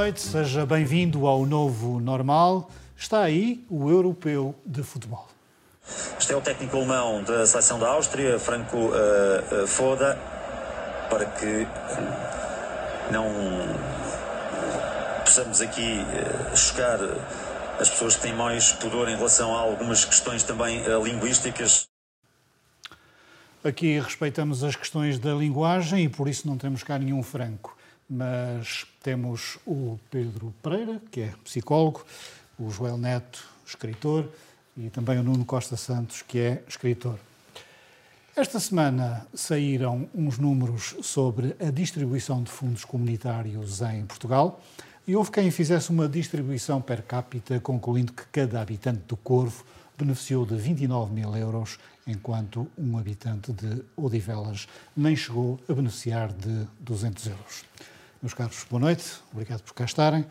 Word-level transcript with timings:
Noite, 0.00 0.22
seja 0.22 0.64
bem-vindo 0.64 1.26
ao 1.26 1.44
novo 1.44 2.00
normal. 2.00 2.70
Está 2.96 3.20
aí 3.20 3.62
o 3.68 3.90
europeu 3.90 4.54
de 4.64 4.82
futebol. 4.82 5.28
Este 6.18 6.32
é 6.32 6.36
o 6.36 6.40
técnico 6.40 6.74
alemão 6.78 7.22
da 7.22 7.46
seleção 7.46 7.78
da 7.78 7.86
Áustria, 7.88 8.38
Franco 8.38 8.78
uh, 8.78 9.62
uh, 9.62 9.66
Foda, 9.66 10.18
para 11.10 11.26
que 11.26 11.66
não 13.12 13.26
possamos 15.22 15.60
aqui 15.60 15.98
uh, 16.00 16.56
chocar 16.56 16.98
as 17.78 17.90
pessoas 17.90 18.16
que 18.16 18.22
têm 18.22 18.34
mais 18.34 18.72
pudor 18.72 19.06
em 19.06 19.16
relação 19.16 19.54
a 19.54 19.60
algumas 19.60 20.02
questões 20.02 20.42
também 20.42 20.82
linguísticas. 21.04 21.86
Aqui 23.62 24.00
respeitamos 24.00 24.64
as 24.64 24.74
questões 24.74 25.18
da 25.18 25.34
linguagem 25.34 26.04
e 26.04 26.08
por 26.08 26.26
isso 26.26 26.48
não 26.48 26.56
temos 26.56 26.82
cá 26.82 26.98
nenhum 26.98 27.22
franco 27.22 27.78
mas 28.10 28.84
temos 29.00 29.56
o 29.64 29.98
Pedro 30.10 30.52
Pereira, 30.60 31.00
que 31.12 31.20
é 31.20 31.32
psicólogo, 31.44 32.04
o 32.58 32.68
Joel 32.68 32.98
Neto, 32.98 33.46
escritor, 33.64 34.28
e 34.76 34.90
também 34.90 35.18
o 35.18 35.22
Nuno 35.22 35.44
Costa 35.44 35.76
Santos, 35.76 36.22
que 36.22 36.38
é 36.38 36.64
escritor. 36.68 37.18
Esta 38.34 38.58
semana 38.58 39.26
saíram 39.34 40.08
uns 40.14 40.38
números 40.38 40.96
sobre 41.02 41.54
a 41.60 41.70
distribuição 41.70 42.42
de 42.42 42.50
fundos 42.50 42.84
comunitários 42.84 43.80
em 43.82 44.04
Portugal 44.06 44.60
e 45.06 45.14
houve 45.14 45.30
quem 45.30 45.50
fizesse 45.50 45.90
uma 45.90 46.08
distribuição 46.08 46.80
per 46.80 47.02
capita, 47.02 47.60
concluindo 47.60 48.12
que 48.12 48.24
cada 48.32 48.60
habitante 48.60 49.02
do 49.06 49.16
Corvo 49.16 49.64
beneficiou 49.98 50.46
de 50.46 50.56
29 50.56 51.12
mil 51.12 51.36
euros, 51.36 51.78
enquanto 52.06 52.66
um 52.78 52.96
habitante 52.96 53.52
de 53.52 53.82
Odivelas 53.96 54.66
nem 54.96 55.14
chegou 55.14 55.60
a 55.68 55.74
beneficiar 55.74 56.32
de 56.32 56.66
200 56.80 57.26
euros. 57.26 57.64
Meus 58.22 58.34
caros, 58.34 58.66
boa 58.68 58.80
noite, 58.80 59.14
obrigado 59.32 59.62
por 59.62 59.72
cá 59.72 59.86
estarem. 59.86 60.26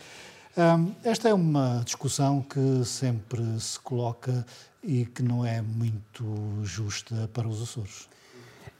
esta 1.04 1.28
é 1.28 1.34
uma 1.34 1.82
discussão 1.84 2.40
que 2.40 2.86
sempre 2.86 3.42
se 3.59 3.80
coloca 3.80 4.46
e 4.84 5.08
que 5.08 5.23
não 5.23 5.44
é 5.44 5.59
muito 5.59 6.59
justa 6.62 7.28
para 7.34 7.48
os 7.48 7.59
Açores. 7.64 8.08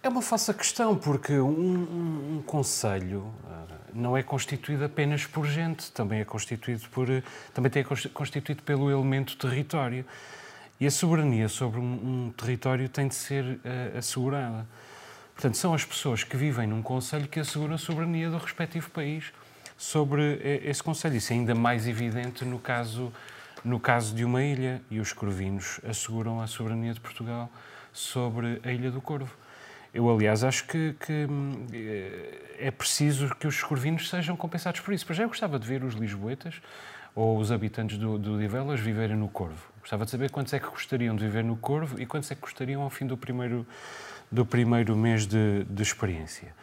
É 0.04 0.10
uma 0.10 0.22
falsa 0.22 0.54
questão, 0.54 0.96
porque 0.96 1.34
um, 1.40 1.50
um, 1.50 2.38
um 2.38 2.44
conselho 2.46 3.22
uh, 3.22 3.74
não 3.96 4.16
é 4.16 4.22
constituído 4.22 4.86
apenas 4.86 5.26
por 5.26 5.48
gente, 5.48 5.92
também 5.92 6.20
é 6.20 6.26
constituído 6.26 6.88
por 6.90 7.08
também 7.52 7.72
é 7.74 8.10
constituído 8.14 8.62
pelo 8.62 8.92
elemento 8.92 9.36
território. 9.38 10.06
E 10.80 10.86
a 10.86 10.92
soberania 10.92 11.50
sobre 11.50 11.80
um, 11.80 12.28
um 12.28 12.32
território 12.38 12.88
tem 12.88 13.08
de 13.08 13.16
ser 13.16 13.44
uh, 13.44 13.98
assegurada. 13.98 14.68
Portanto, 15.40 15.56
são 15.56 15.74
as 15.74 15.86
pessoas 15.86 16.22
que 16.22 16.36
vivem 16.36 16.68
num 16.68 16.82
Conselho 16.82 17.26
que 17.26 17.40
asseguram 17.40 17.76
a 17.76 17.78
soberania 17.78 18.30
do 18.30 18.38
respectivo 18.38 18.90
país 18.90 19.32
sobre 19.78 20.38
esse 20.66 20.84
Conselho. 20.84 21.16
Isso 21.16 21.32
é 21.32 21.38
ainda 21.38 21.56
mais 21.56 21.88
evidente 21.88 22.44
no 22.44 22.60
caso, 22.60 23.10
no 23.64 23.80
caso 23.80 24.14
de 24.14 24.26
uma 24.26 24.44
ilha. 24.44 24.82
E 24.92 25.00
os 25.00 25.14
corvinos 25.14 25.80
asseguram 25.88 26.42
a 26.42 26.48
soberania 26.48 26.94
de 26.94 27.00
Portugal 27.00 27.50
sobre 27.94 28.60
a 28.66 28.70
Ilha 28.74 28.92
do 28.92 29.00
Corvo. 29.00 29.34
Eu, 29.94 30.14
aliás, 30.14 30.44
acho 30.44 30.68
que, 30.68 30.94
que 31.00 31.26
eh, 31.72 32.58
é 32.60 32.70
preciso 32.70 33.34
que 33.36 33.48
os 33.48 33.64
corvinos 33.64 34.10
sejam 34.10 34.36
compensados 34.36 34.82
por 34.82 34.94
isso. 34.94 35.06
Mas 35.08 35.16
já 35.16 35.24
eu 35.24 35.30
gostava 35.30 35.58
de 35.58 35.66
ver 35.66 35.86
os 35.86 35.94
lisboetas 35.94 36.56
ou 37.16 37.38
os 37.38 37.50
habitantes 37.50 37.98
do, 37.98 38.18
do 38.18 38.38
Divelas 38.38 38.82
viverem 38.82 39.16
no 39.16 39.30
Corvo. 39.30 39.72
Gostava 39.80 40.04
de 40.04 40.12
saber 40.12 40.32
quantos 40.32 40.54
é 40.54 40.60
que 40.60 40.68
gostariam 40.68 41.16
de 41.16 41.24
viver 41.24 41.46
no 41.46 41.56
Corvo 41.56 41.98
e 41.98 42.06
quantos 42.06 42.30
é 42.30 42.36
que 42.36 42.42
gostariam 42.42 42.82
ao 42.82 42.90
fim 42.90 43.08
do 43.08 43.16
primeiro 43.16 43.66
do 44.32 44.46
primeiro 44.46 44.96
mês 44.96 45.26
de, 45.26 45.64
de 45.64 45.84
experiência. 45.84 46.54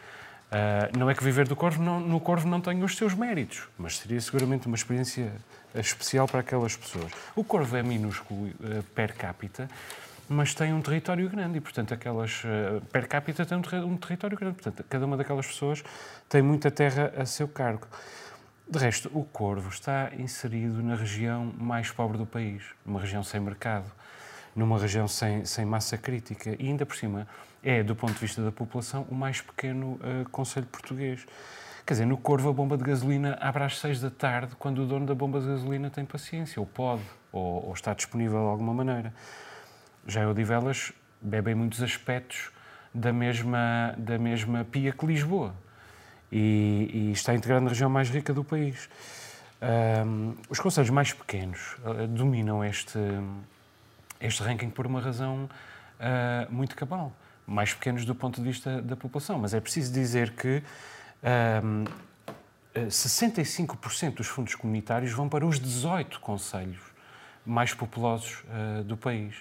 Uh, 0.47 0.97
não 0.97 1.09
é 1.09 1.15
que 1.15 1.21
viver 1.21 1.45
do 1.45 1.57
Corvo 1.57 1.83
não, 1.83 1.99
no 1.99 2.21
Corvo 2.21 2.47
não 2.47 2.61
tenha 2.61 2.83
os 2.85 2.95
seus 2.95 3.13
méritos, 3.13 3.67
mas 3.77 3.97
seria 3.97 4.21
seguramente 4.21 4.65
uma 4.65 4.77
experiência 4.77 5.33
especial 5.75 6.25
para 6.25 6.39
aquelas 6.39 6.75
pessoas. 6.75 7.11
O 7.35 7.43
Corvo 7.43 7.75
é 7.75 7.83
minúsculo 7.83 8.47
uh, 8.47 8.83
per 8.95 9.13
capita, 9.13 9.67
mas 10.29 10.53
tem 10.53 10.73
um 10.73 10.81
território 10.81 11.29
grande 11.29 11.57
e, 11.57 11.61
portanto, 11.61 11.93
aquelas 11.93 12.43
uh, 12.45 12.81
per 12.91 13.09
capita 13.09 13.45
tem 13.45 13.57
um, 13.57 13.87
um, 13.87 13.97
território 13.97 14.37
grande. 14.37 14.55
Portanto, 14.55 14.85
cada 14.89 15.05
uma 15.05 15.17
daquelas 15.17 15.47
pessoas 15.47 15.83
tem 16.29 16.41
muita 16.41 16.71
terra 16.71 17.11
a 17.17 17.25
seu 17.25 17.47
cargo. 17.49 17.87
De 18.69 18.79
resto, 18.79 19.09
o 19.13 19.23
Corvo 19.25 19.69
está 19.69 20.11
inserido 20.17 20.81
na 20.81 20.95
região 20.95 21.53
mais 21.57 21.91
pobre 21.91 22.17
do 22.17 22.25
país, 22.25 22.63
numa 22.85 23.01
região 23.01 23.23
sem 23.23 23.39
mercado, 23.39 23.89
numa 24.55 24.79
região 24.79 25.07
sem, 25.07 25.45
sem 25.45 25.65
massa 25.65 25.97
crítica 25.97 26.55
e, 26.57 26.67
ainda 26.67 26.85
por 26.85 26.95
cima, 26.95 27.27
é, 27.63 27.83
do 27.83 27.95
ponto 27.95 28.13
de 28.13 28.19
vista 28.19 28.41
da 28.41 28.51
população, 28.51 29.05
o 29.09 29.15
mais 29.15 29.41
pequeno 29.41 29.93
uh, 29.93 30.29
conselho 30.31 30.65
português. 30.67 31.25
Quer 31.85 31.93
dizer, 31.93 32.05
no 32.05 32.17
Corvo 32.17 32.49
a 32.49 32.53
bomba 32.53 32.77
de 32.77 32.83
gasolina 32.83 33.37
abre 33.39 33.63
às 33.63 33.79
seis 33.79 33.99
da 34.01 34.09
tarde, 34.09 34.55
quando 34.57 34.79
o 34.79 34.85
dono 34.85 35.05
da 35.05 35.15
bomba 35.15 35.39
de 35.39 35.47
gasolina 35.47 35.89
tem 35.89 36.05
paciência, 36.05 36.59
ou 36.59 36.65
pode, 36.65 37.03
ou, 37.31 37.67
ou 37.67 37.73
está 37.73 37.93
disponível 37.93 38.39
de 38.39 38.49
alguma 38.49 38.73
maneira. 38.73 39.13
Já 40.05 40.27
o 40.27 40.31
Odivelas 40.31 40.91
bebe 41.21 41.51
em 41.51 41.55
muitos 41.55 41.81
aspectos 41.81 42.51
da 42.93 43.13
mesma, 43.13 43.93
da 43.97 44.17
mesma 44.17 44.65
pia 44.65 44.91
que 44.91 45.05
Lisboa 45.05 45.53
e, 46.31 46.89
e 46.93 47.11
está 47.11 47.33
integrado 47.33 47.63
na 47.63 47.69
região 47.69 47.89
mais 47.89 48.09
rica 48.09 48.33
do 48.33 48.43
país. 48.43 48.89
Um, 50.05 50.35
os 50.49 50.59
conselhos 50.59 50.89
mais 50.89 51.13
pequenos 51.13 51.77
uh, 51.83 52.07
dominam 52.07 52.63
este, 52.63 52.99
este 54.21 54.43
ranking 54.43 54.69
por 54.69 54.85
uma 54.85 55.01
razão 55.01 55.49
uh, 55.99 56.53
muito 56.53 56.75
cabal 56.75 57.11
mais 57.47 57.73
pequenos 57.73 58.03
do 58.03 58.13
ponto 58.13 58.41
de 58.41 58.47
vista 58.47 58.81
da 58.81 58.95
população. 58.95 59.39
Mas 59.39 59.53
é 59.53 59.61
preciso 59.61 59.91
dizer 59.93 60.31
que 60.31 60.61
um, 61.63 61.85
65% 62.75 64.15
dos 64.15 64.27
fundos 64.27 64.53
comunitários 64.53 65.11
vão 65.13 65.29
para 65.29 65.45
os 65.45 65.59
18 65.59 66.19
conselhos 66.19 66.81
mais 67.45 67.73
populosos 67.73 68.43
uh, 68.43 68.83
do 68.83 68.97
país 68.97 69.35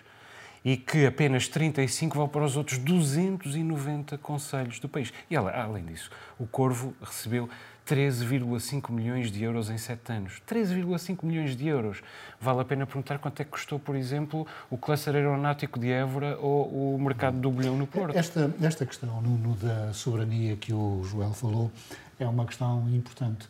e 0.65 0.77
que 0.77 1.07
apenas 1.07 1.49
35 1.49 2.17
vão 2.17 2.29
para 2.29 2.45
os 2.45 2.57
outros 2.57 2.79
290 2.79 4.17
conselhos 4.19 4.79
do 4.79 4.89
país. 4.89 5.13
E 5.31 5.37
além 5.37 5.85
disso, 5.85 6.11
o 6.39 6.47
Corvo 6.47 6.95
recebeu 7.01 7.49
13,5 7.87 8.91
milhões 8.91 9.31
de 9.31 9.45
euros 9.45 9.71
em 9.71 9.79
sete 9.79 10.13
anos. 10.13 10.43
13,5 10.49 11.25
milhões 11.25 11.57
de 11.57 11.69
euros. 11.69 12.03
Vale 12.41 12.61
a 12.61 12.65
pena 12.65 12.85
perguntar 12.85 13.19
quanto 13.19 13.41
é 13.41 13.45
que 13.45 13.51
custou, 13.53 13.79
por 13.79 13.95
exemplo, 13.95 14.47
o 14.69 14.77
cluster 14.77 15.15
aeronáutico 15.15 15.79
de 15.79 15.91
Évora 15.91 16.37
ou 16.41 16.95
o 16.95 17.01
mercado 17.01 17.39
do 17.39 17.51
bolhão 17.51 17.77
no 17.77 17.87
Porto. 17.87 18.17
Esta, 18.17 18.53
esta 18.61 18.85
questão, 18.85 19.23
Nuno, 19.23 19.55
da 19.55 19.93
soberania 19.93 20.57
que 20.57 20.73
o 20.73 21.03
Joel 21.05 21.33
falou, 21.33 21.71
é 22.19 22.27
uma 22.27 22.45
questão 22.45 22.89
importante. 22.93 23.47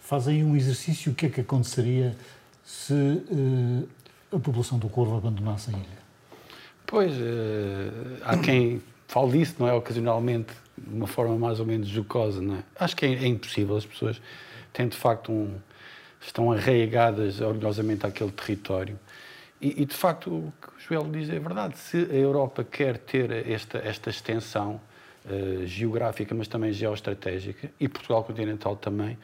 Faz 0.00 0.28
aí 0.28 0.42
um 0.42 0.56
exercício, 0.56 1.12
o 1.12 1.14
que 1.14 1.26
é 1.26 1.28
que 1.28 1.42
aconteceria 1.42 2.16
se 2.64 2.94
uh, 2.94 3.88
a 4.32 4.38
população 4.38 4.78
do 4.78 4.88
Corvo 4.88 5.16
abandonasse 5.16 5.70
a 5.70 5.72
ilha? 5.74 6.04
Pois, 6.86 7.12
uh, 7.12 8.22
há 8.24 8.38
quem 8.38 8.80
fale 9.08 9.38
disso, 9.38 9.56
não 9.58 9.68
é? 9.68 9.74
Ocasionalmente 9.74 10.63
de 10.76 10.94
uma 10.94 11.06
forma 11.06 11.36
mais 11.36 11.60
ou 11.60 11.66
menos 11.66 11.88
jocosa, 11.88 12.40
não 12.40 12.56
é? 12.56 12.64
Acho 12.78 12.96
que 12.96 13.06
é, 13.06 13.12
é 13.12 13.26
impossível. 13.26 13.76
As 13.76 13.86
pessoas 13.86 14.20
têm, 14.72 14.88
de 14.88 14.96
facto, 14.96 15.32
um, 15.32 15.54
estão 16.20 16.50
arraigadas 16.50 17.40
orgulhosamente 17.40 18.06
àquele 18.06 18.32
território. 18.32 18.98
E, 19.60 19.82
e, 19.82 19.86
de 19.86 19.94
facto, 19.94 20.30
o 20.30 20.52
que 20.60 20.68
o 20.68 20.72
Joel 20.78 21.10
diz 21.10 21.30
é 21.30 21.38
verdade. 21.38 21.78
Se 21.78 21.96
a 22.10 22.14
Europa 22.14 22.64
quer 22.64 22.98
ter 22.98 23.48
esta, 23.48 23.78
esta 23.78 24.10
extensão 24.10 24.80
uh, 25.24 25.66
geográfica, 25.66 26.34
mas 26.34 26.48
também 26.48 26.72
geoestratégica, 26.72 27.70
e 27.78 27.88
Portugal 27.88 28.24
continental 28.24 28.76
também, 28.76 29.16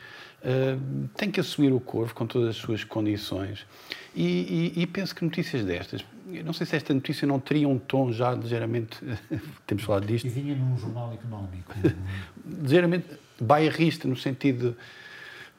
uh, 0.42 1.08
tem 1.16 1.30
que 1.30 1.40
assumir 1.40 1.72
o 1.72 1.80
corvo 1.80 2.14
com 2.14 2.26
todas 2.26 2.50
as 2.50 2.56
suas 2.56 2.84
condições. 2.84 3.66
E, 4.14 4.72
e, 4.76 4.82
e 4.82 4.86
penso 4.86 5.14
que 5.14 5.24
notícias 5.24 5.64
destas, 5.64 6.04
eu 6.32 6.44
não 6.44 6.52
sei 6.52 6.66
se 6.66 6.76
esta 6.76 6.92
notícia 6.92 7.26
não 7.26 7.38
teria 7.38 7.68
um 7.68 7.78
tom 7.78 8.12
já 8.12 8.32
ligeiramente. 8.32 8.98
temos 9.66 9.84
falado 9.84 10.06
disto. 10.06 10.26
E 10.26 10.30
vinha 10.30 10.54
num 10.54 10.76
jornal 10.76 11.12
económico. 11.12 11.74
ligeiramente 12.62 13.06
bairrista, 13.40 14.06
no 14.06 14.16
sentido 14.16 14.76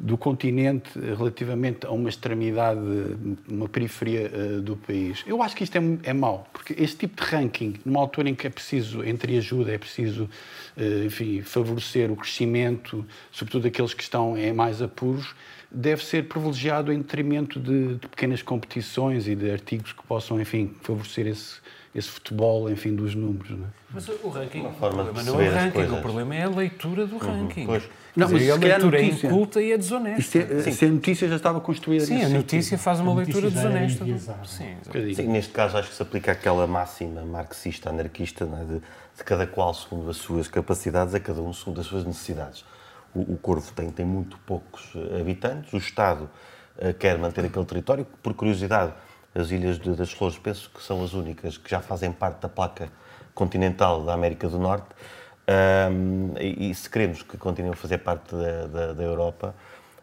do 0.01 0.17
continente 0.17 0.89
relativamente 0.99 1.85
a 1.85 1.91
uma 1.91 2.09
extremidade, 2.09 2.79
uma 3.47 3.69
periferia 3.69 4.31
uh, 4.33 4.61
do 4.61 4.75
país. 4.75 5.23
Eu 5.27 5.43
acho 5.43 5.55
que 5.55 5.63
isto 5.63 5.77
é, 5.77 5.81
é 6.03 6.13
mau, 6.13 6.47
porque 6.51 6.73
este 6.77 6.97
tipo 6.97 7.23
de 7.23 7.29
ranking, 7.29 7.75
numa 7.85 7.99
altura 7.99 8.29
em 8.29 8.33
que 8.33 8.47
é 8.47 8.49
preciso 8.49 9.03
entre 9.03 9.37
ajuda, 9.37 9.71
é 9.71 9.77
preciso, 9.77 10.23
uh, 10.75 11.05
enfim, 11.05 11.43
favorecer 11.43 12.11
o 12.11 12.15
crescimento, 12.15 13.05
sobretudo 13.31 13.67
aqueles 13.67 13.93
que 13.93 14.01
estão 14.01 14.35
em 14.35 14.51
mais 14.51 14.81
apuros, 14.81 15.35
deve 15.71 16.03
ser 16.03 16.27
privilegiado 16.27 16.91
em 16.91 16.97
detrimento 16.97 17.59
de, 17.59 17.95
de 17.95 18.07
pequenas 18.07 18.41
competições 18.41 19.27
e 19.27 19.35
de 19.35 19.49
artigos 19.49 19.93
que 19.93 20.03
possam, 20.03 20.39
enfim, 20.39 20.75
favorecer 20.81 21.27
esse 21.27 21.61
esse 21.93 22.07
futebol, 22.07 22.69
enfim, 22.71 22.95
dos 22.95 23.13
números. 23.13 23.51
Não 23.51 23.65
é? 23.65 23.69
Mas 23.93 24.07
o 24.07 24.29
ranking, 24.29 24.65
o 24.65 24.71
problema 24.71 25.23
não 25.23 25.41
é 25.41 25.49
o 25.49 25.51
ranking, 25.51 25.93
o 25.93 26.01
problema 26.01 26.35
é 26.35 26.43
a 26.43 26.49
leitura 26.49 27.05
do 27.05 27.15
uhum, 27.15 27.19
ranking. 27.19 27.65
Pois. 27.65 27.83
Não, 28.15 28.29
mas 28.29 28.49
a 28.49 28.55
leitura 28.55 29.01
é 29.01 29.05
inculta 29.05 29.61
e 29.61 29.71
é 29.71 29.77
desonesta. 29.77 30.39
É, 30.39 30.71
se 30.71 30.85
a 30.85 30.89
notícia 30.89 31.29
já 31.29 31.35
estava 31.35 31.61
construída 31.61 32.05
Sim, 32.05 32.23
a 32.23 32.29
notícia 32.29 32.77
faz 32.77 32.99
uma 32.99 33.13
leitura 33.13 33.49
desonesta. 33.49 34.05
Sim, 34.45 34.75
Sim, 35.13 35.27
neste 35.27 35.53
caso 35.53 35.77
acho 35.77 35.89
que 35.89 35.95
se 35.95 36.01
aplica 36.01 36.31
aquela 36.31 36.67
máxima 36.67 37.21
marxista, 37.23 37.89
anarquista, 37.89 38.43
é? 38.43 38.65
de, 38.65 38.79
de, 38.79 39.23
cada 39.23 39.47
qual 39.47 39.73
segundo 39.73 40.09
as 40.09 40.17
suas 40.17 40.47
capacidades, 40.47 41.13
a 41.13 41.19
cada 41.19 41.41
um 41.41 41.53
segundo 41.53 41.79
as 41.79 41.87
suas 41.87 42.05
necessidades. 42.05 42.65
O, 43.13 43.37
Corvo 43.37 43.71
tem, 43.73 43.89
tem 43.89 44.05
muito 44.05 44.37
poucos 44.39 44.93
eh, 44.95 45.19
habitantes, 45.19 45.73
o 45.73 45.77
Estado 45.77 46.29
uh, 46.77 46.93
quer 46.93 47.17
manter 47.17 47.43
aquele 47.43 47.65
território, 47.65 48.05
por 48.23 48.33
curiosidade, 48.33 48.93
as 49.35 49.51
Ilhas 49.51 49.77
de, 49.79 49.93
das 49.95 50.11
Flores, 50.11 50.37
penso 50.37 50.69
que 50.69 50.81
são 50.81 51.03
as 51.03 51.13
únicas 51.13 51.57
que 51.57 51.69
já 51.69 51.81
fazem 51.81 52.11
parte 52.11 52.41
da 52.41 52.49
placa 52.49 52.89
continental 53.33 54.03
da 54.03 54.13
América 54.13 54.47
do 54.47 54.59
Norte. 54.59 54.87
Um, 55.91 56.33
e, 56.39 56.69
e, 56.69 56.75
se 56.75 56.89
queremos 56.89 57.23
que 57.23 57.37
continuem 57.37 57.73
a 57.73 57.75
fazer 57.75 57.97
parte 57.97 58.33
da, 58.35 58.67
da, 58.67 58.93
da, 58.93 59.03
Europa, 59.03 59.55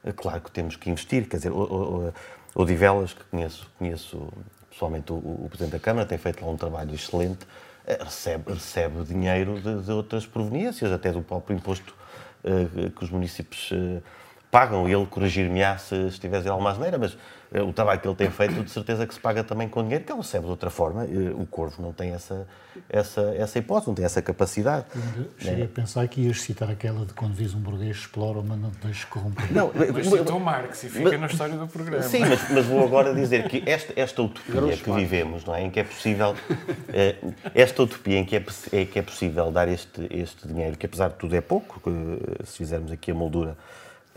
é 0.05 0.13
claro 0.13 0.41
que 0.41 0.51
temos 0.51 0.77
que 0.77 0.91
investir. 0.91 1.29
Quer 1.29 1.37
dizer, 1.37 1.53
o, 1.53 2.13
o, 2.55 2.63
o 2.63 2.65
Divelas, 2.65 3.13
que 3.13 3.25
conheço, 3.25 3.71
conheço 3.79 4.29
pessoalmente 4.71 5.13
o, 5.13 5.17
o, 5.17 5.47
Presidente 5.49 5.73
da 5.73 5.79
Câmara, 5.79 6.07
tem 6.07 6.19
feito 6.19 6.45
lá 6.45 6.51
um 6.51 6.57
trabalho 6.57 6.95
excelente, 6.95 7.47
eh, 7.87 7.99
recebe, 8.03 8.53
recebe 8.53 9.03
dinheiro 9.05 9.61
de, 9.61 9.83
de 9.83 9.93
outras 9.93 10.27
proveniências, 10.27 10.93
até 10.93 11.13
do 11.13 11.23
próprio 11.23 11.57
imposto 11.57 11.95
que 12.43 13.05
os 13.05 13.11
municípios 13.11 13.71
uh, 13.73 14.03
pagam. 14.51 14.89
Ele 14.89 15.07
corrigir-me-á 15.07 15.79
se 15.79 15.95
estivesse 16.09 16.47
em 16.47 16.51
alguma 16.51 16.73
maneira, 16.73 16.99
mas 16.99 17.17
eh, 17.53 17.63
o 17.63 17.73
trabalho 17.73 18.01
que 18.01 18.07
ele 18.07 18.17
tem 18.17 18.31
feito, 18.31 18.63
de 18.63 18.71
certeza 18.71 19.07
que 19.07 19.15
se 19.15 19.21
paga 19.21 19.43
também 19.43 19.69
com 19.69 19.83
dinheiro, 19.83 20.05
que 20.05 20.13
ele 20.13 20.21
recebe 20.21 20.45
de 20.45 20.51
outra 20.51 20.71
forma. 20.71 21.05
Eh, 21.05 21.33
o 21.35 21.47
Corvo 21.47 21.81
não 21.81 21.93
tem 21.93 22.13
essa, 22.13 22.47
essa, 22.89 23.21
essa 23.37 23.59
hipótese, 23.59 23.89
não 23.89 23.95
tem 23.95 24.05
essa 24.05 24.21
capacidade. 24.21 24.87
Cheguei 25.39 25.63
é. 25.63 25.65
a 25.65 25.69
pensar 25.69 26.07
que 26.09 26.21
ias 26.21 26.43
citar 26.43 26.71
aquela 26.71 27.07
de 27.07 27.15
quando 27.15 27.35
vis 27.35 27.55
um 27.55 27.59
burguês 27.59 27.97
explora, 27.97 28.43
mas 28.43 28.59
não 28.59 28.71
te 28.71 28.79
deixes 28.79 29.05
corromper. 29.05 29.51
Não, 29.51 29.71
mas 29.75 30.07
citou 30.07 30.39
Marx 30.39 30.85
e 30.85 30.89
fica 30.89 31.11
mas, 31.11 31.21
na 31.21 31.27
história 31.27 31.57
do 31.57 31.67
programa. 31.67 32.03
Sim, 32.03 32.21
mas, 32.21 32.51
mas, 32.51 32.67
vou 32.67 32.85
agora 32.85 33.15
dizer 33.15 33.49
que 33.49 33.63
esta, 33.67 33.93
esta 33.97 34.23
utopia 34.23 34.77
que 34.77 34.91
vivemos, 34.93 35.45
não 35.45 35.55
é? 35.55 35.63
em 35.63 35.71
que 35.71 35.81
é 35.81 35.85
possível, 35.85 36.35
eh, 36.93 37.17
esta 37.55 37.83
utopia 37.83 38.19
em 38.19 38.25
que 38.25 38.37
é, 38.37 38.45
é, 38.73 38.85
que 38.85 38.99
é 38.99 39.03
possível 39.03 39.51
dar 39.51 39.69
este, 39.69 40.07
este 40.11 40.47
dinheiro, 40.47 40.77
que 40.77 40.85
apesar 40.85 41.09
de 41.09 41.15
tudo 41.15 41.35
é 41.35 41.41
pouco, 41.41 41.81
se 42.45 42.59
fizermos 42.59 42.93
aqui 42.93 43.11
a 43.11 43.15
moldura 43.15 43.57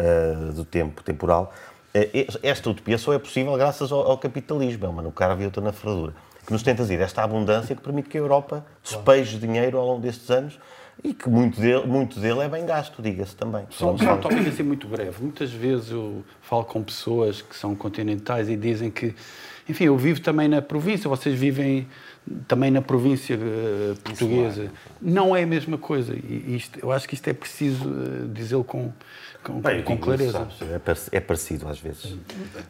uh, 0.02 0.54
do 0.54 0.66
tempo 0.66 1.04
temporal, 1.04 1.54
eh, 1.94 2.28
esta 2.42 2.70
utopia 2.70 2.98
só 2.98 3.14
é 3.14 3.20
possível 3.20 3.56
graças 3.58 3.92
ao, 3.92 4.00
ao 4.12 4.18
capitalismo, 4.18 4.86
é 4.86 4.90
uma 4.90 5.02
no 5.02 5.12
carro 5.12 5.42
e 5.42 5.46
outra 5.46 5.62
na 5.62 5.72
ferradura, 5.72 6.14
que 6.46 6.52
nos 6.52 6.64
tenta 6.64 6.84
dizer 6.84 7.02
esta 7.02 7.24
abundância 7.24 7.76
que 7.76 7.82
permite 7.82 8.10
que 8.10 8.18
a 8.18 8.22
Europa 8.22 8.66
despeje 8.84 9.38
dinheiro 9.38 9.78
ao 9.78 9.86
longo 9.86 10.02
destes 10.02 10.30
anos 10.30 10.60
e 11.04 11.14
que 11.14 11.30
muito 11.30 11.60
dele, 11.60 11.86
muito 11.86 12.20
dele 12.20 12.42
é 12.42 12.50
bem 12.50 12.66
gasto, 12.66 13.02
diga-se 13.02 13.36
também. 13.36 13.66
Só, 13.72 13.98
só 13.98 14.14
um 14.14 14.18
tópico 14.18 14.48
assim 14.48 14.64
muito 14.64 14.88
breve. 14.88 15.22
Muitas 15.22 15.52
vezes 15.52 15.92
eu 15.92 16.24
falo 16.42 16.64
com 16.64 16.84
pessoas 16.84 17.42
que 17.42 17.56
são 17.56 17.76
continentais 17.76 18.50
e 18.50 18.56
dizem 18.56 18.92
que, 18.92 19.16
enfim, 19.68 19.86
eu 19.86 19.98
vivo 19.98 20.22
também 20.22 20.48
na 20.48 20.62
província, 20.62 21.10
vocês 21.10 21.38
vivem 21.38 21.88
também 22.48 22.70
na 22.70 22.82
província 22.82 23.36
uh, 23.36 23.96
portuguesa. 24.02 24.72
Não 25.02 25.36
é 25.36 25.44
a 25.44 25.48
mesma 25.48 25.78
coisa. 25.78 26.14
E 26.14 26.56
isto, 26.56 26.80
eu 26.80 26.92
acho 26.92 27.08
que 27.08 27.16
isto 27.16 27.28
é 27.28 27.34
preciso 27.34 27.90
uh, 27.90 28.28
dizê-lo 28.28 28.64
com, 28.64 28.94
com, 29.44 29.60
Bem, 29.60 29.84
com 29.84 29.98
clareza. 29.98 30.48
É, 30.62 31.18
é 31.18 31.20
parecido 31.20 31.68
às 31.68 31.80
vezes. 31.80 32.16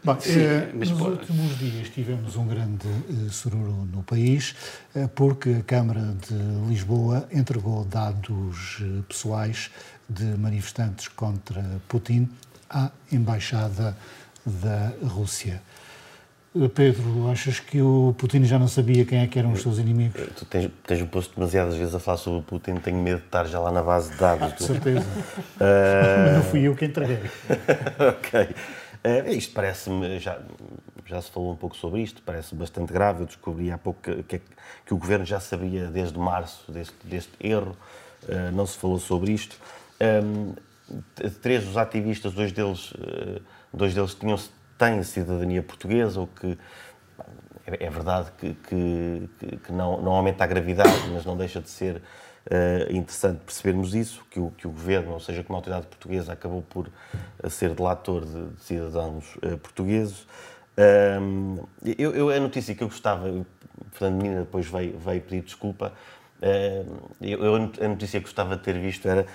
Bom, 0.04 0.20
Sim, 0.20 0.40
eh, 0.40 0.72
nos 0.74 0.92
pode... 0.92 1.12
últimos 1.12 1.58
dias 1.58 1.90
tivemos 1.90 2.36
um 2.36 2.48
grande 2.48 2.88
eh, 2.88 3.30
sururu 3.30 3.86
no 3.92 4.04
país, 4.04 4.56
eh, 4.96 5.08
porque 5.14 5.58
a 5.60 5.64
Câmara 5.64 6.16
de 6.28 6.36
Lisboa 6.68 7.28
entregou 7.32 7.84
dados 7.84 8.82
pessoais 9.08 9.70
de 10.08 10.24
manifestantes 10.24 11.08
contra 11.10 11.64
Putin 11.88 12.30
à 12.70 12.92
Embaixada 13.12 13.96
da 14.46 14.94
Rússia. 15.04 15.62
Pedro, 16.76 17.30
achas 17.32 17.62
que 17.62 17.82
o 17.82 18.14
Putin 18.18 18.44
já 18.44 18.60
não 18.60 18.68
sabia 18.68 19.06
quem 19.06 19.20
é 19.20 19.28
que 19.28 19.40
eram 19.40 19.54
os 19.54 19.62
seus 19.62 19.78
inimigos? 19.78 20.22
Tu 20.36 20.44
tens, 20.44 20.70
tens 20.86 21.02
posto 21.04 21.34
demasiadas 21.36 21.78
vezes 21.78 21.96
a 21.96 22.00
falar 22.00 22.18
sobre 22.18 22.40
o 22.40 22.44
Putin, 22.44 22.76
tenho 22.76 22.98
medo 22.98 23.20
de 23.20 23.26
estar 23.26 23.46
já 23.46 23.58
lá 23.58 23.72
na 23.72 23.82
base 23.82 24.12
de 24.12 24.18
dados. 24.18 24.44
Ah, 24.44 24.56
de 24.56 24.64
certeza. 24.64 25.08
Uh... 25.56 26.36
Não 26.36 26.44
fui 26.44 26.64
eu 26.64 26.76
quem 26.76 26.90
entreguei. 26.90 27.20
ok. 28.10 28.50
Uh, 29.04 29.30
isto 29.32 29.54
parece-me, 29.54 30.20
já, 30.20 30.40
já 31.06 31.22
se 31.22 31.32
falou 31.32 31.54
um 31.54 31.56
pouco 31.56 31.76
sobre 31.78 32.02
isto, 32.02 32.22
parece 32.22 32.54
bastante 32.54 32.92
grave. 32.92 33.22
Eu 33.22 33.28
descobri 33.28 33.72
há 33.72 33.78
pouco 33.78 34.02
que, 34.02 34.22
que, 34.24 34.42
que 34.86 34.94
o 34.94 34.98
governo 34.98 35.26
já 35.26 35.40
sabia 35.40 35.88
desde 35.88 36.20
março 36.20 36.70
deste, 36.70 36.96
deste 37.06 37.32
erro, 37.40 37.78
uh, 38.24 38.52
não 38.54 38.66
se 38.66 38.78
falou 38.78 39.00
sobre 39.00 39.32
isto. 39.32 39.56
Um, 40.02 40.54
três 41.42 41.64
dos 41.64 41.78
ativistas, 41.78 42.34
dois 42.34 42.52
deles, 42.52 42.94
dois 43.74 43.94
deles 43.94 44.14
tinham 44.14 44.38
têm 44.82 45.04
cidadania 45.04 45.62
portuguesa 45.62 46.20
ou 46.20 46.28
que 46.28 46.58
é, 47.68 47.86
é 47.86 47.90
verdade 47.90 48.32
que, 48.38 48.56
que, 48.68 49.30
que 49.58 49.72
não, 49.72 50.02
não, 50.02 50.14
aumenta 50.14 50.44
a 50.44 50.48
gravidade, 50.48 51.08
mas 51.14 51.24
não 51.24 51.38
deixa 51.38 51.62
de 51.62 51.70
ser 51.70 51.98
uh, 51.98 52.92
interessante 52.92 53.40
percebermos 53.46 53.94
isso, 53.94 54.26
que 54.32 54.40
o, 54.40 54.52
que 54.58 54.66
o 54.68 54.72
governo, 54.72 55.12
ou 55.12 55.20
seja, 55.20 55.44
que 55.44 55.50
uma 55.50 55.60
autoridade 55.60 55.86
portuguesa 55.86 56.34
acabou 56.34 56.64
por 56.64 56.88
uh, 56.88 57.50
ser 57.50 57.76
delator 57.76 58.26
de, 58.26 58.48
de 58.50 58.64
cidadãos 58.64 59.36
uh, 59.36 59.58
portugueses. 59.60 60.26
Um, 61.22 61.60
eu, 61.98 62.16
eu, 62.16 62.30
a 62.30 62.40
notícia 62.40 62.74
que 62.74 62.84
eu 62.84 62.88
gostava, 62.88 63.28
Fernando 63.92 64.22
Menina 64.22 64.40
depois 64.42 64.68
veio, 64.68 64.98
veio 64.98 65.22
pedir 65.22 65.44
desculpa, 65.44 65.94
eu, 67.22 67.56
a 67.56 67.88
notícia 67.88 68.20
que 68.20 68.26
gostava 68.26 68.58
de 68.58 68.64
ter 68.64 68.80
visto 68.80 69.08
era 69.08 69.28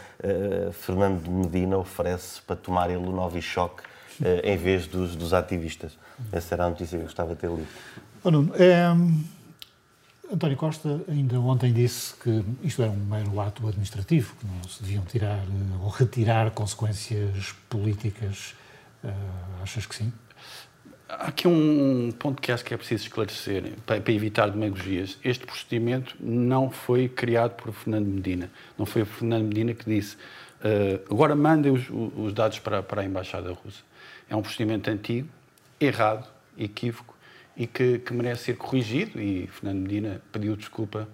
Fernando 0.72 1.31
Medina 1.31 1.78
oferece 1.78 2.42
para 2.42 2.56
tomar 2.56 2.90
ele 2.90 3.06
o 3.06 3.12
eh, 3.12 3.70
em 4.42 4.56
vez 4.56 4.86
dos, 4.86 5.16
dos 5.16 5.32
ativistas. 5.32 5.98
Essa 6.32 6.54
era 6.54 6.64
a 6.64 6.70
notícia 6.70 6.96
que 6.96 7.02
eu 7.02 7.06
gostava 7.06 7.34
de 7.34 7.40
ter 7.40 7.50
lido. 7.50 7.66
Oh, 8.22 8.30
Nuno, 8.30 8.52
é, 8.56 8.86
António 10.32 10.56
Costa 10.56 11.00
ainda 11.08 11.38
ontem 11.38 11.73
disse 11.73 12.14
que 12.14 12.44
isto 12.64 12.82
era 12.82 12.90
um 12.90 12.96
mero 12.96 13.40
ato 13.40 13.66
administrativo, 13.66 14.35
que 14.37 14.46
não 14.46 14.62
se 14.64 14.82
deviam 14.82 15.04
tirar 15.04 15.38
eh, 15.38 15.76
ou 15.80 15.88
retirar 15.88 16.50
consequências 16.50 17.54
políticas. 17.68 18.54
Uh, 19.04 19.62
achas 19.62 19.87
que 19.87 19.94
sim? 19.94 20.12
Há 21.08 21.28
aqui 21.28 21.46
um 21.46 22.11
ponto 22.18 22.42
que 22.42 22.50
acho 22.50 22.64
que 22.64 22.75
é 22.75 22.76
preciso 22.76 23.04
esclarecer 23.04 23.75
para, 23.85 24.00
para, 24.00 24.12
evitar 24.12 24.50
demagogias. 24.50 25.16
Este 25.23 25.46
procedimento 25.46 26.16
não 26.18 26.70
foi 26.70 27.08
criado 27.08 27.52
por 27.52 27.73
Fernando 27.73 28.06
Medina. 28.06 28.50
Não 28.76 28.85
foi 28.85 29.02
o 29.02 29.06
Fernando 29.06 29.44
Medina 29.44 29.75
que 29.75 29.85
disse 29.85 30.16
uh, 30.16 31.12
agora 31.12 31.37
mandem 31.37 31.70
os, 31.70 31.85
os 31.88 32.32
dados 32.32 32.58
para, 32.58 32.82
para 32.82 33.02
a 33.02 33.04
Embaixada 33.04 33.52
Russa. 33.52 33.82
É 34.28 34.35
um 34.35 34.42
procedimento 34.42 34.90
antigo, 34.90 35.28
errado, 35.80 36.28
equívoco 36.59 37.14
e 37.56 37.66
que, 37.66 37.99
que 37.99 38.12
merece 38.12 38.45
ser 38.45 38.56
corrigido. 38.56 39.21
E 39.21 39.47
Fernando 39.47 39.83
Medina 39.83 40.21
pediu 40.33 40.56
desculpa 40.56 41.09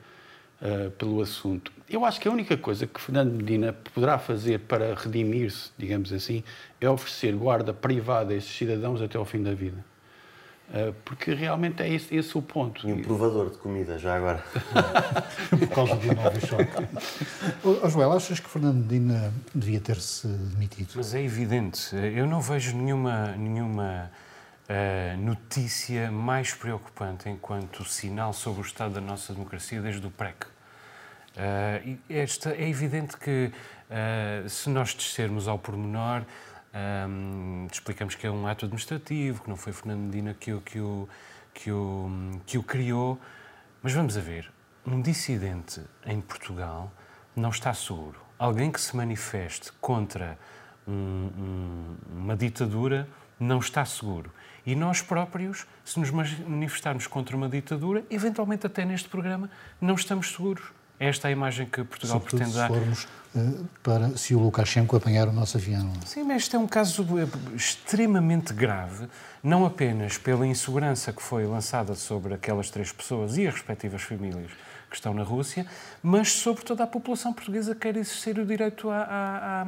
uh, 0.61 0.91
pelo 0.93 1.21
assunto. 1.21 1.73
Eu 1.89 2.05
acho 2.05 2.21
que 2.21 2.27
a 2.27 2.31
única 2.31 2.57
coisa 2.57 2.87
que 2.87 3.01
Fernando 3.01 3.33
Medina 3.33 3.73
poderá 3.73 4.19
fazer 4.19 4.61
para 4.61 4.95
redimir-se, 4.95 5.71
digamos 5.77 6.13
assim, 6.13 6.43
é 6.81 6.89
oferecer 6.89 7.35
guarda 7.35 7.73
privada 7.75 8.33
a 8.33 8.37
esses 8.37 8.51
cidadãos 8.51 9.03
até 9.03 9.19
ao 9.19 9.25
fim 9.25 9.43
da 9.43 9.55
vida. 9.55 9.85
Uh, 10.69 10.95
porque 11.05 11.35
realmente 11.35 11.83
é 11.83 11.93
esse, 11.93 12.15
esse, 12.17 12.39
o 12.39 12.41
ponto. 12.41 12.89
E 12.89 12.93
um 12.93 13.03
provador 13.03 13.51
de 13.51 13.59
comida, 13.59 13.99
já 13.99 14.17
agora. 14.17 14.43
Por 15.51 15.69
causa 15.69 15.97
do 15.97 16.07
novo 16.15 16.47
choque. 16.47 17.91
Joel, 17.91 18.13
achas 18.13 18.41
que 18.41 18.49
Fernando 18.49 18.77
Medina 18.77 19.35
devia 19.55 19.81
ter-se 19.81 20.27
demitido? 20.27 20.93
Mas 20.95 21.15
é 21.15 21.23
evidente. 21.23 21.95
Eu 21.95 22.27
não 22.27 22.41
vejo 22.41 22.75
nenhuma, 22.75 23.33
nenhuma 23.37 24.11
uh, 24.67 25.21
notícia 25.21 26.11
mais 26.11 26.55
preocupante 26.55 27.29
enquanto 27.29 27.85
sinal 27.85 28.33
sobre 28.33 28.63
o 28.63 28.65
estado 28.65 28.95
da 28.95 29.01
nossa 29.01 29.35
democracia 29.35 29.83
desde 29.83 30.07
o 30.07 30.11
PREC. 30.11 30.47
Uh, 30.47 31.99
esta, 32.09 32.51
é 32.55 32.67
evidente 32.67 33.19
que, 33.19 33.53
se 34.49 34.71
nós 34.71 34.95
descermos 34.95 35.47
ao 35.47 35.59
pormenor, 35.59 36.23
um, 36.75 37.67
explicamos 37.71 38.15
que 38.15 38.27
é 38.27 38.31
um 38.31 38.47
ato 38.47 38.65
administrativo, 38.65 39.43
que 39.43 39.49
não 39.49 39.57
foi 39.57 39.73
Fernando 39.73 40.01
Medina 40.01 40.35
que 40.35 40.53
o, 40.53 40.61
que 40.61 40.81
o, 40.81 41.09
que 41.53 41.71
o, 41.71 42.11
que 42.47 42.59
o 42.59 42.63
criou. 42.63 43.21
Mas 43.83 43.93
vamos 43.93 44.17
a 44.17 44.21
ver, 44.21 44.51
um 44.87 45.01
dissidente 45.01 45.83
em 46.07 46.21
Portugal 46.21 46.91
não 47.37 47.51
está 47.51 47.73
seguro. 47.75 48.21
Alguém 48.39 48.71
que 48.71 48.81
se 48.81 48.97
manifeste 48.97 49.73
contra 49.81 50.39
um, 50.87 50.93
um, 50.93 51.97
uma 52.11 52.37
ditadura 52.37 53.09
não 53.39 53.59
está 53.59 53.85
seguro. 53.85 54.33
E 54.65 54.75
nós 54.77 55.03
próprios, 55.03 55.67
se 55.85 55.99
nos 55.99 56.11
manifestarmos 56.11 57.07
contra 57.07 57.37
uma 57.37 57.49
ditadura, 57.49 58.05
eventualmente 58.09 58.67
até 58.67 58.85
neste 58.85 59.09
programa, 59.09 59.51
não 59.81 59.95
estamos 59.95 60.33
seguros. 60.33 60.73
Esta 61.03 61.27
é 61.27 61.31
a 61.31 61.33
imagem 61.33 61.67
que 61.67 61.83
Portugal 61.83 62.21
Sobretudo 62.21 62.39
pretende 62.39 62.57
dar. 62.57 62.69
Se 62.69 62.79
formos 62.79 63.09
uh, 63.35 63.69
para 63.83 64.17
se 64.17 64.37
o 64.37 64.39
Lukashenko 64.39 64.95
apanhar 64.95 65.27
o 65.27 65.33
nosso 65.33 65.57
avião. 65.57 65.93
Sim, 66.07 66.23
mas 66.23 66.43
este 66.43 66.55
é 66.55 66.59
um 66.61 66.67
caso 66.69 67.05
eh, 67.19 67.27
extremamente 67.57 68.55
grave, 68.55 69.09
não 69.43 69.67
apenas 69.67 70.17
pela 70.17 70.47
insegurança 70.47 71.13
que 71.13 71.21
foi 71.21 71.45
lançada 71.45 71.97
sobre 71.97 72.35
aquelas 72.35 72.71
três 72.71 72.93
pessoas 72.93 73.37
e 73.37 73.49
as 73.49 73.55
respectivas 73.55 74.01
famílias 74.03 74.53
que 74.89 74.95
estão 74.95 75.13
na 75.13 75.25
Rússia, 75.25 75.67
mas 76.01 76.31
sobre 76.35 76.63
toda 76.63 76.85
a 76.85 76.87
população 76.87 77.33
portuguesa 77.33 77.75
que 77.75 77.81
quer 77.81 77.97
exercer 77.97 78.39
o 78.39 78.47
direito 78.47 78.89
à, 78.89 79.67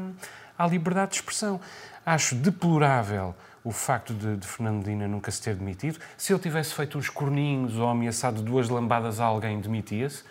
à, 0.57 0.65
à, 0.65 0.69
liberdade 0.69 1.13
de 1.13 1.17
expressão. 1.17 1.61
Acho 2.07 2.37
deplorável 2.37 3.35
o 3.65 3.73
facto 3.73 4.15
de, 4.15 4.37
de 4.37 4.47
Fernando 4.47 4.87
Medina 4.87 5.09
nunca 5.09 5.33
se 5.33 5.43
ter 5.43 5.57
demitido. 5.57 5.99
Se 6.17 6.33
ele 6.33 6.41
tivesse 6.41 6.73
feito 6.75 6.97
uns 6.97 7.09
corninhos 7.09 7.77
ou 7.77 7.89
ameaçado 7.89 8.41
duas 8.41 8.69
lambadas 8.69 9.19
a 9.19 9.25
alguém, 9.25 9.61
demitia-se. 9.61 10.23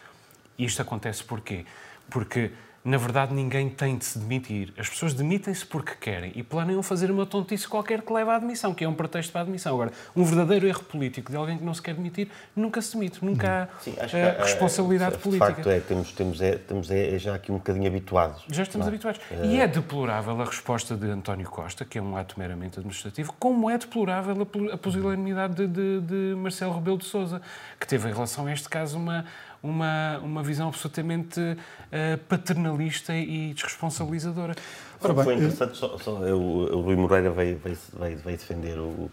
Isto 0.63 0.81
acontece 0.81 1.23
porquê? 1.23 1.65
Porque 2.09 2.51
na 2.83 2.97
verdade, 2.97 3.33
ninguém 3.33 3.69
tem 3.69 3.97
de 3.97 4.03
se 4.03 4.19
demitir. 4.19 4.73
As 4.77 4.89
pessoas 4.89 5.13
demitem-se 5.13 5.65
porque 5.65 5.93
querem 5.95 6.33
e 6.35 6.43
planeiam 6.43 6.83
fazer 6.83 7.09
uma 7.09 7.25
tontice 7.25 7.65
qualquer 7.65 8.01
que 8.01 8.11
leva 8.11 8.33
à 8.33 8.35
admissão, 8.35 8.73
que 8.73 8.83
é 8.83 8.89
um 8.89 8.93
pretexto 8.93 9.31
para 9.31 9.41
a 9.41 9.43
admissão. 9.43 9.73
Agora, 9.73 9.91
um 10.13 10.25
verdadeiro 10.25 10.67
erro 10.67 10.83
político 10.83 11.31
de 11.31 11.37
alguém 11.37 11.57
que 11.57 11.63
não 11.63 11.73
se 11.73 11.81
quer 11.81 11.95
demitir 11.95 12.27
nunca 12.53 12.81
se 12.81 12.93
demite, 12.93 13.23
nunca 13.23 13.69
há 13.71 13.81
Sim, 13.81 13.91
uh, 13.91 14.41
responsabilidade 14.43 15.15
é, 15.15 15.17
política. 15.17 15.47
De 15.47 15.55
facto, 15.55 15.69
é, 15.69 15.79
temos, 15.79 16.11
temos, 16.11 16.41
é, 16.41 16.57
temos 16.57 16.91
é, 16.91 17.15
é 17.15 17.19
já 17.19 17.35
aqui 17.35 17.53
um 17.53 17.55
bocadinho 17.55 17.87
habituados. 17.87 18.43
Já 18.51 18.63
estamos 18.63 18.85
é? 18.85 18.89
habituados. 18.89 19.21
Uh... 19.31 19.45
E 19.45 19.61
é 19.61 19.67
deplorável 19.67 20.41
a 20.41 20.45
resposta 20.45 20.97
de 20.97 21.09
António 21.09 21.49
Costa, 21.49 21.85
que 21.85 21.97
é 21.97 22.01
um 22.01 22.17
ato 22.17 22.37
meramente 22.37 22.79
administrativo, 22.79 23.33
como 23.39 23.69
é 23.69 23.77
deplorável 23.77 24.45
a 24.73 24.77
pusilanimidade 24.77 25.55
de, 25.55 25.67
de, 25.67 26.01
de 26.01 26.35
Marcelo 26.35 26.73
Rebelo 26.73 26.97
de 26.97 27.05
Sousa, 27.05 27.41
que 27.79 27.87
teve 27.87 28.09
em 28.09 28.13
relação 28.13 28.45
a 28.47 28.51
este 28.51 28.67
caso 28.67 28.97
uma 28.97 29.23
uma, 29.63 30.19
uma 30.19 30.43
visão 30.43 30.67
absolutamente 30.67 31.39
uh, 31.39 32.17
paternalista 32.27 33.15
e 33.15 33.53
desresponsabilizadora. 33.53 34.53
Ora 35.01 35.13
bem, 35.13 35.23
foi 35.23 35.33
interessante, 35.35 35.77
só, 35.77 35.97
só, 35.97 36.11
o, 36.11 36.77
o 36.77 36.81
Rui 36.81 36.95
Moreira 36.97 37.31
veio, 37.31 37.59
veio, 37.63 38.37
defender 38.37 38.77
o, 38.77 39.09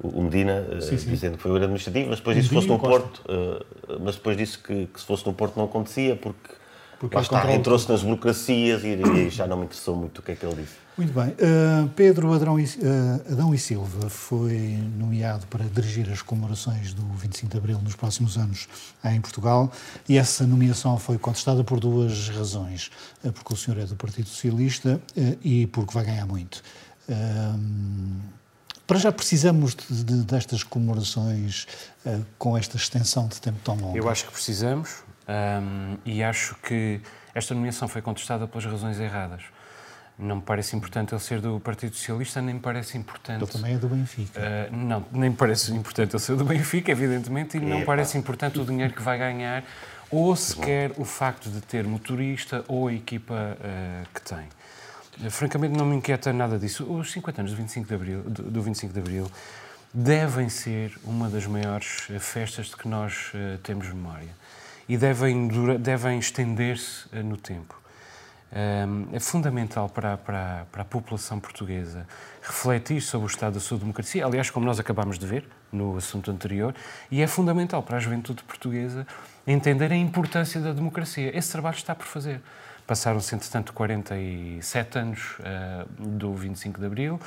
o 0.00 0.22
Medina, 0.22 0.66
eh, 0.70 0.80
sim, 0.80 0.96
sim. 0.96 1.10
dizendo 1.10 1.36
que 1.36 1.42
foi 1.42 1.50
o 1.50 1.54
erro 1.56 1.64
administrativo, 1.64 2.10
mas 2.10 2.18
depois 2.18 2.36
disse 2.36 2.48
que 2.48 2.54
fosse 2.54 2.68
no 2.68 2.78
Porto, 2.78 3.22
uh, 3.28 4.00
mas 4.00 4.14
depois 4.14 4.36
disse 4.36 4.58
que, 4.58 4.86
que, 4.86 5.00
se 5.00 5.06
fosse 5.06 5.26
no 5.26 5.34
Porto 5.34 5.56
não 5.56 5.64
acontecia, 5.64 6.16
porque, 6.16 6.54
porque 7.08 7.52
entrou-se 7.52 7.88
nas 7.88 8.02
burocracias 8.02 8.84
e, 8.84 8.94
e, 8.94 9.30
já 9.30 9.46
não 9.46 9.56
me 9.56 9.64
interessou 9.64 9.96
muito 9.96 10.18
o 10.18 10.22
que 10.22 10.32
é 10.32 10.36
que 10.36 10.46
ele 10.46 10.62
disse. 10.62 10.74
Muito 10.96 11.12
bem. 11.12 11.30
Uh, 11.30 11.88
Pedro 11.96 12.32
Adão 12.32 12.60
e, 12.60 12.64
uh, 12.64 13.32
Adão 13.32 13.52
e, 13.52 13.58
Silva 13.58 14.08
foi 14.08 14.78
nomeado 14.96 15.46
para 15.48 15.64
dirigir 15.64 16.08
as 16.12 16.22
comemorações 16.22 16.92
do 16.92 17.02
25 17.14 17.50
de 17.50 17.58
Abril 17.58 17.80
nos 17.82 17.96
próximos 17.96 18.36
anos 18.36 18.68
em 19.04 19.20
Portugal 19.20 19.72
e 20.08 20.16
essa 20.16 20.46
nomeação 20.46 20.96
foi 20.98 21.18
contestada 21.18 21.64
por 21.64 21.80
duas 21.80 22.28
razões. 22.28 22.90
Uh, 23.24 23.32
porque 23.32 23.52
o 23.52 23.56
senhor 23.56 23.80
é 23.80 23.84
do 23.84 23.96
Partido 23.96 24.28
Socialista 24.28 25.00
e 25.42 25.66
porque 25.66 25.92
vai 25.92 26.04
ganhar 26.04 26.26
muito. 26.26 26.62
para 28.86 28.98
já 28.98 29.10
precisamos 29.10 29.74
de, 29.74 30.04
de, 30.04 30.14
destas 30.24 30.62
comemorações 30.62 31.66
com 32.38 32.56
esta 32.56 32.76
extensão 32.76 33.26
de 33.26 33.40
tempo 33.40 33.58
tão 33.64 33.74
longa? 33.76 33.98
Eu 33.98 34.08
acho 34.08 34.26
que 34.26 34.32
precisamos 34.32 35.02
um, 35.28 35.96
e 36.04 36.22
acho 36.22 36.54
que 36.56 37.00
esta 37.34 37.54
nomeação 37.54 37.88
foi 37.88 38.02
contestada 38.02 38.46
pelas 38.46 38.64
razões 38.64 38.98
erradas. 39.00 39.42
Não 40.18 40.36
me 40.36 40.42
parece 40.42 40.76
importante 40.76 41.14
ele 41.14 41.20
ser 41.20 41.40
do 41.40 41.58
Partido 41.58 41.96
Socialista, 41.96 42.42
nem 42.42 42.54
me 42.54 42.60
parece 42.60 42.98
importante. 42.98 43.42
Ele 43.42 43.50
também 43.50 43.74
é 43.74 43.78
do 43.78 43.88
Benfica. 43.88 44.40
Uh, 44.40 44.76
não, 44.76 45.04
nem 45.10 45.30
me 45.30 45.36
parece 45.36 45.72
importante 45.72 46.14
ele 46.14 46.22
ser 46.22 46.36
do 46.36 46.44
Benfica, 46.44 46.92
evidentemente, 46.92 47.56
e 47.56 47.60
não 47.60 47.80
me 47.80 47.84
parece 47.84 48.18
importante 48.18 48.60
o 48.60 48.64
dinheiro 48.64 48.92
que 48.92 49.02
vai 49.02 49.18
ganhar, 49.18 49.64
ou 50.10 50.36
sequer 50.36 50.92
o 50.98 51.04
facto 51.04 51.48
de 51.48 51.60
ter 51.62 51.84
motorista 51.84 52.62
ou 52.68 52.88
a 52.88 52.92
equipa 52.92 53.56
uh, 53.58 54.06
que 54.12 54.22
tem. 54.22 54.46
Uh, 55.26 55.30
francamente, 55.30 55.76
não 55.76 55.86
me 55.86 55.96
inquieta 55.96 56.30
nada 56.32 56.58
disso. 56.58 56.84
Os 56.84 57.10
50 57.10 57.40
anos 57.40 57.52
do 57.52 57.56
25 57.56 57.88
de 57.88 57.94
Abril, 57.94 58.22
do, 58.22 58.42
do 58.42 58.62
25 58.62 58.92
de 58.92 59.00
Abril 59.00 59.30
devem 59.94 60.48
ser 60.48 60.96
uma 61.04 61.28
das 61.28 61.46
maiores 61.46 62.08
festas 62.20 62.66
de 62.66 62.76
que 62.76 62.88
nós 62.88 63.30
temos 63.62 63.88
memória 63.88 64.41
e 64.88 64.96
devem, 64.96 65.48
devem 65.78 66.18
estender-se 66.18 67.08
no 67.22 67.36
tempo 67.36 67.82
é 69.12 69.18
fundamental 69.18 69.88
para, 69.88 70.18
para, 70.18 70.66
para, 70.70 70.82
a 70.82 70.84
população 70.84 71.40
portuguesa 71.40 72.06
refletir 72.42 73.00
sobre 73.00 73.26
o 73.26 73.30
estado 73.30 73.54
da 73.54 73.60
sua 73.60 73.78
democracia, 73.78 74.26
aliás, 74.26 74.50
como 74.50 74.66
nós 74.66 74.78
acabámos 74.78 75.18
de 75.18 75.26
ver 75.26 75.48
no 75.72 75.96
assunto 75.96 76.30
anterior, 76.30 76.74
e 77.10 77.22
é 77.22 77.26
fundamental 77.26 77.82
para 77.82 77.96
a 77.96 78.00
juventude 78.00 78.42
portuguesa 78.42 79.06
entender 79.46 79.90
a 79.90 79.96
importância 79.96 80.60
da 80.60 80.72
democracia. 80.72 81.36
Esse 81.36 81.50
trabalho 81.50 81.76
está 81.76 81.94
por 81.94 82.06
fazer. 82.06 82.42
Passaram-se, 82.86 83.34
entretanto, 83.34 83.72
47 83.72 84.98
anos 84.98 85.38
uh, 85.38 86.06
do 86.06 86.34
25 86.34 86.78
de 86.78 86.86
Abril. 86.86 87.20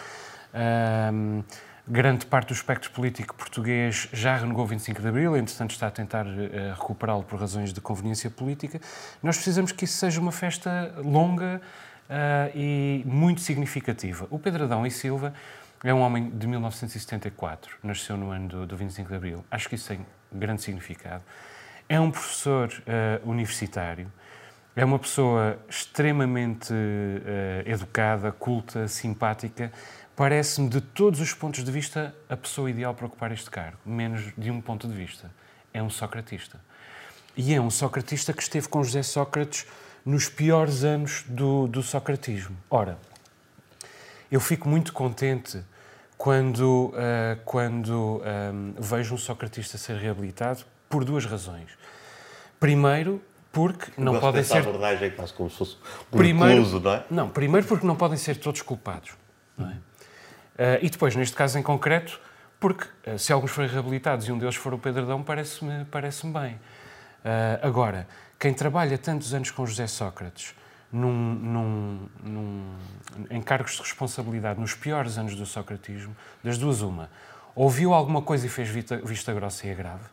Uh, 0.54 1.44
Grande 1.88 2.26
parte 2.26 2.48
do 2.48 2.54
espectro 2.54 2.90
político 2.90 3.36
português 3.36 4.10
já 4.12 4.36
renegou 4.36 4.64
o 4.64 4.68
25 4.68 5.04
de 5.04 5.08
Abril, 5.08 5.38
entretanto 5.38 5.70
está 5.70 5.86
a 5.86 5.92
tentar 5.92 6.26
uh, 6.26 6.74
recuperá-lo 6.74 7.22
por 7.22 7.40
razões 7.40 7.72
de 7.72 7.80
conveniência 7.80 8.28
política. 8.28 8.82
Nós 9.22 9.36
precisamos 9.36 9.72
que 9.72 9.86
isso 9.86 9.94
seja 9.98 10.20
uma 10.20 10.32
festa 10.32 10.96
longa 10.98 11.62
uh, 12.10 12.58
e 12.58 13.04
muito 13.06 13.42
significativa. 13.42 14.26
O 14.32 14.40
Pedro 14.40 14.64
Adão 14.64 14.84
e 14.84 14.90
Silva 14.90 15.32
é 15.84 15.94
um 15.94 16.00
homem 16.00 16.32
de 16.32 16.48
1974, 16.48 17.78
nasceu 17.84 18.18
no 18.18 18.32
ano 18.32 18.48
do, 18.48 18.66
do 18.66 18.76
25 18.76 19.08
de 19.08 19.16
Abril. 19.16 19.46
Acho 19.52 19.70
que 19.70 19.76
isso 19.76 19.88
tem 19.88 20.04
grande 20.32 20.64
significado. 20.64 21.22
É 21.88 22.00
um 22.00 22.10
professor 22.10 22.68
uh, 22.68 23.30
universitário, 23.30 24.12
é 24.76 24.84
uma 24.84 24.98
pessoa 25.00 25.58
extremamente 25.70 26.74
educada, 27.66 28.30
culta, 28.34 28.90
simpática, 28.90 29.72
parece-me, 30.16 30.70
de 30.70 30.82
todos 30.82 31.20
os 31.20 31.34
pontos 31.34 31.64
de 31.64 31.72
vista, 31.72 32.16
a 32.30 32.38
pessoa 32.38 32.70
ideal 32.70 32.94
para 32.94 33.06
ocupar 33.06 33.32
este 33.32 33.50
cargo, 33.50 33.78
menos 33.86 34.34
de 34.38 34.50
um 34.50 34.62
ponto 34.62 34.88
de 34.88 34.94
vista. 34.94 35.32
É 35.74 35.84
um 35.84 35.90
socratista. 35.90 36.60
E 37.36 37.54
é 37.54 37.60
um 37.60 37.70
socratista 37.70 38.32
que 38.32 38.42
esteve 38.42 38.68
com 38.68 38.84
José 38.84 39.04
Sócrates 39.04 39.66
nos 40.06 40.30
piores 40.30 40.84
anos 40.84 41.26
do, 41.28 41.68
do 41.68 41.84
socratismo. 41.84 42.56
Ora, 42.70 42.98
eu 44.32 44.40
fico 44.40 44.70
muito 44.70 44.94
contente 44.94 45.62
quando, 46.18 46.94
uh, 46.94 47.40
quando 47.44 48.22
um, 48.54 48.74
vejo 48.80 49.16
um 49.16 49.18
socratista 49.18 49.78
ser 49.78 49.98
reabilitado 49.98 50.64
por 50.90 51.04
duas 51.04 51.26
razões. 51.26 51.72
Primeiro, 52.60 53.22
porque 53.52 53.92
não 53.98 54.20
podem 54.20 54.44
ser. 54.44 54.58
abordagem 54.58 55.12
quase 55.12 55.34
como 55.34 55.50
se 55.50 55.58
fosse 55.58 55.78
um 56.12 56.18
primeiro, 56.18 56.62
incluso, 56.62 56.80
não 56.80 56.94
é? 56.94 57.06
Não, 57.10 57.30
primeiro 57.30 57.68
porque 57.68 57.86
não 57.86 57.96
podem 57.96 58.18
ser 58.18 58.38
todos 58.38 58.62
culpados. 58.62 59.12
Não 59.58 59.70
é? 59.70 59.78
Uh, 60.56 60.80
e 60.82 60.90
depois, 60.90 61.16
neste 61.16 61.36
caso 61.36 61.60
em 61.60 61.62
concreto, 61.62 62.20
porque 62.60 62.88
uh, 63.08 63.20
se 63.20 63.34
alguns 63.34 63.52
forem 63.52 63.70
reabilitados 63.70 64.28
e 64.28 64.32
um 64.32 64.38
deles 64.38 64.56
for 64.56 64.74
o 64.74 64.78
Pedradão, 64.78 65.22
parece-me 65.22 65.86
parece 65.86 66.26
bem. 66.28 66.54
Uh, 66.54 67.60
agora, 67.62 68.08
quem 68.40 68.54
trabalha 68.54 68.98
tantos 68.98 69.34
anos 69.34 69.52
com 69.52 69.66
José 69.66 69.88
Sócrates, 69.88 70.56
num, 70.92 71.12
num, 71.12 72.10
num, 72.24 72.76
em 73.30 73.42
cargos 73.42 73.74
de 73.74 73.82
responsabilidade 73.82 74.60
nos 74.60 74.74
piores 74.74 75.18
anos 75.18 75.36
do 75.36 75.46
socratismo, 75.46 76.16
das 76.42 76.58
duas 76.58 76.82
uma, 76.82 77.10
ouviu 77.54 77.94
alguma 77.94 78.22
coisa 78.22 78.46
e 78.46 78.50
fez 78.50 78.70
vista, 78.70 78.98
vista 78.98 79.34
grossa 79.34 79.68
e 79.68 79.72
é 79.72 79.74
grave, 79.74 80.06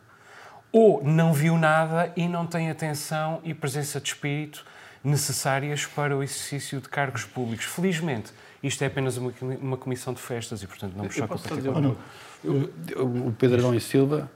ou 0.71 1.03
não 1.03 1.31
viu 1.31 1.57
nada 1.57 2.11
e 2.15 2.27
não 2.27 2.45
tem 2.45 2.69
atenção 2.69 3.39
e 3.43 3.53
presença 3.53 4.01
de 4.01 4.09
espírito 4.09 4.65
necessárias 5.03 5.85
para 5.85 6.17
o 6.17 6.23
exercício 6.23 6.81
de 6.81 6.89
cargos 6.89 7.23
públicos. 7.25 7.65
Felizmente, 7.65 8.33
isto 8.63 8.81
é 8.81 8.87
apenas 8.87 9.17
uma, 9.17 9.33
uma 9.61 9.77
comissão 9.77 10.13
de 10.13 10.21
festas 10.21 10.63
e, 10.63 10.67
portanto, 10.67 10.95
não 10.95 11.03
me 11.03 11.11
choca 11.11 11.37
particularmente. 11.37 11.97
O 12.95 13.33
Pedro 13.37 13.59
Adão 13.59 13.75
e 13.75 13.79
Silva, 13.79 14.31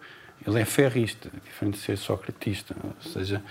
ele 0.46 0.60
é 0.60 0.66
ferrista, 0.66 1.30
diferente 1.44 1.76
de 1.76 1.80
ser 1.80 1.98
socratista. 1.98 2.76
Ou 2.84 3.12
seja, 3.12 3.42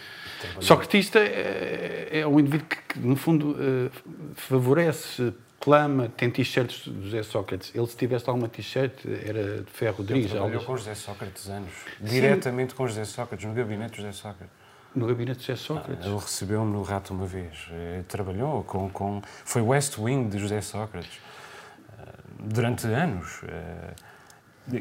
socratista 0.60 1.18
é, 1.18 2.20
é 2.20 2.26
um 2.26 2.38
indivíduo 2.38 2.68
que, 2.68 2.76
que 2.76 2.98
no 3.00 3.16
fundo, 3.16 3.56
eh, 3.58 3.90
favorece 4.34 5.34
clama, 5.66 6.08
tem 6.16 6.30
t-shirts 6.30 6.86
do 6.86 7.02
José 7.02 7.22
Sócrates. 7.22 7.74
Ele, 7.74 7.86
se 7.86 7.96
tivesse 7.96 8.28
alguma 8.28 8.48
t-shirt, 8.48 9.04
era 9.04 9.62
de 9.62 9.70
Ferro 9.72 9.96
Rodrigues. 9.96 10.30
Ele 10.30 10.38
trabalhou 10.38 10.62
com 10.62 10.76
José 10.76 10.94
Sócrates 10.94 11.48
anos. 11.48 11.72
Sim. 11.98 12.04
Diretamente 12.04 12.74
com 12.74 12.86
José 12.86 13.04
Sócrates, 13.04 13.44
no 13.46 13.52
gabinete 13.52 13.96
de 13.96 14.02
José 14.02 14.12
Sócrates. 14.12 14.55
No 14.96 15.06
gabinete 15.06 15.40
de 15.40 15.46
José 15.46 15.56
Sócrates? 15.56 16.06
Ah, 16.06 16.08
ele 16.08 16.18
recebeu-me 16.18 16.72
no 16.72 16.82
Rato 16.82 17.12
uma 17.12 17.26
vez. 17.26 17.68
Eh, 17.70 18.02
trabalhou 18.08 18.64
com, 18.64 18.88
com... 18.88 19.20
Foi 19.44 19.60
West 19.60 19.98
Wing 19.98 20.30
de 20.30 20.38
José 20.38 20.62
Sócrates. 20.62 21.20
Eh, 21.98 22.12
durante 22.40 22.86
anos. 22.86 23.42
Eh, 23.46 23.94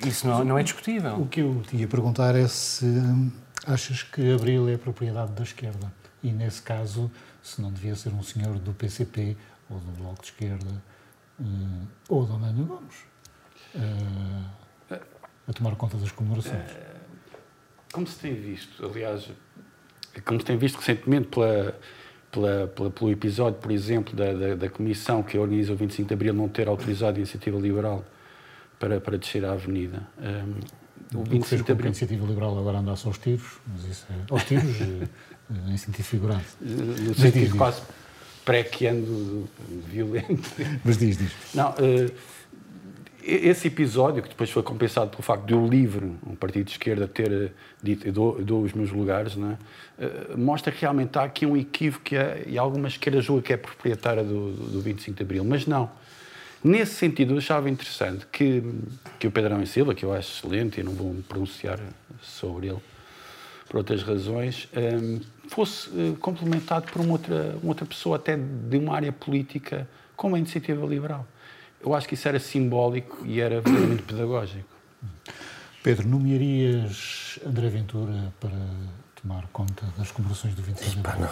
isso 0.07 0.25
não, 0.25 0.45
não 0.45 0.57
é 0.57 0.63
discutível. 0.63 1.19
O 1.19 1.27
que 1.27 1.41
eu 1.41 1.61
te 1.67 1.75
ia 1.75 1.87
perguntar 1.87 2.33
é 2.33 2.47
se 2.47 2.85
hum, 2.85 3.29
achas 3.67 4.03
que 4.03 4.33
Abril 4.33 4.69
é 4.69 4.77
propriedade 4.77 5.33
da 5.33 5.43
esquerda. 5.43 5.91
E, 6.23 6.31
nesse 6.31 6.61
caso, 6.61 7.11
se 7.43 7.61
não 7.61 7.69
devia 7.69 7.93
ser 7.93 8.13
um 8.13 8.23
senhor 8.23 8.57
do 8.57 8.73
PCP 8.73 9.35
ou 9.69 9.79
do 9.79 9.91
Bloco 9.91 10.21
de 10.21 10.27
Esquerda, 10.27 10.81
ou 12.07 12.25
do 12.25 12.35
António 12.35 12.65
Gomes, 12.65 12.95
a 15.47 15.53
tomar 15.53 15.75
conta 15.75 15.97
das 15.97 16.11
comemorações. 16.11 16.71
Como 17.91 18.07
se 18.07 18.17
tem 18.19 18.33
visto, 18.33 18.85
aliás, 18.85 19.29
como 20.21 20.39
se 20.39 20.45
tem 20.45 20.57
visto 20.57 20.77
recentemente 20.77 21.27
pela, 21.27 21.77
pela, 22.31 22.67
pela, 22.67 22.89
pelo 22.89 23.11
episódio, 23.11 23.59
por 23.59 23.71
exemplo, 23.71 24.15
da, 24.15 24.33
da, 24.33 24.55
da, 24.55 24.69
comissão 24.69 25.23
que 25.23 25.37
organiza 25.37 25.73
o 25.73 25.75
25 25.75 26.07
de 26.07 26.13
Abril 26.13 26.33
não 26.33 26.47
ter 26.47 26.67
autorizado 26.67 27.15
a 27.15 27.19
iniciativa 27.19 27.57
liberal 27.57 28.03
para, 28.79 28.99
para 28.99 29.17
descer 29.17 29.45
à 29.45 29.53
avenida. 29.53 30.07
Um, 30.19 31.19
o 31.19 31.23
25 31.23 31.63
de 31.63 31.71
Abril. 31.71 31.85
A 31.85 31.89
iniciativa 31.89 32.25
liberal 32.25 32.57
agora 32.57 32.79
anda-se 32.79 33.07
aos 33.07 33.17
tiros, 33.17 33.59
mas 33.67 33.85
isso 33.85 34.05
é. 34.09 34.33
aos 34.33 34.43
tiros, 34.43 34.81
eh, 34.81 35.07
em 35.69 35.77
sentido 35.77 36.05
figurado. 36.05 36.43
No 36.61 37.13
sentido 37.15 37.45
diz, 37.45 37.53
quase 37.53 37.81
pré-que-ando 38.43 39.47
violento. 39.87 40.49
Mas 40.83 40.97
diz, 40.97 41.17
diz. 41.17 41.31
Não, 41.53 41.71
uh, 41.71 42.11
esse 43.25 43.67
episódio, 43.67 44.21
que 44.21 44.29
depois 44.29 44.51
foi 44.51 44.61
compensado 44.61 45.09
pelo 45.09 45.23
facto 45.23 45.45
de 45.45 45.55
o 45.55 45.67
LIVRE, 45.67 46.05
um 46.27 46.35
partido 46.35 46.65
de 46.65 46.71
esquerda, 46.71 47.07
ter 47.07 47.31
eh, 47.31 47.49
dito, 47.81 48.07
eu 48.07 48.13
dou, 48.13 48.37
eu 48.37 48.45
dou 48.45 48.63
os 48.63 48.71
meus 48.73 48.91
lugares, 48.91 49.35
não 49.35 49.51
é? 49.51 49.57
Uh, 49.97 50.37
mostra 50.37 50.71
que 50.71 50.81
realmente 50.81 51.17
há 51.17 51.23
aqui 51.23 51.45
um 51.45 51.57
equívoco 51.57 52.09
e 52.45 52.57
alguma 52.57 52.87
esquerda 52.87 53.21
julga 53.21 53.41
que 53.41 53.53
é 53.53 53.57
proprietária 53.57 54.23
do, 54.23 54.51
do 54.51 54.79
25 54.79 55.17
de 55.17 55.23
Abril, 55.23 55.43
mas 55.43 55.65
não. 55.65 55.89
Nesse 56.63 56.95
sentido, 56.95 57.33
eu 57.33 57.37
achava 57.37 57.69
interessante 57.69 58.27
que, 58.31 58.63
que 59.17 59.25
o 59.25 59.31
Pedrão 59.31 59.61
e 59.61 59.67
Silva, 59.67 59.95
que 59.95 60.05
eu 60.05 60.13
acho 60.13 60.37
excelente 60.37 60.79
e 60.79 60.83
não 60.83 60.93
vou 60.93 61.11
me 61.11 61.23
pronunciar 61.23 61.79
sobre 62.21 62.67
ele 62.67 62.79
por 63.67 63.77
outras 63.77 64.03
razões, 64.03 64.67
um, 64.75 64.79
ehm, 64.79 65.21
fosse 65.49 65.89
uh, 65.89 66.15
complementado 66.19 66.91
por 66.91 67.01
uma 67.01 67.13
outra, 67.13 67.57
uma 67.61 67.69
outra 67.69 67.85
pessoa, 67.85 68.17
até 68.17 68.37
de 68.37 68.77
uma 68.77 68.95
área 68.95 69.11
política, 69.11 69.87
como 70.15 70.35
a 70.35 70.39
Iniciativa 70.39 70.85
Liberal 70.85 71.25
eu 71.85 71.93
acho 71.93 72.07
que 72.07 72.15
isso 72.15 72.27
era 72.27 72.39
simbólico 72.39 73.25
e 73.25 73.39
era 73.39 73.61
verdadeiramente 73.61 74.03
pedagógico. 74.03 74.75
Pedro, 75.83 76.07
nomearias 76.07 77.39
André 77.45 77.69
Ventura 77.69 78.33
para 78.39 78.49
tomar 79.21 79.47
conta 79.53 79.85
das 79.95 80.09
comemorações 80.09 80.55
do 80.55 80.63
25 80.63 81.01
de 81.01 81.07
abril? 81.07 81.29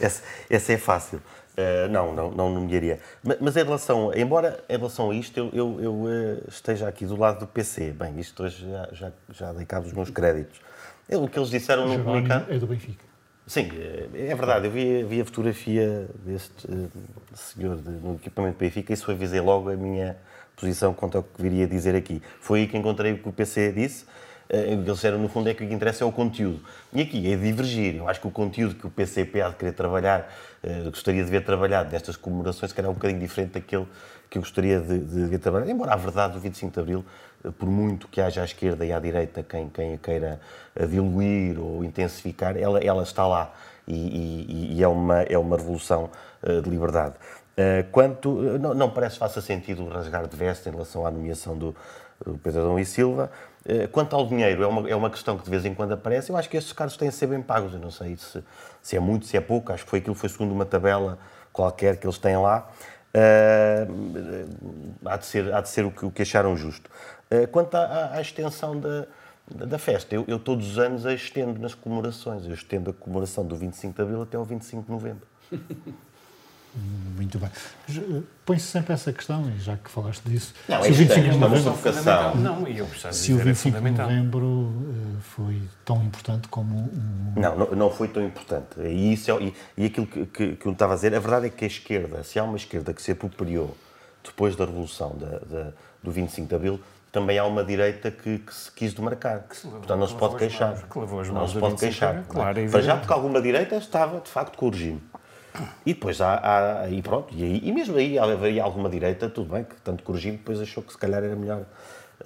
essa, 0.00 0.22
essa 0.50 0.72
é 0.72 0.76
fácil. 0.76 1.22
Uh, 1.52 1.88
não, 1.90 2.12
não, 2.14 2.30
não 2.32 2.52
nomearia. 2.52 2.98
Mas, 3.22 3.36
mas, 3.40 3.56
em 3.56 3.62
relação, 3.62 4.12
embora 4.14 4.64
em 4.68 4.76
relação 4.76 5.10
a 5.10 5.14
isto 5.14 5.38
eu, 5.38 5.50
eu, 5.52 5.80
eu 5.80 5.92
uh, 5.92 6.48
esteja 6.48 6.88
aqui 6.88 7.04
do 7.04 7.14
lado 7.14 7.40
do 7.40 7.46
PC, 7.46 7.92
bem, 7.92 8.18
isto 8.18 8.42
hoje 8.42 8.68
já, 8.68 8.88
já, 8.92 9.12
já 9.32 9.52
dei 9.52 9.66
cabo 9.66 9.84
dos 9.84 9.92
meus 9.92 10.10
créditos. 10.10 10.60
É 11.08 11.16
o 11.16 11.28
que 11.28 11.38
eles 11.38 11.50
disseram 11.50 11.86
no 11.86 12.02
comunicado. 12.02 12.52
É 12.52 12.58
do 12.58 12.66
Benfica. 12.66 13.11
Sim, 13.46 13.68
é, 13.74 14.30
é 14.30 14.34
verdade. 14.34 14.66
Eu 14.66 14.70
vi, 14.70 15.02
vi 15.04 15.20
a 15.20 15.24
fotografia 15.24 16.08
deste 16.24 16.66
uh, 16.66 16.90
senhor 17.34 17.76
de, 17.76 17.90
no 17.90 18.14
equipamento 18.14 18.56
Benfica 18.58 18.92
e 18.92 18.94
isso 18.94 19.10
avisei 19.10 19.40
logo 19.40 19.68
a 19.68 19.76
minha 19.76 20.16
posição 20.54 20.94
quanto 20.94 21.18
ao 21.18 21.24
que 21.24 21.42
viria 21.42 21.66
dizer 21.66 21.94
aqui. 21.96 22.22
Foi 22.40 22.60
aí 22.60 22.66
que 22.68 22.76
encontrei 22.76 23.12
o 23.12 23.18
que 23.18 23.28
o 23.28 23.32
PC 23.32 23.72
disse. 23.72 24.04
Uh, 24.48 24.72
eles 24.72 24.84
disseram, 24.84 25.18
no 25.18 25.28
fundo, 25.28 25.48
é 25.48 25.54
que 25.54 25.64
o 25.64 25.68
que 25.68 25.74
interessa 25.74 26.04
é 26.04 26.06
o 26.06 26.12
conteúdo. 26.12 26.60
E 26.92 27.02
aqui 27.02 27.32
é 27.32 27.36
divergir. 27.36 27.96
Eu 27.96 28.08
acho 28.08 28.20
que 28.20 28.28
o 28.28 28.30
conteúdo 28.30 28.76
que 28.76 28.86
o 28.86 28.90
PCP 28.90 29.42
há 29.42 29.48
de 29.48 29.56
querer 29.56 29.72
trabalhar, 29.72 30.32
uh, 30.62 30.90
gostaria 30.90 31.24
de 31.24 31.30
ver 31.30 31.44
trabalhado 31.44 31.90
nestas 31.90 32.16
comemorações, 32.16 32.70
se 32.70 32.76
calhar 32.76 32.88
é 32.88 32.92
um 32.92 32.94
bocadinho 32.94 33.20
diferente 33.20 33.52
daquele 33.52 33.86
que 34.32 34.38
eu 34.38 34.42
gostaria 34.42 34.80
de, 34.80 34.98
de 34.98 35.26
ver 35.26 35.38
trabalhar. 35.38 35.68
Embora 35.68 35.92
a 35.92 35.96
verdade 35.96 36.32
do 36.32 36.40
25 36.40 36.72
de 36.72 36.80
Abril 36.80 37.04
por 37.58 37.68
muito 37.68 38.08
que 38.08 38.18
haja 38.18 38.40
à 38.40 38.44
esquerda 38.44 38.84
e 38.86 38.90
à 38.90 38.98
direita 38.98 39.42
quem, 39.42 39.68
quem 39.68 39.94
a 39.94 39.98
queira 39.98 40.40
diluir 40.88 41.60
ou 41.60 41.84
intensificar, 41.84 42.56
ela, 42.56 42.78
ela 42.78 43.02
está 43.02 43.26
lá 43.26 43.52
e, 43.86 43.94
e, 43.94 44.76
e 44.78 44.82
é, 44.82 44.88
uma, 44.88 45.20
é 45.22 45.36
uma 45.36 45.56
revolução 45.56 46.08
uh, 46.42 46.62
de 46.62 46.70
liberdade. 46.70 47.14
Quanto, 47.92 48.30
não, 48.58 48.72
não 48.72 48.90
parece 48.90 49.18
faça 49.18 49.42
sentido 49.42 49.86
rasgar 49.86 50.26
de 50.26 50.34
veste 50.34 50.66
em 50.68 50.72
relação 50.72 51.06
à 51.06 51.10
nomeação 51.10 51.56
do, 51.56 51.76
do 52.24 52.38
Pedro 52.38 52.62
Adão 52.62 52.78
e 52.78 52.84
Silva. 52.84 53.30
Quanto 53.92 54.16
ao 54.16 54.26
dinheiro, 54.26 54.62
é 54.62 54.66
uma, 54.66 54.90
é 54.90 54.96
uma 54.96 55.10
questão 55.10 55.36
que 55.36 55.44
de 55.44 55.50
vez 55.50 55.64
em 55.66 55.74
quando 55.74 55.92
aparece. 55.92 56.30
Eu 56.30 56.36
acho 56.38 56.48
que 56.48 56.56
estes 56.56 56.72
cargos 56.72 56.96
têm 56.96 57.10
de 57.10 57.14
ser 57.14 57.26
bem 57.26 57.42
pagos. 57.42 57.74
Eu 57.74 57.78
não 57.78 57.90
sei 57.90 58.16
se, 58.16 58.42
se 58.80 58.96
é 58.96 59.00
muito, 59.00 59.26
se 59.26 59.36
é 59.36 59.40
pouco. 59.40 59.70
Acho 59.70 59.84
que 59.84 59.90
foi 59.90 59.98
aquilo 59.98 60.14
foi 60.14 60.30
segundo 60.30 60.50
uma 60.50 60.64
tabela 60.64 61.18
qualquer 61.52 61.98
que 61.98 62.06
eles 62.06 62.16
têm 62.16 62.38
lá. 62.38 62.68
Uh, 63.14 64.48
há, 65.04 65.16
de 65.18 65.26
ser, 65.26 65.52
há 65.52 65.60
de 65.60 65.68
ser 65.68 65.84
o 65.84 65.90
que, 65.90 66.06
o 66.06 66.10
que 66.10 66.22
acharam 66.22 66.56
justo. 66.56 66.90
Uh, 67.30 67.46
quanto 67.48 67.74
à, 67.74 68.12
à 68.14 68.20
extensão 68.20 68.78
da, 68.78 69.06
da, 69.66 69.78
festa, 69.78 70.14
eu, 70.14 70.24
eu, 70.26 70.38
todos 70.38 70.72
os 70.72 70.78
anos 70.78 71.04
a 71.04 71.12
estendo 71.12 71.60
nas 71.60 71.74
comemorações. 71.74 72.46
Eu 72.46 72.54
estendo 72.54 72.90
a 72.90 72.92
comemoração 72.92 73.44
do 73.44 73.54
25 73.56 73.94
de 73.94 74.02
Abril 74.02 74.22
até 74.22 74.36
ao 74.36 74.44
25 74.44 74.84
de 74.84 74.90
Novembro. 74.90 75.26
Muito 76.74 77.38
bem. 77.38 77.50
Eh, 77.90 78.22
põe-se 78.46 78.66
sempre 78.66 78.94
essa 78.94 79.12
questão, 79.12 79.50
e 79.50 79.60
já 79.60 79.76
que 79.76 79.90
falaste 79.90 80.22
disso. 80.24 80.54
Não, 80.68 80.82
se 80.82 80.88
é 80.88 80.90
o 80.90 80.94
25 80.94 81.30
de 81.30 81.36
novembro, 81.36 81.72
não, 82.36 82.68
e 82.68 82.78
eu 82.78 82.88
se 83.12 83.32
o 83.34 83.38
25 83.38 83.80
de 83.80 83.90
novembro 83.90 84.72
foi 85.20 85.60
tão 85.84 86.02
importante 86.02 86.48
como 86.48 86.74
um... 86.78 87.32
Não, 87.36 87.56
não, 87.56 87.70
não 87.72 87.90
foi 87.90 88.08
tão 88.08 88.24
importante. 88.24 88.80
E, 88.80 89.12
isso 89.12 89.30
é, 89.30 89.42
e, 89.42 89.54
e 89.76 89.86
aquilo 89.86 90.06
que, 90.06 90.26
que, 90.26 90.56
que 90.56 90.66
eu 90.66 90.72
estava 90.72 90.94
a 90.94 90.96
dizer, 90.96 91.14
a 91.14 91.20
verdade 91.20 91.46
é 91.46 91.50
que 91.50 91.64
a 91.64 91.68
esquerda, 91.68 92.24
se 92.24 92.38
há 92.38 92.44
uma 92.44 92.56
esquerda 92.56 92.94
que 92.94 93.02
se 93.02 93.12
apropriou 93.12 93.76
depois 94.24 94.56
da 94.56 94.64
revolução 94.64 95.14
da, 95.16 95.38
da, 95.38 95.72
do 96.02 96.10
25 96.10 96.48
de 96.48 96.54
Abril, 96.54 96.80
também 97.12 97.38
há 97.38 97.44
uma 97.44 97.62
direita 97.62 98.10
que, 98.10 98.38
que 98.38 98.54
se 98.54 98.72
quis 98.72 98.94
demarcar. 98.94 99.44
Portanto, 99.60 99.98
não 99.98 100.06
se 100.06 100.14
pode 100.14 100.36
queixar. 100.36 100.82
Não 101.34 101.46
se 101.46 101.58
pode 101.58 101.76
queixar. 101.76 102.24
Claro, 102.26 102.70
Para 102.70 102.80
já, 102.80 102.96
porque 102.96 103.12
alguma 103.12 103.42
direita 103.42 103.76
estava, 103.76 104.18
de 104.20 104.30
facto, 104.30 104.56
com 104.56 104.66
o 104.66 104.70
regime. 104.70 105.02
E 105.84 105.92
depois 105.94 106.20
há, 106.20 106.82
há 106.82 106.88
e 106.88 107.02
pronto, 107.02 107.34
e, 107.34 107.42
aí, 107.42 107.60
e 107.62 107.72
mesmo 107.72 107.96
aí 107.96 108.18
haveria 108.18 108.62
alguma 108.62 108.88
direita, 108.88 109.28
tudo 109.28 109.52
bem, 109.52 109.64
que 109.64 109.76
tanto 109.82 110.02
corrigindo, 110.02 110.38
depois 110.38 110.60
achou 110.60 110.82
que 110.82 110.92
se 110.92 110.98
calhar 110.98 111.22
era 111.22 111.36
melhor 111.36 111.62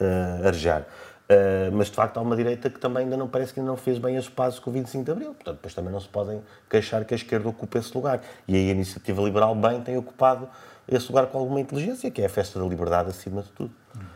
uh, 0.01 0.47
arejar. 0.47 0.83
Uh, 0.83 1.73
mas 1.73 1.89
de 1.89 1.95
facto 1.95 2.19
há 2.19 2.21
uma 2.21 2.37
direita 2.37 2.71
que 2.71 2.79
também 2.79 3.03
ainda 3.03 3.17
não 3.17 3.27
parece 3.27 3.53
que 3.53 3.59
ainda 3.59 3.73
não 3.73 3.77
fez 3.77 3.99
bem 3.99 4.17
as 4.17 4.29
pazes 4.29 4.61
com 4.61 4.71
o 4.71 4.73
25 4.73 5.05
de 5.05 5.11
Abril. 5.11 5.35
Portanto, 5.35 5.57
depois 5.57 5.75
também 5.75 5.93
não 5.93 6.01
se 6.01 6.09
podem 6.09 6.41
queixar 6.71 7.05
que 7.05 7.15
a 7.15 7.17
esquerda 7.17 7.49
ocupe 7.49 7.79
esse 7.79 7.93
lugar. 7.95 8.21
E 8.47 8.55
aí 8.55 8.69
a 8.69 8.73
iniciativa 8.73 9.21
liberal 9.23 9.55
bem 9.55 9.81
tem 9.81 9.97
ocupado 9.97 10.49
esse 10.89 11.09
lugar 11.09 11.27
com 11.27 11.39
alguma 11.39 11.61
inteligência, 11.61 12.11
que 12.13 12.23
é 12.23 12.27
a 12.27 12.29
festa 12.29 12.61
da 12.61 12.65
liberdade 12.65 13.11
acima 13.11 13.43
de 13.43 13.49
tudo. 13.49 13.73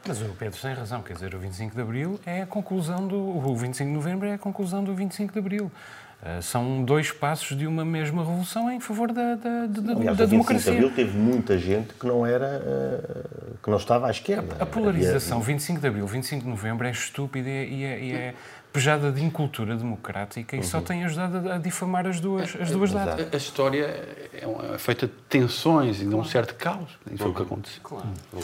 Mas 0.06 0.22
o 0.22 0.26
Pedro 0.38 0.60
tem 0.60 0.72
razão, 0.72 1.02
quer 1.02 1.14
dizer, 1.14 1.34
o 1.34 1.38
25 1.38 1.74
de 1.74 1.82
Abril 1.82 2.20
é 2.24 2.42
a 2.42 2.46
conclusão 2.46 3.08
do. 3.08 3.18
O 3.18 3.56
25 3.56 3.90
de 3.90 3.96
Novembro 3.96 4.28
é 4.28 4.34
a 4.34 4.38
conclusão 4.38 4.84
do 4.84 4.94
25 4.94 5.32
de 5.32 5.38
Abril. 5.38 5.72
Uh, 6.22 6.42
são 6.42 6.84
dois 6.84 7.10
passos 7.10 7.56
de 7.56 7.66
uma 7.66 7.82
mesma 7.82 8.22
revolução 8.22 8.70
em 8.70 8.78
favor 8.78 9.10
da, 9.10 9.36
da, 9.36 9.66
da, 9.66 9.92
Aliás, 9.92 10.18
da 10.18 10.24
o 10.24 10.28
25 10.28 10.28
democracia. 10.28 10.72
De 10.72 10.78
Abril 10.78 10.90
teve 10.94 11.16
muita 11.16 11.58
gente 11.58 11.94
que 11.94 12.06
não 12.06 12.26
era 12.26 12.60
uh, 12.62 13.58
que 13.62 13.70
não 13.70 13.78
estava 13.78 14.06
à 14.06 14.10
esquerda. 14.10 14.56
A 14.60 14.66
polarização, 14.66 15.38
Havia... 15.38 15.54
25 15.54 15.80
de 15.80 15.86
Abril, 15.86 16.06
25 16.06 16.44
de 16.44 16.48
Novembro 16.50 16.86
é 16.86 16.90
estúpida 16.90 17.48
e 17.48 17.84
é, 17.84 18.04
e 18.04 18.12
é 18.12 18.34
pejada 18.70 19.10
de 19.10 19.24
incultura 19.24 19.76
democrática 19.76 20.56
e 20.56 20.58
uhum. 20.60 20.64
só 20.64 20.80
tem 20.80 21.04
ajudado 21.04 21.50
a, 21.50 21.58
difamar 21.58 22.06
as 22.06 22.20
duas, 22.20 22.54
as 22.60 22.70
duas 22.70 22.92
datas. 22.92 23.26
A, 23.26 23.34
a, 23.34 23.36
história 23.36 23.84
é, 23.84 24.44
é, 24.74 24.78
feita 24.78 25.06
de 25.06 25.12
tensões 25.28 26.02
e 26.02 26.04
de 26.04 26.14
um 26.14 26.24
certo 26.24 26.54
caos. 26.54 26.98
Isso 27.06 27.22
foi 27.22 27.30
o 27.30 27.34
que 27.34 27.42
aconteceu. 27.42 27.80
Claro. 27.82 28.06
Uhum. 28.32 28.40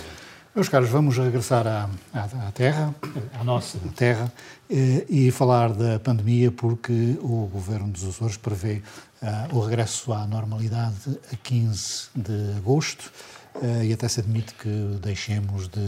Meus 0.57 0.71
caros, 0.71 0.89
vamos 0.89 1.19
regressar 1.19 1.67
à, 1.67 1.91
à, 2.15 2.49
à 2.49 2.51
Terra, 2.51 2.95
à 3.39 3.45
nossa 3.45 3.79
Terra, 3.95 4.33
e, 4.71 5.05
eh, 5.07 5.27
e, 5.27 5.31
falar 5.31 5.75
da 5.75 6.01
pandemia, 6.01 6.51
porque 6.51 7.19
o 7.21 7.47
Governo 7.47 7.89
dos 7.89 8.09
Açores 8.09 8.39
prevê 8.39 8.83
uh, 9.21 9.55
o 9.55 9.61
regresso 9.61 10.15
à 10.15 10.27
normalidade 10.27 11.21
a 11.31 11.37
15 11.37 12.09
de 12.15 12.57
agosto 12.57 13.13
uh, 13.57 13.85
e 13.85 13.93
até 13.93 14.09
se 14.09 14.21
admite 14.21 14.55
que 14.55 14.99
deixemos 15.03 15.69
de 15.69 15.79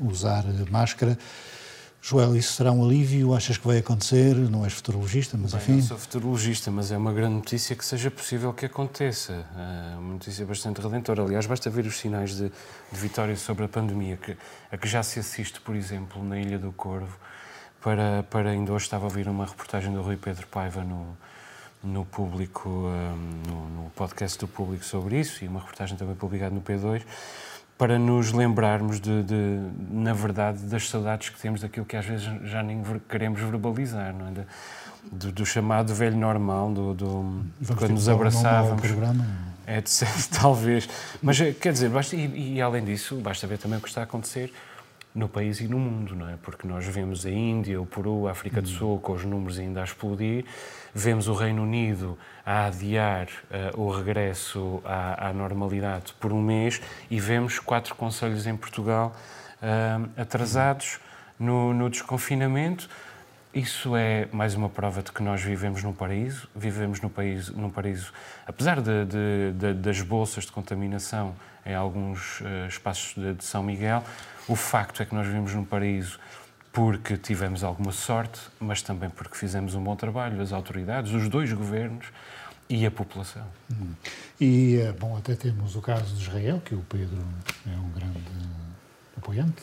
usar 0.00 0.46
máscara. 0.70 1.18
Joel, 2.06 2.36
isso 2.36 2.52
será 2.52 2.70
um 2.70 2.84
alívio? 2.84 3.34
Achas 3.34 3.56
que 3.56 3.66
vai 3.66 3.78
acontecer? 3.78 4.34
Não 4.34 4.62
és 4.62 4.74
futurologista, 4.74 5.38
mas 5.38 5.52
Bem, 5.52 5.62
enfim. 5.62 5.72
Não 5.76 5.80
sou 5.80 5.96
futurologista, 5.96 6.70
mas 6.70 6.92
é 6.92 6.98
uma 6.98 7.14
grande 7.14 7.36
notícia 7.36 7.74
que 7.74 7.82
seja 7.82 8.10
possível 8.10 8.52
que 8.52 8.66
aconteça. 8.66 9.46
É 9.56 9.96
uma 9.96 10.12
notícia 10.12 10.44
bastante 10.44 10.82
redentora. 10.82 11.22
Aliás, 11.22 11.46
basta 11.46 11.70
ver 11.70 11.86
os 11.86 11.96
sinais 11.96 12.36
de, 12.36 12.50
de 12.92 13.00
vitória 13.00 13.34
sobre 13.36 13.64
a 13.64 13.68
pandemia, 13.68 14.18
que, 14.18 14.36
a 14.70 14.76
que 14.76 14.86
já 14.86 15.02
se 15.02 15.18
assiste, 15.18 15.62
por 15.62 15.74
exemplo, 15.74 16.22
na 16.22 16.38
Ilha 16.38 16.58
do 16.58 16.72
Corvo. 16.72 17.16
Para, 17.80 18.22
para 18.24 18.50
ainda 18.50 18.70
hoje 18.74 18.84
estava 18.84 19.04
a 19.04 19.08
ouvir 19.08 19.26
uma 19.26 19.46
reportagem 19.46 19.90
do 19.90 20.02
Rui 20.02 20.18
Pedro 20.18 20.46
Paiva 20.48 20.84
no, 20.84 21.16
no 21.82 22.04
público, 22.04 22.68
um, 22.68 23.48
no, 23.48 23.84
no 23.84 23.90
podcast 23.96 24.38
do 24.38 24.46
público 24.46 24.84
sobre 24.84 25.18
isso, 25.18 25.42
e 25.42 25.48
uma 25.48 25.60
reportagem 25.60 25.96
também 25.96 26.14
publicada 26.14 26.54
no 26.54 26.60
P2 26.60 27.02
para 27.76 27.98
nos 27.98 28.32
lembrarmos 28.32 29.00
de, 29.00 29.22
de, 29.22 29.58
na 29.90 30.12
verdade, 30.12 30.58
das 30.60 30.88
saudades 30.88 31.28
que 31.28 31.40
temos 31.40 31.60
daquilo 31.60 31.84
que 31.84 31.96
às 31.96 32.06
vezes 32.06 32.28
já 32.44 32.62
nem 32.62 32.82
queremos 33.08 33.40
verbalizar, 33.40 34.14
não 34.14 34.28
é? 34.28 34.30
De, 34.30 34.46
do, 35.10 35.32
do, 35.32 35.46
chamado 35.46 35.94
velho 35.94 36.16
normal, 36.16 36.72
do, 36.72 36.94
do 36.94 37.44
quando 37.76 37.90
nos 37.90 38.08
abraçávamos. 38.08 38.82
É 39.66 39.80
de 39.80 39.90
talvez. 40.40 40.88
Mas 41.22 41.38
quer 41.60 41.72
dizer, 41.72 41.90
basta, 41.90 42.14
e, 42.16 42.54
e, 42.54 42.62
além 42.62 42.84
disso, 42.84 43.16
basta 43.16 43.46
ver 43.46 43.58
também 43.58 43.78
o 43.78 43.82
que 43.82 43.88
está 43.88 44.02
a 44.02 44.04
acontecer 44.04 44.52
no 45.14 45.28
país 45.28 45.60
e 45.60 45.68
no 45.68 45.78
mundo, 45.78 46.16
não 46.16 46.28
é? 46.28 46.36
Porque 46.42 46.66
nós 46.66 46.84
vemos 46.86 47.24
a 47.24 47.30
Índia, 47.30 47.80
o 47.80 47.86
Peru, 47.86 48.26
a 48.26 48.32
África 48.32 48.60
do 48.60 48.68
Sul 48.68 48.98
com 48.98 49.12
os 49.12 49.24
números 49.24 49.60
ainda 49.60 49.80
a 49.80 49.84
explodir, 49.84 50.44
vemos 50.92 51.28
o 51.28 51.34
Reino 51.34 51.62
Unido 51.62 52.18
a 52.44 52.66
adiar 52.66 53.28
uh, 53.76 53.80
o 53.80 53.90
regresso 53.90 54.82
à, 54.84 55.28
à, 55.28 55.32
normalidade 55.32 56.12
por 56.18 56.32
um 56.32 56.42
mês 56.42 56.80
e 57.08 57.20
vemos 57.20 57.60
quatro 57.60 57.94
conselhos 57.94 58.44
em 58.46 58.56
Portugal 58.56 59.14
uh, 59.62 60.10
atrasados 60.20 60.98
no, 61.38 61.72
no 61.72 61.88
desconfinamento. 61.88 62.88
Isso 63.54 63.94
é 63.94 64.26
mais 64.32 64.56
uma 64.56 64.68
prova 64.68 65.00
de 65.00 65.12
que 65.12 65.22
nós 65.22 65.40
vivemos 65.40 65.80
num 65.84 65.92
paraíso, 65.92 66.48
vivemos 66.56 67.00
num, 67.00 67.08
país, 67.08 67.50
num 67.50 67.70
paraíso, 67.70 68.12
apesar 68.44 68.80
de, 68.80 69.04
de, 69.04 69.52
de, 69.52 69.74
das 69.74 70.00
bolsas 70.00 70.44
de 70.44 70.50
contaminação 70.50 71.36
em 71.66 71.74
alguns 71.74 72.40
uh, 72.40 72.66
espaços 72.68 73.14
de, 73.14 73.44
São 73.44 73.62
Miguel, 73.62 74.02
o 74.48 74.56
facto 74.56 75.02
é 75.02 75.06
que 75.06 75.14
nós 75.14 75.26
vivemos 75.26 75.54
num 75.54 75.64
paraíso 75.64 76.18
porque 76.72 77.16
tivemos 77.16 77.62
alguma 77.62 77.92
sorte, 77.92 78.40
mas 78.58 78.82
também 78.82 79.08
porque 79.08 79.36
fizemos 79.36 79.74
um 79.74 79.82
bom 79.82 79.94
trabalho, 79.94 80.40
as 80.42 80.52
autoridades, 80.52 81.12
os 81.12 81.28
dois 81.28 81.52
governos 81.52 82.06
e 82.68 82.84
a 82.84 82.90
população. 82.90 83.46
Hum. 83.72 83.92
E, 84.40 84.80
eh, 84.80 84.92
bom, 84.92 85.16
até 85.16 85.36
temos 85.36 85.76
o 85.76 85.80
caso 85.80 86.14
de 86.16 86.22
Israel, 86.22 86.60
que 86.64 86.74
o 86.74 86.80
Pedro 86.88 87.22
é 87.66 87.78
um 87.78 87.90
grande 87.90 88.20
apoiante. 89.16 89.62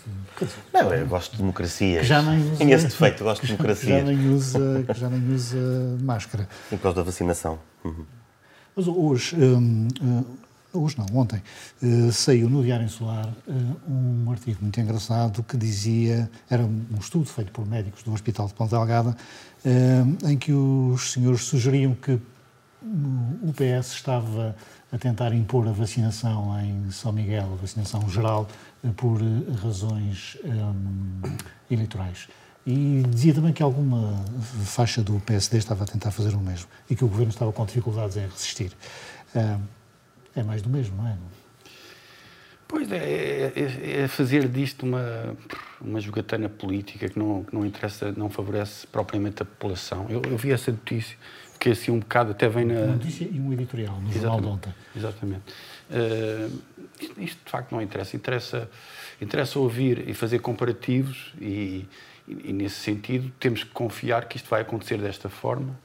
Não, 0.74 0.94
eu 0.94 1.06
gosto 1.06 1.34
de 1.34 1.38
democracia. 1.40 2.04
Já 2.04 2.22
nem 2.22 2.52
usa, 2.52 2.64
esse 2.64 2.88
defeito, 2.88 3.24
gosto 3.24 3.46
de 3.46 3.52
democracia. 3.54 4.00
Já 4.00 4.06
nem 4.06 4.34
usa, 4.34 4.86
já 4.96 5.10
nem 5.10 5.34
usa 5.34 5.58
máscara. 6.02 6.48
Em 6.72 6.78
causa 6.78 6.98
da 6.98 7.04
vacinação. 7.04 7.60
Uhum. 7.84 8.06
Mas 8.76 8.88
hoje, 8.88 9.36
um, 9.36 9.88
uh, 10.02 10.26
hoje 10.74 10.98
não, 10.98 11.06
ontem, 11.20 11.42
uh, 11.82 12.12
saiu 12.12 12.50
no 12.50 12.64
Diário 12.64 12.86
Insular 12.86 13.28
uh, 13.48 13.92
um 13.92 14.32
artigo 14.32 14.60
muito 14.62 14.80
engraçado 14.80 15.44
que 15.44 15.58
dizia, 15.58 16.30
era 16.50 16.64
um 16.64 16.98
estudo 17.00 17.26
feito 17.26 17.52
por 17.52 17.66
médicos 17.68 18.04
do 18.04 18.14
Hospital 18.14 18.48
de 18.48 18.54
Ponta 18.54 18.76
Delgada, 18.76 19.16
em 20.28 20.38
que 20.38 20.52
os 20.52 21.12
senhores 21.12 21.44
sugeriam 21.44 21.94
que 21.94 22.14
o 22.84 23.54
PS 23.54 23.94
estava 23.94 24.56
a 24.92 24.98
tentar 24.98 25.34
impor 25.34 25.68
a 25.68 25.72
vacinação 25.72 26.60
em 26.60 26.90
São 26.90 27.12
Miguel, 27.12 27.54
a 27.54 27.56
vacinação 27.56 28.10
geral, 28.10 28.48
por 28.98 29.22
razões 29.62 30.36
eleitorais. 31.70 32.28
E 32.66 33.04
dizia 33.10 33.34
também 33.34 33.54
que 33.54 33.64
alguma 33.64 34.24
faixa 34.66 35.02
do 35.02 35.20
PSD 35.20 35.58
estava 35.58 35.84
a 35.84 35.88
tentar 35.88 36.12
fazer 36.12 36.36
o 36.36 36.40
mesmo 36.40 36.68
e 36.90 36.96
que 36.96 37.04
o 37.04 37.08
governo 37.08 37.32
estava 37.32 37.52
com 37.52 37.66
dificuldades 37.66 38.18
em 38.18 38.28
resistir. 38.28 38.72
É 40.36 40.44
mais 40.44 40.62
do 40.62 40.70
mesmo, 40.70 40.96
não 40.98 41.08
é? 41.08 41.17
Pois 42.72 42.89
é, 42.89 42.98
é, 42.98 43.54
é, 43.54 44.02
é 44.04 44.08
fazer 44.08 44.48
disto 44.48 44.84
uma, 44.84 45.36
uma 45.82 46.00
jogatana 46.00 46.48
política 46.48 47.10
que 47.10 47.20
não, 47.20 47.44
que 47.44 47.54
não 47.54 47.65
interessa, 47.65 48.13
não 48.13 48.30
favorece 48.30 48.88
propriamente 48.88 49.41
a 49.41 49.46
população. 49.46 50.08
Eu, 50.10 50.22
eu 50.22 50.38
vi 50.38 50.52
essa 50.52 50.72
notícia 50.72 51.17
que 51.60 51.70
assim 51.70 51.91
um 51.91 52.00
bocado 52.00 52.32
até 52.32 52.48
vem 52.48 52.63
na. 52.63 52.74
Uma 52.76 52.94
notícia 52.94 53.28
e 53.30 53.39
um 53.41 53.52
editorial 53.52 54.00
no 54.00 54.10
Exatamente. 54.10 54.22
jornal 54.22 54.41
de 54.41 54.48
ontem. 54.48 54.74
Exatamente. 54.96 55.44
Uh, 55.89 56.62
isto, 57.02 57.22
isto, 57.22 57.46
de 57.46 57.52
facto 57.52 57.72
não 57.74 57.82
interessa. 57.82 58.15
interessa. 58.15 58.70
Interessa 59.20 59.60
ouvir 59.60 60.08
e 60.08 60.13
fazer 60.13 60.39
comparativos 60.39 61.34
e, 61.39 61.88
e, 62.28 62.50
e, 62.50 62.54
nesse 62.54 62.78
sentido 62.78 63.32
temos 63.39 63.63
que 63.63 63.70
confiar 63.70 64.26
que 64.30 64.38
isto 64.38 64.50
vai 64.50 64.62
acontecer 64.62 64.98
desta 64.98 65.30
forma, 65.30 65.78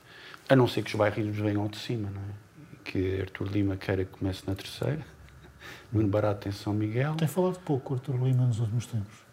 a 0.48 0.56
não 0.56 0.66
ser 0.66 0.82
que 0.82 0.88
os 0.88 0.94
bairros 0.94 1.37
venham 1.37 1.66
de 1.66 1.76
cima, 1.76 2.09
não 2.09 2.22
é? 2.22 2.45
Que 2.90 3.20
Artur 3.20 3.49
Lima 3.49 3.77
queira 3.77 4.05
que 4.05 4.18
comece 4.18 4.42
na 4.46 4.55
terceira, 4.55 5.05
Nuno 5.92 6.09
Barato 6.09 6.49
em 6.49 6.53
São 6.53 6.72
Miguel. 6.72 7.14
Tem 7.14 7.29
falado 7.29 7.59
pouco 7.61 7.94
Artur 7.94 8.16
Lima 8.22 8.46
nos 8.46 8.61
últimos 8.61 8.87
tempos. 8.87 9.27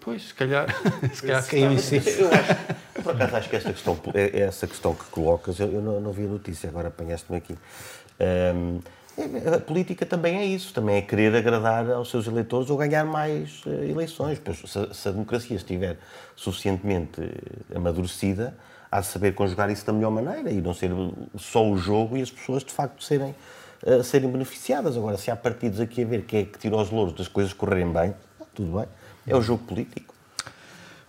Pois, 0.00 0.28
se 0.28 0.34
calhar, 0.34 0.66
se 1.12 1.22
calhar 1.22 1.46
caiu 1.46 1.72
em 1.72 1.78
si. 1.78 1.96
Eu 1.96 2.30
acho, 2.32 3.02
por 3.02 3.14
acaso, 3.14 3.36
acho 3.36 3.48
que 3.50 3.56
esta 3.56 3.72
questão, 3.72 3.98
é, 4.14 4.22
é 4.22 4.40
essa 4.40 4.66
questão 4.66 4.94
que 4.94 5.04
colocas, 5.06 5.60
eu, 5.60 5.70
eu 5.70 5.82
não, 5.82 6.00
não 6.00 6.12
vi 6.12 6.24
a 6.24 6.28
notícia, 6.28 6.68
agora 6.68 6.88
apanhaste-me 6.88 7.36
aqui. 7.36 7.54
Um, 8.54 8.80
a 9.54 9.60
política 9.60 10.06
também 10.06 10.38
é 10.38 10.44
isso, 10.46 10.72
também 10.72 10.96
é 10.96 11.02
querer 11.02 11.34
agradar 11.34 11.90
aos 11.90 12.10
seus 12.10 12.26
eleitores 12.26 12.70
ou 12.70 12.76
ganhar 12.76 13.04
mais 13.04 13.62
uh, 13.66 13.84
eleições. 13.84 14.40
Pois, 14.42 14.58
se, 14.58 14.94
se, 14.94 15.08
a 15.08 15.12
democracia 15.12 15.56
estiver 15.56 15.98
suficientemente 16.34 17.20
eh, 17.20 17.76
amadurecida, 17.76 18.56
há 18.90 19.00
de 19.00 19.06
saber 19.06 19.34
conjugar 19.34 19.70
isso 19.70 19.86
da 19.86 19.92
melhor 19.92 20.10
maneira 20.10 20.50
e 20.50 20.60
não 20.60 20.74
ser 20.74 20.90
só 21.38 21.68
o 21.68 21.76
jogo 21.76 22.16
e 22.16 22.22
as 22.22 22.30
pessoas 22.30 22.64
de 22.64 22.72
facto 22.72 23.02
serem, 23.02 23.34
uh, 23.86 24.02
serem 24.02 24.30
beneficiadas. 24.30 24.96
Agora, 24.96 25.16
se 25.16 25.30
há 25.30 25.36
partidos 25.36 25.80
aqui 25.80 26.02
a 26.02 26.06
ver 26.06 26.24
quem 26.24 26.40
é 26.40 26.44
que 26.44 26.58
tira 26.58 26.76
os 26.76 26.90
louros 26.90 27.14
das 27.14 27.28
coisas 27.28 27.52
correrem 27.52 27.92
bem, 27.92 28.14
tudo 28.54 28.78
bem, 28.78 28.86
é 29.26 29.36
o 29.36 29.42
jogo 29.42 29.64
político. 29.64 30.14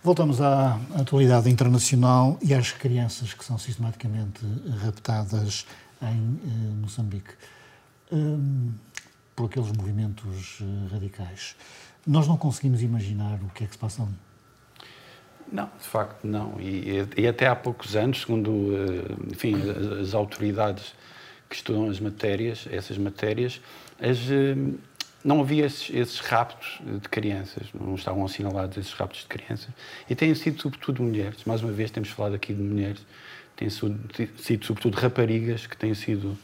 Voltamos 0.02 0.40
à 0.40 0.80
atualidade 0.98 1.48
internacional 1.48 2.36
e 2.42 2.52
às 2.52 2.72
crianças 2.72 3.34
que 3.34 3.44
são 3.44 3.56
sistematicamente 3.56 4.40
raptadas 4.84 5.64
em 6.02 6.40
eh, 6.44 6.74
Moçambique 6.80 7.34
um, 8.10 8.72
por 9.36 9.46
aqueles 9.46 9.70
movimentos 9.70 10.58
eh, 10.60 10.92
radicais. 10.92 11.54
Nós 12.04 12.26
não 12.26 12.36
conseguimos 12.36 12.82
imaginar 12.82 13.40
o 13.42 13.48
que 13.50 13.62
é 13.62 13.66
que 13.68 13.74
se 13.74 13.78
passa 13.78 14.02
ali. 14.02 14.12
Não, 15.52 15.70
de 15.78 15.86
facto 15.86 16.26
não. 16.26 16.58
E, 16.58 17.06
e 17.16 17.28
até 17.28 17.46
há 17.46 17.54
poucos 17.54 17.94
anos, 17.94 18.22
segundo 18.22 18.70
eh, 18.74 19.32
enfim, 19.32 19.54
as, 20.00 20.14
autoridades 20.14 20.94
que 21.48 21.54
estudam 21.54 21.90
as 21.90 22.00
matérias, 22.00 22.66
essas 22.70 22.96
matérias, 22.96 23.60
as, 24.00 24.18
não 25.22 25.40
havia 25.40 25.66
esses, 25.66 25.94
esses, 25.94 26.20
raptos 26.20 26.80
de 26.80 27.06
crianças, 27.08 27.66
não 27.78 27.94
estavam 27.94 28.24
assinalados 28.24 28.78
esses 28.78 28.92
raptos 28.94 29.20
de 29.20 29.26
crianças. 29.26 29.68
E 30.08 30.14
têm 30.14 30.34
sido 30.34 30.60
sobretudo 30.60 31.02
mulheres. 31.02 31.44
Mais 31.44 31.62
uma 31.62 31.72
vez 31.72 31.90
temos 31.90 32.08
falado 32.08 32.34
aqui 32.34 32.54
de 32.54 32.62
mulheres. 32.62 33.04
Têm 33.54 33.68
sido, 33.68 34.00
sido 34.38 34.64
sobretudo 34.64 34.96
raparigas 34.96 35.66
que 35.66 35.76
têm 35.76 35.92
sido 35.92 36.36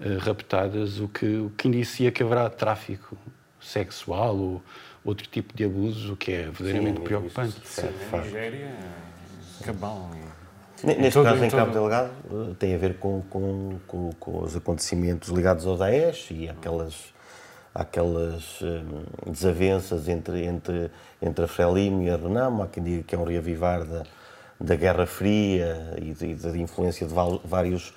uh, 0.00 0.18
raptadas, 0.20 1.00
o 1.00 1.08
que, 1.08 1.26
o 1.26 1.50
que 1.50 1.66
indicia 1.66 2.12
que 2.12 2.22
haverá 2.22 2.48
tráfico 2.48 3.18
sexual 3.60 4.36
ou 4.36 4.62
outro 5.04 5.28
tipo 5.28 5.54
de 5.54 5.64
abusos, 5.64 6.10
o 6.10 6.16
que 6.16 6.32
é 6.32 6.42
verdadeiramente 6.44 6.98
Sim, 6.98 7.04
preocupante. 7.04 7.60
Isso, 7.62 7.82
na 8.10 8.18
Nigéria, 8.22 8.74
cabal. 9.62 10.10
Neste 10.82 11.12
todo, 11.12 11.24
caso, 11.24 11.44
em 11.44 11.50
Cabo 11.50 11.72
Delgado, 11.72 12.10
eh, 12.30 12.54
tem 12.58 12.74
a 12.74 12.78
ver 12.78 12.98
com, 12.98 13.22
com, 13.30 13.78
com, 13.86 14.10
com 14.18 14.42
os 14.42 14.56
acontecimentos 14.56 15.30
ligados 15.30 15.66
ao 15.66 15.76
Daesh 15.76 16.30
e 16.30 16.48
aquelas 16.48 17.14
aquelas 17.74 18.62
hum, 18.62 19.02
desavenças 19.26 20.08
entre, 20.08 20.44
entre, 20.44 20.90
entre 21.20 21.44
a 21.44 21.48
Frelimo 21.48 22.02
e 22.02 22.10
a 22.10 22.16
Renamo, 22.16 22.62
há 22.62 22.68
quem 22.68 22.82
diga 22.82 23.02
que 23.02 23.14
é 23.16 23.18
um 23.18 23.24
reavivar 23.24 23.84
da, 23.84 24.04
da 24.60 24.76
Guerra 24.76 25.06
Fria 25.06 25.96
e, 26.00 26.12
de, 26.12 26.34
da 26.36 26.56
influência 26.56 27.04
de 27.04 27.12
vários 27.44 27.92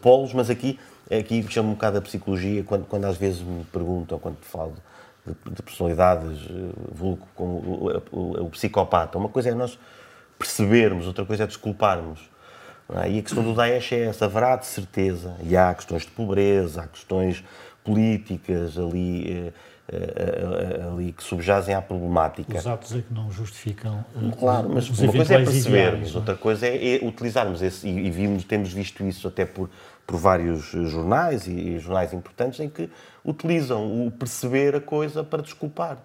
polos, 0.00 0.32
mas 0.32 0.48
aqui, 0.48 0.80
aqui 1.10 1.44
chama 1.50 1.68
um 1.68 1.72
bocado 1.72 1.98
a 1.98 2.00
psicologia, 2.00 2.64
quando, 2.64 2.86
quando 2.86 3.04
às 3.04 3.18
vezes 3.18 3.42
me 3.42 3.64
perguntam, 3.64 4.18
quando 4.18 4.38
falo 4.40 4.74
de, 5.26 5.54
de 5.54 5.62
personalidades, 5.62 6.40
eh, 6.48 6.70
vulgo 6.92 7.26
como 7.34 7.52
o, 7.52 8.02
o, 8.12 8.44
o, 8.44 8.50
psicopata, 8.50 9.18
uma 9.18 9.28
coisa 9.28 9.50
é 9.50 9.54
nós 9.54 9.78
percebermos, 10.38 11.06
outra 11.06 11.24
coisa 11.24 11.44
é 11.44 11.46
desculparmos. 11.46 12.20
É? 12.94 13.10
E 13.10 13.18
a 13.18 13.22
questão 13.22 13.42
do 13.42 13.54
Daesh 13.54 13.92
é 13.92 14.04
essa, 14.04 14.24
haverá 14.24 14.56
de 14.56 14.66
certeza, 14.66 15.36
e 15.42 15.56
há 15.56 15.74
questões 15.74 16.02
de 16.02 16.10
pobreza, 16.10 16.82
há 16.82 16.86
questões 16.86 17.44
políticas 17.84 18.78
ali, 18.78 19.30
eh, 19.30 19.52
eh, 19.92 20.88
ali 20.90 21.12
que 21.12 21.22
subjazem 21.22 21.74
à 21.74 21.82
problemática. 21.82 22.58
Os 22.58 22.66
atos 22.66 22.94
é 22.94 23.02
que 23.02 23.12
não 23.12 23.30
justificam. 23.30 24.04
Claro, 24.38 24.70
mas 24.70 24.88
uma 24.88 25.12
coisa 25.12 25.34
é 25.34 25.44
percebermos, 25.44 26.14
é? 26.14 26.16
outra 26.18 26.36
coisa 26.36 26.66
é, 26.66 26.96
é 26.96 27.06
utilizarmos 27.06 27.62
esse, 27.62 27.86
e, 27.86 28.10
vimos, 28.10 28.44
temos 28.44 28.72
visto 28.72 29.04
isso 29.04 29.28
até 29.28 29.44
por, 29.44 29.68
por 30.08 30.18
vários 30.18 30.62
jornais 30.70 31.46
e, 31.46 31.50
e, 31.50 31.78
jornais 31.78 32.14
importantes 32.14 32.58
em 32.60 32.68
que 32.70 32.88
utilizam 33.22 34.06
o 34.06 34.10
perceber 34.10 34.74
a 34.74 34.80
coisa 34.80 35.22
para 35.22 35.42
desculpar. 35.42 35.98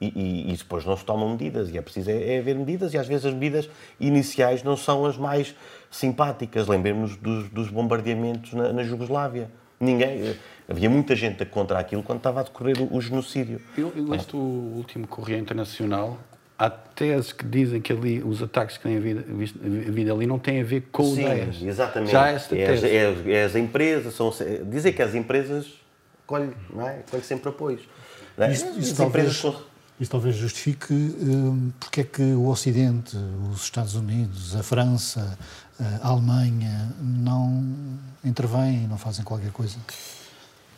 E, 0.00 0.06
e, 0.06 0.52
e 0.52 0.56
depois 0.56 0.86
não 0.86 0.96
se 0.96 1.04
tomam 1.04 1.28
medidas, 1.30 1.68
e 1.68 1.76
é 1.76 1.82
preciso 1.82 2.10
é, 2.10 2.36
é, 2.36 2.38
haver 2.38 2.54
medidas, 2.54 2.94
e 2.94 2.98
às 2.98 3.08
vezes 3.08 3.26
as 3.26 3.34
medidas 3.34 3.68
iniciais 3.98 4.62
não 4.62 4.76
são 4.76 5.04
as 5.04 5.18
mais 5.18 5.54
simpáticas. 5.90 6.68
Lembremos-nos 6.68 7.16
dos, 7.16 7.50
dos 7.50 7.68
bombardeamentos 7.68 8.52
na, 8.54 8.72
na 8.72 8.84
Jugoslávia. 8.84 9.50
Ninguém, 9.80 10.36
Havia 10.70 10.88
muita 10.88 11.16
gente 11.16 11.44
contra 11.44 11.80
aquilo 11.80 12.00
quando 12.00 12.18
estava 12.18 12.38
a 12.38 12.42
decorrer 12.44 12.80
o, 12.80 12.96
o 12.96 13.00
genocídio. 13.00 13.60
Eu, 13.76 13.92
eu 13.96 14.06
leste 14.08 14.36
o 14.36 14.38
último 14.38 15.04
Correio 15.08 15.40
Internacional. 15.40 16.16
Há 16.60 16.68
teses 16.68 17.32
que 17.32 17.46
dizem 17.46 17.80
que 17.80 17.90
ali 17.90 18.22
os 18.22 18.42
ataques 18.42 18.76
que 18.76 18.82
têm 18.82 18.98
havido, 18.98 19.24
havido 19.88 20.12
ali 20.12 20.26
não 20.26 20.38
têm 20.38 20.60
a 20.60 20.64
ver 20.64 20.88
com 20.92 21.14
Sim, 21.14 21.24
o 21.24 21.28
Daesh. 21.28 21.62
exatamente. 21.62 22.12
Já 22.12 22.28
esta 22.28 22.54
é 22.54 22.66
tese. 22.66 22.86
É, 22.86 23.06
as, 23.06 23.26
é 23.26 23.44
as 23.44 23.56
empresas, 23.56 24.12
são, 24.12 24.30
dizem 24.70 24.92
que 24.92 25.00
as 25.00 25.14
empresas 25.14 25.72
colhem, 26.26 26.50
não 26.70 26.86
é? 26.86 26.98
colhem 27.10 27.24
sempre 27.24 27.48
apoios. 27.48 27.80
É? 28.36 28.52
Isto, 28.52 28.78
isto, 28.78 28.94
talvez, 28.94 29.34
são... 29.38 29.56
isto, 29.98 30.12
talvez, 30.12 30.36
justifique 30.36 30.92
um, 30.92 31.72
porque 31.80 32.02
é 32.02 32.04
que 32.04 32.22
o 32.22 32.48
Ocidente, 32.48 33.16
os 33.50 33.62
Estados 33.62 33.94
Unidos, 33.94 34.54
a 34.54 34.62
França, 34.62 35.38
a 36.02 36.08
Alemanha 36.08 36.94
não 37.00 37.64
intervêm, 38.22 38.86
não 38.86 38.98
fazem 38.98 39.24
qualquer 39.24 39.50
coisa. 39.50 39.78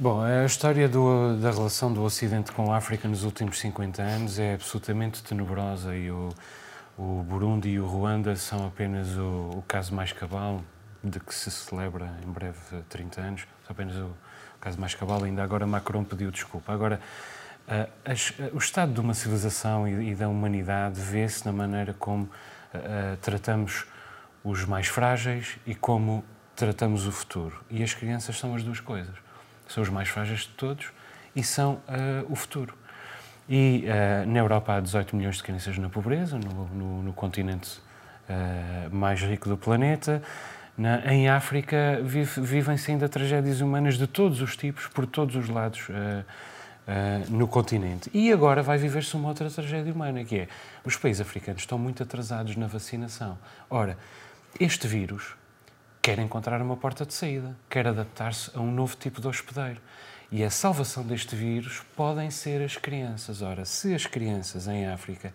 Bom, 0.01 0.23
a 0.23 0.45
história 0.45 0.89
do, 0.89 1.37
da 1.37 1.51
relação 1.51 1.93
do 1.93 2.03
Ocidente 2.03 2.51
com 2.51 2.73
a 2.73 2.79
África 2.79 3.07
nos 3.07 3.25
últimos 3.25 3.61
50 3.61 4.03
anos 4.03 4.39
é 4.39 4.55
absolutamente 4.55 5.23
tenebrosa 5.23 5.95
e 5.95 6.11
o, 6.11 6.31
o 6.99 7.23
Burundi 7.23 7.69
e 7.69 7.79
o 7.79 7.87
Ruanda 7.87 8.35
são 8.35 8.67
apenas 8.67 9.17
o, 9.17 9.51
o, 9.59 9.65
caso 9.69 9.95
mais 9.95 10.11
cabal 10.11 10.63
de 11.05 11.21
que 11.21 11.33
se 11.33 11.51
celebra 11.51 12.11
em 12.27 12.31
breve 12.33 12.59
30 12.89 13.21
anos. 13.21 13.41
São 13.67 13.75
apenas 13.75 13.95
o, 13.97 14.07
o 14.07 14.59
caso 14.61 14.81
mais 14.81 14.95
cabal. 14.95 15.23
Ainda 15.23 15.43
agora 15.43 15.67
Macron 15.67 16.03
pediu 16.05 16.31
desculpa. 16.31 16.73
Agora, 16.73 16.99
o 18.53 18.59
estado 18.59 18.95
de 18.95 19.01
uma 19.01 19.15
civilização 19.15 19.87
e, 19.87 20.11
e 20.11 20.15
da 20.15 20.27
humanidade 20.27 21.01
vê-se 21.01 21.45
na 21.45 21.53
maneira 21.53 21.95
como 21.95 22.29
tratamos 23.21 23.85
os 24.43 24.65
mais 24.65 24.89
frágeis 24.89 25.59
e 25.67 25.75
como 25.75 26.25
tratamos 26.57 27.07
o 27.07 27.13
futuro. 27.13 27.63
E 27.71 27.83
as 27.83 27.93
crianças 27.95 28.39
são 28.39 28.55
as 28.55 28.65
duas 28.65 28.81
coisas. 28.81 29.32
São 29.73 29.83
os 29.83 29.89
mais 29.89 30.09
frágeis 30.09 30.41
de 30.41 30.49
todos 30.51 30.87
e 31.35 31.43
são 31.43 31.81
o 32.29 32.37
futuro. 32.37 32.75
E 33.49 33.85
uh, 33.85 34.31
na 34.31 34.39
Europa 34.39 34.75
há 34.75 34.81
18 34.81 35.17
milhões 35.17 35.37
de 35.37 35.43
crianças 35.43 35.77
na 35.77 35.89
pobreza, 35.89 36.39
no, 36.39 36.67
no, 36.69 37.03
no 37.03 37.13
continente 37.13 37.79
uh, 38.29 38.95
mais 38.95 39.21
rico 39.21 39.49
do 39.49 39.57
planeta. 39.57 40.23
Na, 40.79 41.13
em 41.13 41.29
África 41.29 42.01
vive, 42.03 42.41
vivem-se 42.41 42.91
ainda 42.91 43.09
tragédias 43.09 43.61
humanas 43.61 43.99
de 43.99 44.07
todos 44.07 44.41
os 44.41 44.57
tipos, 44.57 44.87
por 44.87 45.07
todos 45.07 45.37
os 45.37 45.49
lados 45.49 45.89
uh, 45.89 46.25
no 47.29 47.47
continente. 47.47 48.11
E 48.15 48.33
agora 48.33 48.63
vai 48.63 48.79
viver-se 48.79 49.15
uma 49.17 49.29
outra 49.29 49.51
tragédia 49.51 49.93
humana, 49.93 50.25
que 50.25 50.41
é 50.41 50.49
os 50.85 50.97
países 50.97 51.21
africanos 51.21 51.63
estão 51.63 51.79
muito 51.79 52.03
atrasados 52.03 52.57
na 52.57 52.67
vacinação. 52.67 53.39
Ora, 53.69 53.99
este 54.59 54.87
vírus 54.87 55.35
quer 56.03 56.19
encontrar 56.19 56.61
uma 56.61 56.77
porta 56.77 57.07
de 57.07 57.15
saída, 57.15 57.57
quer 57.71 57.87
adaptar-se 57.87 58.51
a 58.55 58.61
um 58.61 58.73
novo 58.73 58.97
tipo 58.97 59.21
de 59.21 59.29
hospedeiro. 59.29 59.81
E 60.33 60.43
a 60.43 60.51
salvação 60.51 61.05
deste 61.05 61.37
vírus 61.37 61.83
podem 61.95 62.31
ser 62.31 62.61
as 62.61 62.77
crianças. 62.77 63.41
Ora, 63.41 63.65
se 63.65 63.95
as 63.95 64.05
crianças 64.07 64.67
em 64.67 64.87
África 64.89 65.33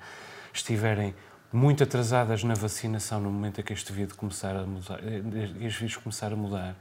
estiverem 0.53 1.15
muito 1.53 1.83
atrasadas 1.83 2.43
na 2.43 2.53
vacinação 2.53 3.21
no 3.21 3.31
momento 3.31 3.61
em 3.61 3.63
que 3.63 3.71
este 3.71 3.93
vírus 3.93 4.13
começar 4.13 4.55
a 4.55 4.65
mudar, 4.65 4.99
este 5.61 5.79
vírus 5.79 5.95
começar 5.95 6.33
a 6.33 6.35
mudar, 6.35 6.75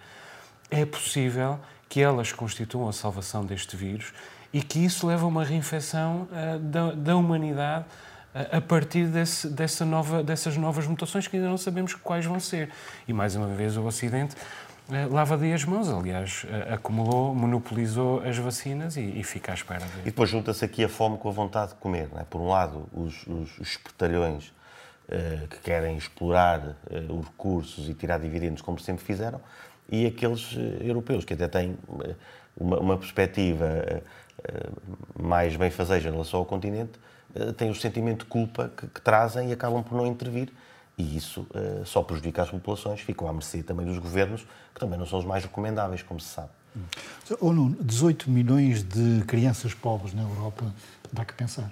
é 0.71 0.85
possível 0.85 1.61
que 1.89 2.01
elas 2.01 2.33
constituam 2.33 2.89
a 2.89 2.93
salvação 2.93 3.45
deste 3.45 3.77
vírus 3.77 4.13
e 4.53 4.61
que 4.63 4.85
isso 4.85 5.07
leve 5.07 5.23
a 5.23 5.27
uma 5.27 5.45
reinfecção 5.45 6.29
uh, 6.33 6.59
da, 6.59 6.93
da, 6.93 7.17
humanidade 7.17 7.85
a 8.53 8.61
partir 8.61 9.07
desse, 9.07 9.49
dessa 9.49 9.85
nova, 9.85 10.23
dessas 10.23 10.57
novas 10.57 10.87
mutações 10.87 11.27
que 11.27 11.37
ainda 11.37 11.49
não 11.49 11.57
sabemos 11.57 11.95
quais 11.95 12.25
vão 12.27 12.39
ser. 12.39 12.71
E 13.09 13.13
mais 13.13 13.35
uma 13.35 13.47
vez 13.49 13.77
o 13.77 13.85
Ocidente 13.85 14.37
eh, 14.91 15.07
lava 15.11 15.37
de 15.37 15.53
as 15.53 15.65
mãos, 15.65 15.89
aliás, 15.89 16.47
eh, 16.49 16.75
acumulou, 16.75 17.35
monopolizou 17.35 18.23
as 18.23 18.39
vacinas 18.39 18.97
e, 18.97 19.01
e 19.01 19.25
fica 19.25 19.51
à 19.51 19.55
espera. 19.55 19.85
De... 19.85 20.01
E 20.01 20.05
depois 20.05 20.31
junta-se 20.31 20.65
aqui 20.65 20.85
a 20.85 20.89
fome 20.89 21.19
com 21.19 21.29
a 21.29 21.33
vontade 21.33 21.73
de 21.73 21.79
comer. 21.79 22.09
Não 22.13 22.21
é? 22.21 22.25
Por 22.25 22.41
um 22.41 22.49
lado, 22.49 22.87
os, 22.93 23.27
os, 23.27 23.75
uh, 25.09 25.49
que 25.49 25.59
querem 25.63 25.97
explorar 25.97 26.61
uh, 26.61 27.19
os 27.19 27.27
recursos 27.27 27.89
e 27.89 27.95
tirar 27.95 28.21
dividendos, 28.21 28.63
como 28.63 28.79
sempre 28.79 29.05
fizeram, 29.05 29.41
e 29.91 30.07
aqueles 30.07 30.53
uh, 30.53 30.61
europeus 30.81 31.25
que 31.25 31.35
até 31.35 31.49
têm 31.49 31.77
uma, 32.57 32.79
uma 32.79 32.97
perspectiva 32.97 34.03
mais 35.19 35.57
bem-fazeja 35.57 36.09
em 36.09 36.13
relação 36.13 36.39
ao 36.39 36.47
continente, 36.47 37.01
têm 37.57 37.71
o 37.71 37.75
sentimento 37.75 38.21
de 38.21 38.27
culpa 38.27 38.71
que, 38.77 38.87
que 38.87 39.01
trazem 39.01 39.51
e 39.51 39.53
acabam 39.53 39.83
por 39.83 39.97
não 39.97 40.07
intervir 40.07 40.53
e 40.99 41.17
isso 41.17 41.47
uh, 41.51 41.85
só 41.85 42.03
prejudica 42.03 42.43
as 42.43 42.51
populações, 42.51 43.01
ficam 43.01 43.29
à 43.29 43.33
mercê 43.33 43.63
também 43.63 43.85
dos 43.85 43.99
governos, 43.99 44.47
que 44.75 44.81
também 44.81 44.99
não 44.99 45.07
são 45.07 45.19
os 45.19 45.25
mais 45.25 45.45
recomendáveis, 45.45 46.03
como 46.03 46.19
se 46.19 46.29
sabe. 46.29 46.49
Oh, 47.41 47.53
Nuno, 47.53 47.77
18 47.83 48.31
milhões 48.31 48.83
de 48.83 49.23
crianças 49.27 49.75
pobres 49.75 50.15
na 50.15 50.23
Europa, 50.23 50.65
dá 51.13 51.25
que 51.25 51.35
pensar? 51.35 51.71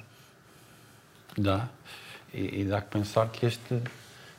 Dá. 1.37 1.68
E, 2.33 2.61
e 2.61 2.64
dá 2.64 2.81
que 2.81 2.88
pensar 2.88 3.29
que 3.29 3.46
este, 3.46 3.83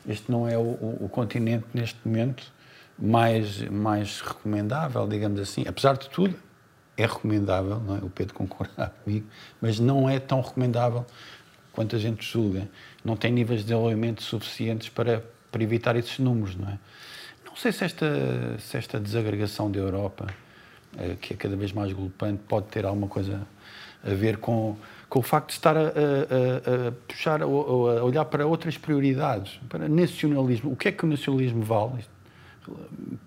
este 0.08 0.30
não 0.30 0.46
é 0.46 0.56
o, 0.56 0.62
o, 0.62 1.04
o, 1.04 1.08
continente, 1.08 1.66
neste 1.72 1.98
momento, 2.04 2.52
mais, 2.98 3.62
mais 3.62 4.20
recomendável, 4.20 5.06
digamos 5.08 5.40
assim. 5.40 5.64
Apesar 5.66 5.96
de 5.96 6.08
tudo, 6.10 6.36
é 6.96 7.06
recomendável, 7.06 7.80
não 7.80 7.96
é? 7.96 7.98
o 7.98 8.10
Pedro 8.10 8.34
concorda 8.34 8.92
comigo, 9.04 9.26
mas 9.60 9.78
não 9.78 10.08
é 10.08 10.18
tão 10.18 10.40
recomendável 10.40 11.04
quanto 11.72 11.94
a 11.94 11.98
gente 11.98 12.24
julga 12.24 12.68
não 13.04 13.16
tem 13.16 13.32
níveis 13.32 13.60
de 13.60 13.66
desenvolvimento 13.66 14.22
suficientes 14.22 14.88
para, 14.88 15.22
para 15.52 15.62
evitar 15.62 15.94
esses 15.94 16.18
números, 16.18 16.56
não 16.56 16.68
é? 16.68 16.78
Não 17.44 17.54
sei 17.54 17.70
se 17.70 17.84
esta, 17.84 18.06
se 18.58 18.76
esta 18.76 18.98
desagregação 18.98 19.70
da 19.70 19.78
Europa, 19.78 20.26
eh, 20.98 21.16
que 21.20 21.32
é 21.32 21.36
cada 21.36 21.56
vez 21.56 21.72
mais 21.72 21.92
golpante, 21.92 22.42
pode 22.48 22.66
ter 22.66 22.84
alguma 22.84 23.06
coisa 23.06 23.46
a 24.04 24.10
ver 24.10 24.38
com, 24.38 24.76
com 25.08 25.20
o 25.20 25.22
facto 25.22 25.48
de 25.48 25.54
estar 25.54 25.76
a, 25.76 25.80
a, 25.80 26.88
a 26.88 26.92
puxar, 27.06 27.42
a 27.42 27.46
olhar 27.46 28.24
para 28.26 28.46
outras 28.46 28.76
prioridades, 28.76 29.58
para 29.68 29.88
nacionalismo. 29.88 30.72
O 30.72 30.76
que 30.76 30.88
é 30.88 30.92
que 30.92 31.04
o 31.04 31.08
nacionalismo 31.08 31.62
vale 31.62 32.04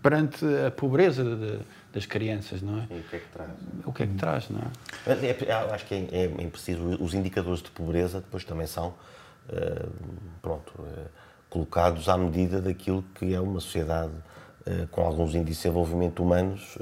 perante 0.04 0.46
a 0.68 0.70
pobreza 0.70 1.24
de, 1.24 1.60
das 1.94 2.06
crianças, 2.06 2.62
não 2.62 2.80
é? 2.80 2.88
E 2.92 3.00
o 3.00 3.04
que 3.04 3.16
é 3.16 3.20
que 3.20 3.30
traz? 3.30 3.50
O 3.86 3.94
que 3.94 4.04
é 4.04 4.08
que 4.08 4.14
traz, 4.14 4.50
não 4.50 4.60
é? 4.60 5.46
é 5.48 5.54
acho 5.74 5.86
que 5.86 5.96
é, 5.96 6.08
é, 6.12 6.24
é 6.26 6.48
preciso. 6.48 6.82
Os 7.02 7.14
indicadores 7.14 7.62
de 7.62 7.72
pobreza 7.72 8.20
depois 8.20 8.44
também 8.44 8.68
são 8.68 8.94
eh, 9.52 9.86
pronto, 10.42 10.72
eh, 10.86 11.08
colocados 11.50 12.08
à 12.08 12.16
medida 12.16 12.62
daquilo 12.62 13.04
que 13.16 13.34
é 13.34 13.40
uma 13.40 13.60
sociedade 13.60 14.14
eh, 14.66 14.88
com 14.92 15.02
alguns 15.02 15.34
índices 15.34 15.64
de 15.64 15.64
desenvolvimento 15.64 16.22
humanos, 16.22 16.78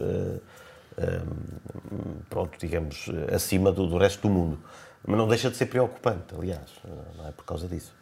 pronto, 2.29 2.57
digamos, 2.59 3.09
acima 3.33 3.71
do, 3.71 3.87
do 3.87 3.97
resto 3.97 4.27
do 4.27 4.33
mundo. 4.33 4.59
Mas 5.05 5.17
não 5.17 5.27
deixa 5.27 5.49
de 5.49 5.55
ser 5.55 5.67
preocupante, 5.67 6.33
aliás, 6.35 6.69
não 7.15 7.27
é 7.27 7.31
por 7.31 7.45
causa 7.45 7.67
disso. 7.67 7.93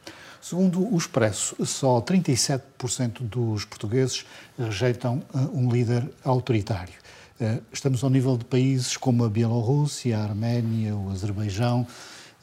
Segundo 0.47 0.93
o 0.93 0.95
Expresso, 0.95 1.55
só 1.65 1.99
37% 1.99 3.21
dos 3.21 3.65
portugueses 3.65 4.27
rejeitam 4.59 5.23
um 5.51 5.71
líder 5.71 6.07
autoritário. 6.23 6.93
Estamos 7.73 8.03
ao 8.03 8.11
nível 8.11 8.37
de 8.37 8.45
países 8.45 8.95
como 8.95 9.25
a 9.25 9.29
Bielorrússia, 9.29 10.19
a 10.19 10.21
Arménia, 10.21 10.95
o 10.95 11.09
Azerbaijão, 11.09 11.87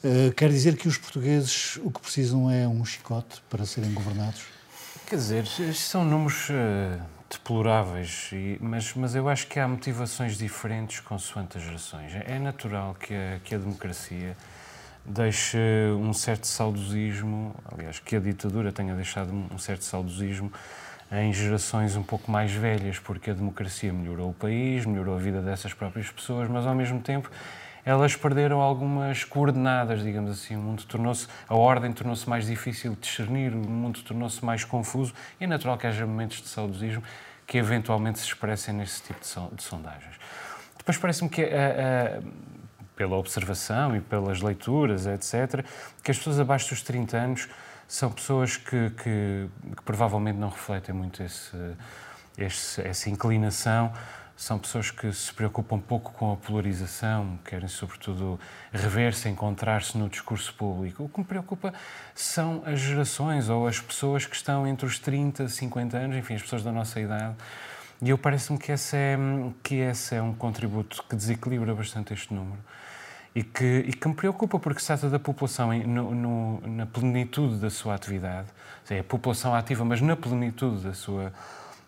Uh, 0.03 0.33
quer 0.33 0.49
dizer 0.49 0.75
que 0.75 0.85
os 0.85 0.97
portugueses 0.97 1.77
o 1.77 1.89
que 1.89 2.01
precisam 2.01 2.51
é 2.51 2.67
um 2.67 2.83
chicote 2.83 3.41
para 3.49 3.65
serem 3.65 3.93
governados? 3.93 4.41
Quer 5.05 5.15
dizer, 5.15 5.45
são 5.73 6.03
números 6.03 6.49
deploráveis, 7.31 8.29
mas, 8.59 8.93
mas 8.95 9.15
eu 9.15 9.29
acho 9.29 9.47
que 9.47 9.57
há 9.61 9.65
motivações 9.65 10.37
diferentes 10.37 10.99
consoante 10.99 11.57
as 11.57 11.63
gerações. 11.63 12.11
É 12.25 12.37
natural 12.37 12.97
que 12.99 13.13
a, 13.13 13.39
que 13.45 13.55
a 13.55 13.57
democracia 13.57 14.35
deixe 15.05 15.57
um 15.99 16.13
certo 16.13 16.47
saudosismo, 16.47 17.55
aliás, 17.71 17.99
que 17.99 18.15
a 18.15 18.19
ditadura 18.19 18.71
tenha 18.71 18.95
deixado 18.95 19.31
um 19.33 19.57
certo 19.57 19.83
saudosismo 19.83 20.51
em 21.11 21.31
gerações 21.31 21.95
um 21.95 22.03
pouco 22.03 22.31
mais 22.31 22.51
velhas, 22.51 22.97
porque 22.97 23.29
a 23.29 23.33
democracia 23.33 23.93
melhorou 23.93 24.29
o 24.29 24.33
país, 24.33 24.85
melhorou 24.85 25.15
a 25.15 25.19
vida 25.19 25.41
dessas 25.41 25.73
próprias 25.73 26.09
pessoas, 26.09 26.49
mas 26.49 26.65
ao 26.65 26.73
mesmo 26.73 26.99
tempo 27.01 27.29
elas 27.85 28.15
perderam 28.15 28.61
algumas 28.61 29.23
coordenadas, 29.23 30.01
digamos 30.01 30.31
assim. 30.31 30.55
O 30.55 30.59
mundo 30.59 30.83
tornou-se, 30.85 31.27
a 31.47 31.55
ordem 31.55 31.91
tornou-se 31.91 32.27
mais 32.29 32.47
difícil 32.47 32.93
de 32.93 33.01
discernir, 33.01 33.53
o 33.53 33.57
mundo 33.57 34.01
tornou-se 34.01 34.43
mais 34.43 34.63
confuso 34.63 35.13
e 35.39 35.43
é 35.43 35.47
natural 35.47 35.77
que 35.77 35.85
haja 35.85 36.05
momentos 36.07 36.41
de 36.41 36.47
saudosismo 36.47 37.03
que 37.45 37.57
eventualmente 37.57 38.19
se 38.19 38.25
expressem 38.25 38.73
nesse 38.73 39.03
tipo 39.03 39.19
de, 39.19 39.61
sondagens. 39.61 40.15
Depois 40.77 40.97
parece-me 40.97 41.29
que, 41.29 41.43
a, 41.43 42.21
pela 42.95 43.15
observação 43.15 43.95
e 43.95 44.01
pelas 44.01 44.41
leituras, 44.41 45.05
etc., 45.05 45.65
que 46.03 46.11
as 46.11 46.17
pessoas 46.17 46.39
abaixo 46.39 46.69
dos 46.69 46.81
30 46.81 47.17
anos 47.17 47.49
são 47.87 48.11
pessoas 48.11 48.57
que, 48.57 48.89
que, 48.91 49.49
que 49.75 49.83
provavelmente 49.83 50.37
não 50.37 50.49
refletem 50.49 50.93
muito 50.93 51.21
esse, 51.21 51.75
esse, 52.37 52.81
essa 52.81 53.09
inclinação 53.09 53.91
são 54.35 54.57
pessoas 54.57 54.89
que 54.89 55.11
se 55.13 55.31
preocupam 55.33 55.79
pouco 55.79 56.11
com 56.13 56.33
a 56.33 56.35
polarização, 56.35 57.37
querem, 57.45 57.67
sobretudo, 57.67 58.39
rever-se, 58.71 59.29
encontrar-se 59.29 59.97
no 59.97 60.09
discurso 60.09 60.53
público. 60.55 61.03
O 61.03 61.09
que 61.09 61.19
me 61.19 61.25
preocupa 61.25 61.73
são 62.15 62.63
as 62.65 62.79
gerações 62.79 63.47
ou 63.47 63.67
as 63.67 63.79
pessoas 63.79 64.25
que 64.25 64.35
estão 64.35 64.65
entre 64.67 64.85
os 64.85 64.97
30 64.97 65.43
e 65.43 65.49
50 65.49 65.97
anos, 65.97 66.17
enfim, 66.17 66.35
as 66.35 66.41
pessoas 66.41 66.63
da 66.63 66.71
nossa 66.71 66.99
idade. 66.99 67.35
E 68.01 68.09
eu 68.09 68.17
parece-me 68.17 68.57
que, 68.57 68.71
esse 68.71 68.97
é, 68.97 69.17
que 69.61 69.75
esse 69.75 70.15
é 70.15 70.21
um 70.21 70.33
contributo 70.33 71.03
que 71.07 71.15
desequilibra 71.15 71.73
bastante 71.73 72.13
este 72.13 72.33
número 72.33 72.59
e 73.35 73.43
que, 73.43 73.85
e 73.87 73.93
que 73.93 74.07
me 74.07 74.13
preocupa, 74.13 74.59
porque 74.59 74.79
se 74.79 74.87
trata 74.87 75.09
da 75.09 75.19
população 75.19 75.73
em, 75.73 75.83
no, 75.85 76.13
no, 76.13 76.61
na 76.67 76.85
plenitude 76.85 77.55
da 77.55 77.69
sua 77.69 77.95
atividade, 77.95 78.47
é 78.89 78.99
a 78.99 79.03
população 79.03 79.55
ativa, 79.55 79.83
mas 79.83 80.01
na 80.01 80.15
plenitude 80.15 80.83
da 80.83 80.93
sua 80.93 81.31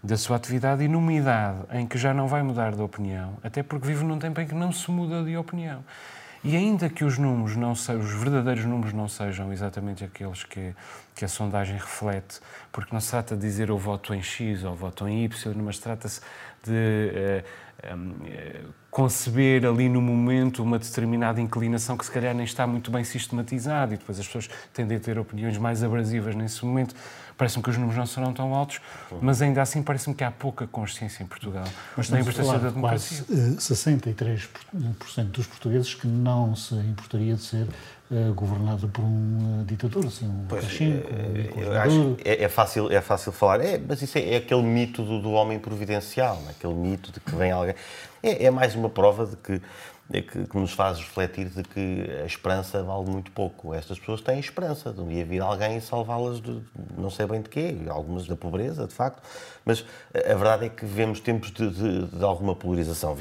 da 0.05 0.17
sua 0.17 0.37
atividade 0.37 0.83
e 0.83 0.87
numa 0.87 1.11
idade 1.11 1.57
em 1.71 1.87
que 1.87 1.97
já 1.97 2.13
não 2.13 2.27
vai 2.27 2.43
mudar 2.43 2.75
de 2.75 2.81
opinião, 2.81 3.39
até 3.43 3.63
porque 3.63 3.87
vive 3.87 4.03
num 4.03 4.19
tempo 4.19 4.39
em 4.39 4.45
que 4.45 4.53
não 4.53 4.71
se 4.71 4.91
muda 4.91 5.23
de 5.23 5.35
opinião. 5.35 5.83
E 6.43 6.55
ainda 6.55 6.87
que 6.87 7.03
os 7.03 7.17
números 7.17 7.55
não 7.55 7.73
sejam, 7.73 8.01
os 8.01 8.13
verdadeiros 8.13 8.65
números 8.65 8.93
não 8.93 9.07
sejam 9.07 9.51
exatamente 9.51 10.03
aqueles 10.03 10.43
que, 10.43 10.75
que 11.15 11.25
a 11.25 11.27
sondagem 11.27 11.75
reflete, 11.75 12.39
porque 12.71 12.93
não 12.93 13.01
se 13.01 13.09
trata 13.09 13.35
de 13.35 13.41
dizer 13.41 13.69
eu 13.69 13.79
voto 13.79 14.13
em 14.13 14.21
X 14.21 14.63
ou 14.63 14.75
voto 14.75 15.07
em 15.07 15.23
Y, 15.23 15.55
mas 15.63 15.79
trata-se 15.79 16.21
de 16.63 16.71
uh, 16.71 17.43
conceber 18.89 19.65
ali 19.65 19.89
no 19.89 20.01
momento 20.01 20.63
uma 20.63 20.79
determinada 20.79 21.41
inclinação 21.41 21.97
que 21.97 22.05
se 22.05 22.11
calhar 22.11 22.33
nem 22.33 22.45
está 22.45 22.65
muito 22.65 22.89
bem 22.89 23.03
sistematizada 23.03 23.93
e 23.93 23.97
depois 23.97 24.19
as 24.19 24.25
pessoas 24.25 24.49
tendem 24.73 24.97
a 24.97 24.99
ter 24.99 25.19
opiniões 25.19 25.57
mais 25.57 25.83
abrasivas 25.83 26.33
nesse 26.33 26.65
momento. 26.65 26.95
Parece-me 27.37 27.61
que 27.61 27.69
os 27.69 27.77
números 27.77 27.97
não 27.97 28.05
serão 28.05 28.31
tão 28.31 28.55
altos, 28.55 28.79
mas 29.21 29.41
ainda 29.41 29.61
assim 29.61 29.83
parece-me 29.83 30.15
que 30.15 30.23
há 30.23 30.31
pouca 30.31 30.65
consciência 30.65 31.21
em 31.21 31.25
Portugal 31.25 31.65
mas 31.97 32.09
da 32.09 32.19
importância 32.21 32.57
da 32.57 32.69
democracia. 32.69 33.25
Quase 33.25 33.57
63% 33.57 35.23
dos 35.31 35.45
portugueses 35.45 35.93
que 35.93 36.07
não 36.07 36.55
se 36.55 36.75
importaria 36.75 37.35
de 37.35 37.41
ser 37.41 37.67
uh, 38.09 38.33
governado 38.33 38.87
por 38.87 39.03
um 39.03 39.61
uh, 39.61 39.65
ditador, 39.65 40.05
assim, 40.05 40.27
um 40.27 40.45
pois, 40.47 40.63
um 40.63 42.15
é, 42.23 42.43
é, 42.43 42.49
fácil 42.49 42.91
É 42.91 43.01
fácil 43.01 43.31
falar, 43.31 43.61
é, 43.61 43.77
mas 43.77 44.01
isso 44.01 44.17
é, 44.17 44.33
é 44.33 44.37
aquele 44.37 44.63
mito 44.63 45.03
do, 45.03 45.21
do, 45.21 45.31
homem 45.31 45.59
providencial, 45.59 46.41
é? 46.47 46.51
aquele 46.51 46.73
mito 46.73 47.11
de 47.11 47.19
que 47.19 47.35
vem 47.35 47.51
alguém. 47.51 47.64
É, 48.21 48.45
é 48.45 48.51
mais 48.51 48.75
uma 48.75 48.89
prova 48.89 49.25
de 49.25 49.35
que 49.37 49.61
é 50.11 50.21
que, 50.21 50.45
que, 50.45 50.57
nos 50.57 50.71
faz 50.71 50.99
refletir 50.99 51.49
de 51.49 51.63
que 51.63 52.07
a 52.21 52.25
esperança 52.25 52.83
vale 52.83 53.09
muito 53.09 53.31
pouco. 53.31 53.73
Estas 53.73 53.97
pessoas 53.97 54.21
têm 54.21 54.39
esperança 54.39 54.93
de 54.93 55.01
um 55.01 55.07
dia 55.07 55.25
vir 55.25 55.41
alguém 55.41 55.77
e 55.77 55.81
salvá-las 55.81 56.39
de 56.39 56.61
não 56.95 57.09
sei 57.09 57.25
bem 57.25 57.41
de 57.41 57.49
quê, 57.49 57.75
algumas 57.89 58.27
da 58.27 58.35
pobreza, 58.35 58.85
de 58.85 58.93
facto, 58.93 59.21
mas 59.65 59.83
a 60.13 60.33
verdade 60.35 60.65
é 60.65 60.69
que 60.69 60.85
vemos 60.85 61.19
tempos 61.19 61.51
de, 61.51 61.69
de, 61.71 62.05
de 62.05 62.23
alguma 62.23 62.55
polarização. 62.55 63.17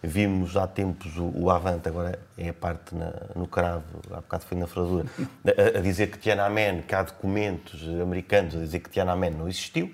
Vimos 0.00 0.56
há 0.56 0.66
tempos 0.68 1.16
o, 1.16 1.32
o 1.34 1.50
Avante, 1.50 1.88
agora 1.88 2.18
é 2.36 2.50
a 2.50 2.54
parte 2.54 2.94
na, 2.94 3.12
no 3.34 3.48
cravo, 3.48 3.84
há 4.12 4.20
bocado 4.20 4.44
foi 4.44 4.56
na 4.56 4.68
fradura, 4.68 5.06
a, 5.44 5.78
a 5.78 5.80
dizer 5.80 6.08
que 6.08 6.18
Tiananmen, 6.18 6.82
que 6.82 6.94
há 6.94 7.02
documentos 7.02 7.82
americanos 8.00 8.54
a 8.54 8.58
dizer 8.58 8.78
que 8.78 8.90
Tiananmen 8.90 9.32
não 9.32 9.48
existiu, 9.48 9.92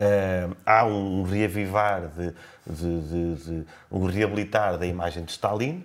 Uh, 0.00 0.56
há 0.64 0.86
um 0.86 1.24
reavivar, 1.24 2.08
de, 2.16 2.32
de, 2.66 3.02
de, 3.02 3.34
de, 3.34 3.66
um 3.92 4.06
reabilitar 4.06 4.78
da 4.78 4.86
imagem 4.86 5.24
de 5.24 5.32
Stalin. 5.32 5.84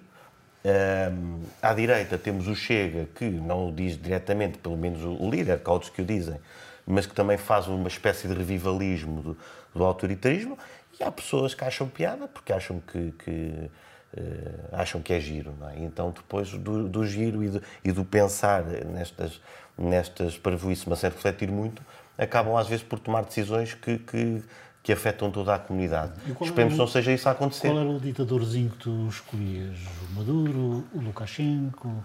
Uh, 0.63 1.41
à 1.61 1.73
direita 1.73 2.17
temos 2.17 2.47
o 2.47 2.55
Chega, 2.55 3.09
que 3.13 3.25
não 3.25 3.67
o 3.67 3.71
diz 3.73 4.01
diretamente, 4.01 4.57
pelo 4.57 4.77
menos 4.77 5.03
o, 5.03 5.29
líder, 5.29 5.59
que 5.59 5.69
outros 5.69 5.91
que 5.91 6.01
o 6.01 6.05
dizem, 6.05 6.39
mas 6.87 7.05
que 7.05 7.13
também 7.13 7.37
faz 7.37 7.67
uma 7.67 7.89
espécie 7.89 8.25
de 8.25 8.33
revivalismo 8.33 9.21
do, 9.21 9.37
do 9.75 9.83
autoritarismo. 9.83 10.57
E 10.97 11.03
há 11.03 11.11
pessoas 11.11 11.53
que 11.53 11.65
acham 11.65 11.89
piada, 11.89 12.25
porque 12.25 12.53
acham 12.53 12.79
que, 12.79 13.11
que 13.19 13.69
uh, 14.17 14.69
acham 14.71 15.01
que 15.01 15.11
é 15.11 15.19
giro. 15.19 15.53
Não 15.59 15.69
é? 15.69 15.79
Então, 15.79 16.11
depois 16.11 16.51
do, 16.51 16.87
do 16.87 17.05
giro 17.05 17.43
e 17.43 17.49
do, 17.49 17.61
e 17.83 17.91
do 17.91 18.05
pensar 18.05 18.63
nestas, 18.63 19.41
nestas 19.77 20.37
parvoíces, 20.37 20.85
mas 20.85 20.99
sem 20.99 21.09
refletir 21.09 21.51
muito, 21.51 21.81
acabam 22.17 22.55
às 22.57 22.67
vezes 22.67 22.83
por 22.83 22.99
tomar 22.99 23.23
decisões 23.23 23.73
que, 23.73 23.97
que, 23.99 24.43
que 24.83 24.91
afetam 24.91 25.31
toda 25.31 25.55
a 25.55 25.59
comunidade. 25.59 26.13
Esperemos 26.41 26.73
que 26.73 26.79
não 26.79 26.87
seja 26.87 27.11
isso 27.11 27.27
a 27.27 27.31
acontecer. 27.31 27.67
Qual 27.67 27.79
era 27.79 27.89
o 27.89 27.99
ditadorzinho 27.99 28.69
que 28.69 28.77
tu 28.77 29.07
escolhias? 29.09 29.77
O 30.09 30.15
Maduro, 30.15 30.83
o 30.93 31.01
Lukashenko? 31.01 32.03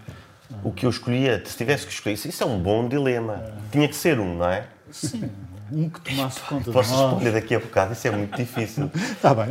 O 0.63 0.71
que 0.71 0.85
eu 0.85 0.89
escolhia, 0.89 1.41
se 1.45 1.55
tivesse 1.55 1.85
que 1.85 1.93
escolher, 1.93 2.15
isso 2.15 2.43
é 2.43 2.45
um 2.45 2.59
bom 2.59 2.87
dilema. 2.87 3.41
Tinha 3.71 3.87
que 3.87 3.95
ser 3.95 4.19
um, 4.19 4.35
não 4.35 4.49
é? 4.49 4.67
Sim, 4.91 5.31
um 5.71 5.89
que 5.89 6.01
tomasse 6.01 6.41
conta 6.41 6.71
Posso 6.71 6.89
de 6.89 6.95
nós. 6.95 7.01
Posso 7.01 7.03
responder 7.03 7.31
daqui 7.31 7.55
a 7.55 7.59
bocado, 7.59 7.93
isso 7.93 8.07
é 8.07 8.11
muito 8.11 8.35
difícil. 8.35 8.91
Está 8.93 9.33
bem. 9.33 9.47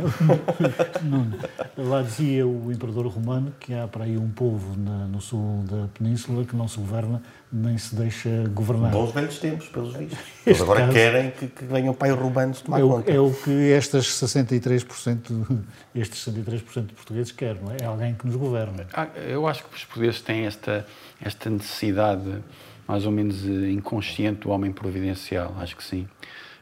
Nuno, 1.01 1.39
lá 1.75 2.03
dizia 2.03 2.45
o 2.45 2.71
imperador 2.71 3.07
romano 3.07 3.51
que 3.59 3.73
há 3.73 3.87
para 3.87 4.03
aí 4.03 4.17
um 4.17 4.29
povo 4.29 4.77
na, 4.77 5.07
no 5.07 5.19
sul 5.19 5.63
da 5.63 5.87
península 5.87 6.45
que 6.45 6.55
não 6.55 6.67
se 6.67 6.77
governa 6.77 7.21
nem 7.51 7.77
se 7.77 7.93
deixa 7.95 8.29
governar. 8.53 8.91
Bons 8.91 9.11
velhos 9.11 9.37
tempos, 9.39 9.67
pelos 9.67 9.93
vistos. 9.95 10.17
Eles 10.45 10.61
agora 10.61 10.81
caso, 10.81 10.93
querem 10.93 11.31
que, 11.31 11.47
que 11.47 11.65
venham 11.65 11.93
pai 11.93 12.11
romanos 12.11 12.61
tomar 12.61 12.79
é 12.79 12.83
o, 12.83 12.89
conta. 12.89 13.11
É 13.11 13.19
o 13.19 13.33
que 13.33 13.71
estas 13.73 14.05
63%, 14.05 15.59
estes 15.93 16.25
63% 16.25 16.85
de 16.85 16.93
portugueses 16.93 17.31
querem, 17.31 17.61
não 17.61 17.71
é? 17.71 17.77
É 17.81 17.85
alguém 17.85 18.13
que 18.13 18.25
nos 18.25 18.35
governa. 18.35 18.87
Ah, 18.93 19.07
eu 19.27 19.45
acho 19.47 19.65
que 19.65 19.75
os 19.75 19.83
portugueses 19.83 20.21
têm 20.21 20.45
esta, 20.45 20.85
esta 21.21 21.49
necessidade 21.49 22.41
mais 22.87 23.05
ou 23.05 23.11
menos 23.11 23.45
eh, 23.45 23.71
inconsciente 23.71 24.41
do 24.41 24.49
homem 24.49 24.71
providencial, 24.71 25.55
acho 25.59 25.75
que 25.75 25.83
sim. 25.83 26.07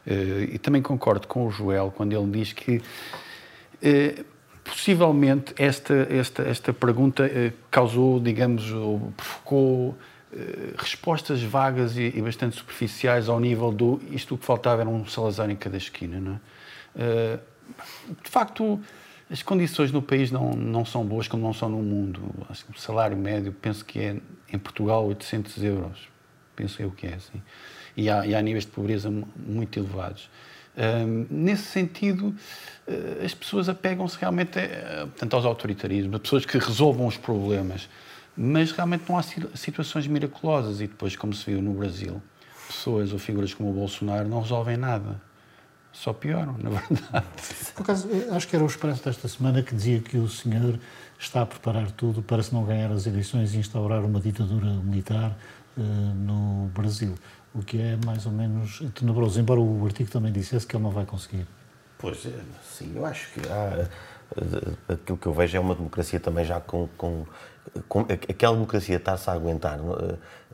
Eh, 0.06 0.50
e 0.52 0.58
também 0.58 0.82
concordo 0.82 1.26
com 1.26 1.46
o 1.46 1.50
Joel 1.50 1.92
quando 1.96 2.12
ele 2.12 2.30
diz 2.30 2.52
que 2.52 2.80
eh, 3.82 4.24
possivelmente 4.62 5.54
esta, 5.56 6.06
esta, 6.08 6.42
esta 6.42 6.72
pergunta 6.72 7.28
causou, 7.70 8.20
digamos, 8.20 8.70
ou 8.70 9.12
provocou 9.16 9.96
respostas 10.76 11.42
vagas 11.42 11.96
e, 11.96 12.12
e, 12.14 12.22
bastante 12.22 12.56
superficiais 12.56 13.28
ao 13.28 13.40
nível 13.40 13.72
do 13.72 14.00
isto 14.10 14.38
que 14.38 14.44
faltava 14.44 14.82
era 14.82 14.88
um 14.88 15.04
Salazar 15.06 15.50
em 15.50 15.56
cada 15.56 15.76
esquina. 15.76 16.20
Não 16.20 16.40
é? 16.96 17.38
de 18.22 18.30
facto, 18.30 18.80
as 19.30 19.42
condições 19.42 19.92
no 19.92 20.02
país 20.02 20.30
não, 20.30 20.52
não 20.52 20.84
são 20.84 21.04
boas 21.04 21.28
como 21.28 21.42
não 21.42 21.52
são 21.52 21.68
no 21.68 21.82
mundo. 21.82 22.20
O 22.48 22.78
salário 22.78 23.16
médio, 23.16 23.52
penso 23.52 23.84
que 23.84 23.98
é 23.98 24.16
em 24.52 24.58
Portugal 24.58 25.06
800 25.06 25.62
euros 25.62 26.10
penso 26.60 26.82
eu 26.82 26.90
que 26.90 27.06
é 27.06 27.14
assim. 27.14 27.40
E 27.96 28.10
há, 28.10 28.26
e 28.26 28.34
há 28.34 28.42
níveis 28.42 28.64
de 28.64 28.70
pobreza 28.70 29.10
muito 29.10 29.78
elevados. 29.78 30.28
Um, 30.76 31.26
nesse 31.30 31.64
sentido, 31.64 32.34
uh, 32.86 33.24
as 33.24 33.34
pessoas 33.34 33.68
apegam-se 33.68 34.16
realmente 34.18 34.58
a, 34.58 35.06
portanto, 35.06 35.34
aos 35.34 35.44
autoritarismos, 35.44 36.14
a 36.14 36.18
pessoas 36.18 36.44
que 36.44 36.58
resolvam 36.58 37.06
os 37.06 37.16
problemas, 37.16 37.88
mas 38.36 38.72
realmente 38.72 39.04
não 39.08 39.18
há 39.18 39.22
situações 39.22 40.06
miraculosas. 40.06 40.80
E 40.80 40.86
depois, 40.86 41.16
como 41.16 41.32
se 41.32 41.50
viu 41.50 41.62
no 41.62 41.74
Brasil, 41.74 42.20
pessoas 42.66 43.12
ou 43.12 43.18
figuras 43.18 43.52
como 43.52 43.70
o 43.70 43.72
Bolsonaro 43.72 44.28
não 44.28 44.40
resolvem 44.40 44.76
nada. 44.76 45.20
Só 45.92 46.12
pioram, 46.12 46.56
na 46.58 46.70
verdade. 46.80 47.26
Por 47.74 47.82
acaso, 47.82 48.08
acho 48.30 48.48
que 48.48 48.54
era 48.54 48.64
o 48.64 48.68
Expresso 48.68 49.04
desta 49.04 49.26
semana 49.28 49.62
que 49.62 49.74
dizia 49.74 50.00
que 50.00 50.16
o 50.16 50.28
senhor 50.28 50.78
está 51.18 51.42
a 51.42 51.46
preparar 51.46 51.90
tudo 51.90 52.22
para, 52.22 52.42
se 52.42 52.52
não 52.54 52.64
ganhar 52.64 52.90
as 52.90 53.06
eleições, 53.06 53.54
instaurar 53.54 54.04
uma 54.04 54.20
ditadura 54.20 54.66
militar 54.66 55.36
eh, 55.76 55.82
no 55.82 56.70
Brasil, 56.74 57.14
o 57.54 57.62
que 57.62 57.78
é 57.78 57.98
mais 58.04 58.24
ou 58.24 58.32
menos 58.32 58.82
tenebroso, 58.94 59.38
embora 59.38 59.60
o 59.60 59.84
artigo 59.84 60.10
também 60.10 60.32
dissesse 60.32 60.66
que 60.66 60.74
ele 60.74 60.82
não 60.82 60.90
vai 60.90 61.04
conseguir. 61.04 61.46
Pois, 61.98 62.24
é, 62.24 62.40
sim, 62.62 62.92
eu 62.96 63.04
acho 63.04 63.32
que 63.32 63.40
há, 63.48 63.88
eh, 64.36 64.92
aquilo 64.94 65.18
que 65.18 65.26
eu 65.26 65.34
vejo 65.34 65.56
é 65.56 65.60
uma 65.60 65.74
democracia 65.74 66.18
também 66.18 66.44
já 66.44 66.60
com, 66.60 66.88
com, 66.96 67.26
com 67.26 67.26
aquela 68.28 68.54
democracia 68.54 68.96
estar-se 68.96 69.28
a 69.30 69.32
aguentar 69.32 69.78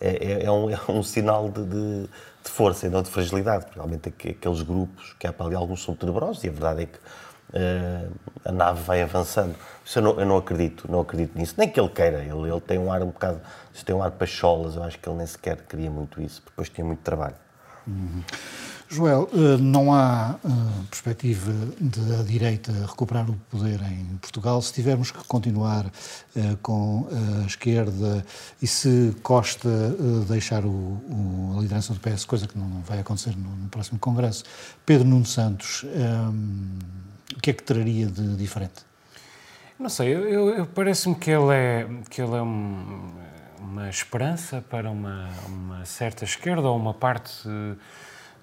é, 0.00 0.09
é, 0.09 0.44
é, 0.44 0.50
um, 0.50 0.70
é 0.70 0.79
um 0.88 1.02
sinal 1.02 1.48
de, 1.48 1.64
de, 1.64 2.02
de, 2.02 2.50
força 2.50 2.87
e 2.87 2.90
não 2.90 3.02
de 3.02 3.11
fragilidade, 3.11 3.64
porque 3.64 3.79
realmente 3.79 4.09
aqueles 4.09 4.62
grupos 4.62 5.14
que 5.18 5.26
há 5.26 5.33
para 5.33 5.46
ali 5.46 5.55
alguns 5.55 5.83
são 5.83 5.94
tenebrosos 5.94 6.44
e 6.44 6.48
a 6.48 6.50
verdade 6.50 6.83
é 6.83 6.87
que 6.87 6.98
uh, 6.98 8.12
a 8.44 8.52
nave 8.52 8.83
vai 8.83 9.02
avançando. 9.02 9.55
Isso 9.85 9.98
eu 9.98 10.02
não, 10.02 10.20
eu 10.20 10.26
não, 10.26 10.37
acredito, 10.37 10.90
não 10.90 11.00
acredito 11.00 11.38
nisso. 11.38 11.55
Nem 11.57 11.68
que 11.68 11.81
ele 11.81 11.88
queira, 11.88 12.18
ele, 12.18 12.50
ele 12.50 12.61
tem 12.61 12.79
um 12.79 12.92
ar 12.92 13.02
um 13.02 13.07
bocado, 13.07 13.40
tem 13.85 13.94
um 13.94 14.02
ar 14.02 14.11
pacholas, 14.11 14.76
eu 14.76 14.83
acho 14.83 14.98
que 14.98 15.09
ele 15.09 15.16
nem 15.16 15.26
sequer 15.26 15.57
queria 15.62 15.90
muito 15.90 16.20
isso, 16.20 16.42
porque 16.42 16.50
depois 16.50 16.68
tinha 16.68 16.85
muito 16.85 17.00
trabalho. 17.00 17.37
Uhum. 17.87 18.22
Joel, 18.88 19.29
eh, 19.33 19.57
não 19.59 19.92
há 19.92 20.37
eh, 20.44 20.49
perspectiva 20.88 21.53
da 21.81 22.22
direita 22.22 22.72
recuperar 22.87 23.29
o 23.29 23.35
poder 23.51 23.81
em 23.83 24.16
Portugal 24.18 24.62
se 24.62 24.72
tivermos 24.72 25.11
que 25.11 25.25
continuar 25.25 25.90
com 26.62 27.09
a 27.42 27.46
esquerda 27.46 28.25
e 28.61 28.66
se 28.66 29.16
Costa 29.22 29.68
deixar 30.29 30.64
o, 30.64 31.55
a 31.57 31.61
liderança 31.61 31.94
do 31.94 32.01
PS, 32.01 32.25
coisa 32.25 32.46
que 32.46 32.59
não 32.59 32.83
vai 32.83 33.01
acontecer 33.01 33.35
no, 33.37 33.68
próximo 33.68 33.99
Congresso. 33.99 34.44
Pedro 34.85 35.09
Nuno 35.09 35.25
Santos, 35.25 35.85
um, 35.85 36.79
o 37.37 37.40
que 37.40 37.51
é 37.51 37.53
que 37.53 37.62
traria 37.62 38.07
de 38.07 38.37
diferente? 38.37 38.85
Não 39.79 39.88
sei, 39.88 40.14
eu, 40.14 40.51
eu 40.51 40.66
parece-me 40.66 41.14
que 41.14 41.31
ele 41.31 41.53
é, 41.53 41.87
que 42.09 42.22
ele 42.22 42.35
é 42.35 42.42
um, 42.42 43.12
uma 43.59 43.90
esperança 43.90 44.64
para 44.70 44.90
uma, 44.90 45.29
uma 45.46 45.85
certa 45.85 46.25
esquerda 46.25 46.68
ou 46.68 46.77
uma 46.77 46.94
parte 46.94 47.46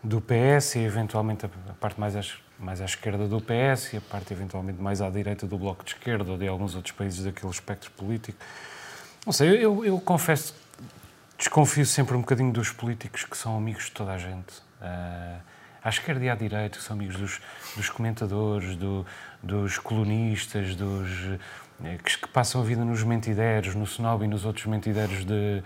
do 0.03 0.21
PS 0.21 0.75
e 0.75 0.79
eventualmente 0.79 1.45
a 1.45 1.73
parte 1.79 1.99
mais 1.99 2.15
à, 2.15 2.21
mais 2.59 2.81
à 2.81 2.85
esquerda 2.85 3.27
do 3.27 3.39
PS 3.39 3.93
e 3.93 3.97
a 3.97 4.01
parte 4.01 4.33
eventualmente 4.33 4.81
mais 4.81 5.01
à 5.01 5.09
direita 5.09 5.47
do 5.47 5.57
Bloco 5.57 5.83
de 5.83 5.91
Esquerda 5.91 6.31
ou 6.31 6.37
de 6.37 6.47
alguns 6.47 6.75
outros 6.75 6.93
países 6.93 7.23
daquele 7.23 7.51
espectro 7.51 7.89
político. 7.91 8.37
Não 9.25 9.31
sei, 9.31 9.63
eu, 9.63 9.85
eu 9.85 9.99
confesso, 10.01 10.53
desconfio 11.37 11.85
sempre 11.85 12.15
um 12.15 12.19
bocadinho 12.19 12.51
dos 12.51 12.71
políticos 12.71 13.23
que 13.23 13.37
são 13.37 13.57
amigos 13.57 13.85
de 13.85 13.91
toda 13.91 14.11
a 14.11 14.17
gente. 14.17 14.59
Uh, 14.81 15.39
à 15.83 15.89
esquerda 15.89 16.23
e 16.23 16.29
à 16.29 16.35
direita, 16.35 16.77
que 16.77 16.83
são 16.83 16.95
amigos 16.95 17.17
dos, 17.17 17.41
dos 17.75 17.89
comentadores, 17.89 18.75
do, 18.75 19.05
dos 19.41 19.77
colunistas, 19.77 20.75
dos, 20.75 21.09
eh, 21.83 21.97
que, 22.03 22.19
que, 22.19 22.27
passam 22.29 22.61
a 22.61 22.63
vida 22.63 22.85
nos 22.85 23.03
mentideiros, 23.03 23.75
no 23.75 23.83
Snob 23.83 24.23
e 24.23 24.27
nos 24.27 24.45
outros 24.45 24.65
mentideiros 24.65 25.25
de, 25.25 25.61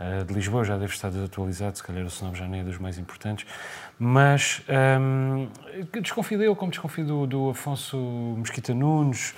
uh, 0.00 0.24
de 0.24 0.32
Lisboa, 0.32 0.64
já 0.64 0.76
deve 0.76 0.92
estar 0.92 1.10
desatualizado, 1.10 1.76
se 1.76 1.84
calhar 1.84 2.02
o 2.02 2.08
Snob 2.08 2.36
já 2.36 2.48
nem 2.48 2.62
é 2.62 2.64
dos 2.64 2.78
mais 2.78 2.98
importantes, 2.98 3.46
mas 3.98 4.62
um, 4.98 5.48
desconfio 6.00 6.38
dele, 6.38 6.54
como 6.54 6.70
desconfio 6.70 7.04
do, 7.04 7.26
do 7.26 7.50
Afonso 7.50 7.98
Mesquita 8.38 8.74
Nunes, 8.74 9.34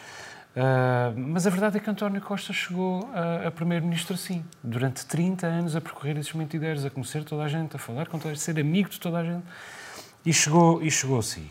Uh, 0.54 1.18
mas 1.18 1.46
a 1.46 1.50
verdade 1.50 1.78
é 1.78 1.80
que 1.80 1.88
António 1.88 2.20
Costa 2.20 2.52
chegou 2.52 3.08
a, 3.14 3.48
a 3.48 3.50
primeiro-ministro 3.50 4.14
assim, 4.14 4.44
durante 4.62 5.06
30 5.06 5.46
anos 5.46 5.74
a 5.74 5.80
percorrer 5.80 6.16
esses 6.18 6.32
mentideiros, 6.34 6.84
a 6.84 6.90
conhecer 6.90 7.24
toda 7.24 7.44
a 7.44 7.48
gente, 7.48 7.74
a 7.74 7.78
falar 7.78 8.06
com 8.06 8.18
toda 8.18 8.32
a 8.32 8.34
gente, 8.34 8.42
a 8.42 8.52
ser 8.54 8.60
amigo 8.60 8.90
de 8.90 9.00
toda 9.00 9.18
a 9.18 9.24
gente. 9.24 9.44
E 10.24 10.32
chegou, 10.32 10.82
e 10.82 10.90
chegou 10.90 11.22
sim. 11.22 11.50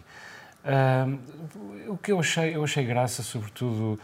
Uh, 0.64 1.92
o 1.92 1.98
que 1.98 2.12
eu 2.12 2.20
achei, 2.20 2.56
eu 2.56 2.64
achei 2.64 2.86
graça, 2.86 3.24
sobretudo, 3.24 4.00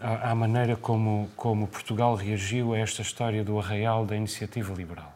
à, 0.00 0.30
à 0.30 0.34
maneira 0.34 0.76
como, 0.76 1.30
como 1.36 1.66
Portugal 1.66 2.14
reagiu 2.14 2.74
a 2.74 2.78
esta 2.78 3.02
história 3.02 3.44
do 3.44 3.58
arraial 3.58 4.04
da 4.04 4.16
iniciativa 4.16 4.74
liberal. 4.74 5.14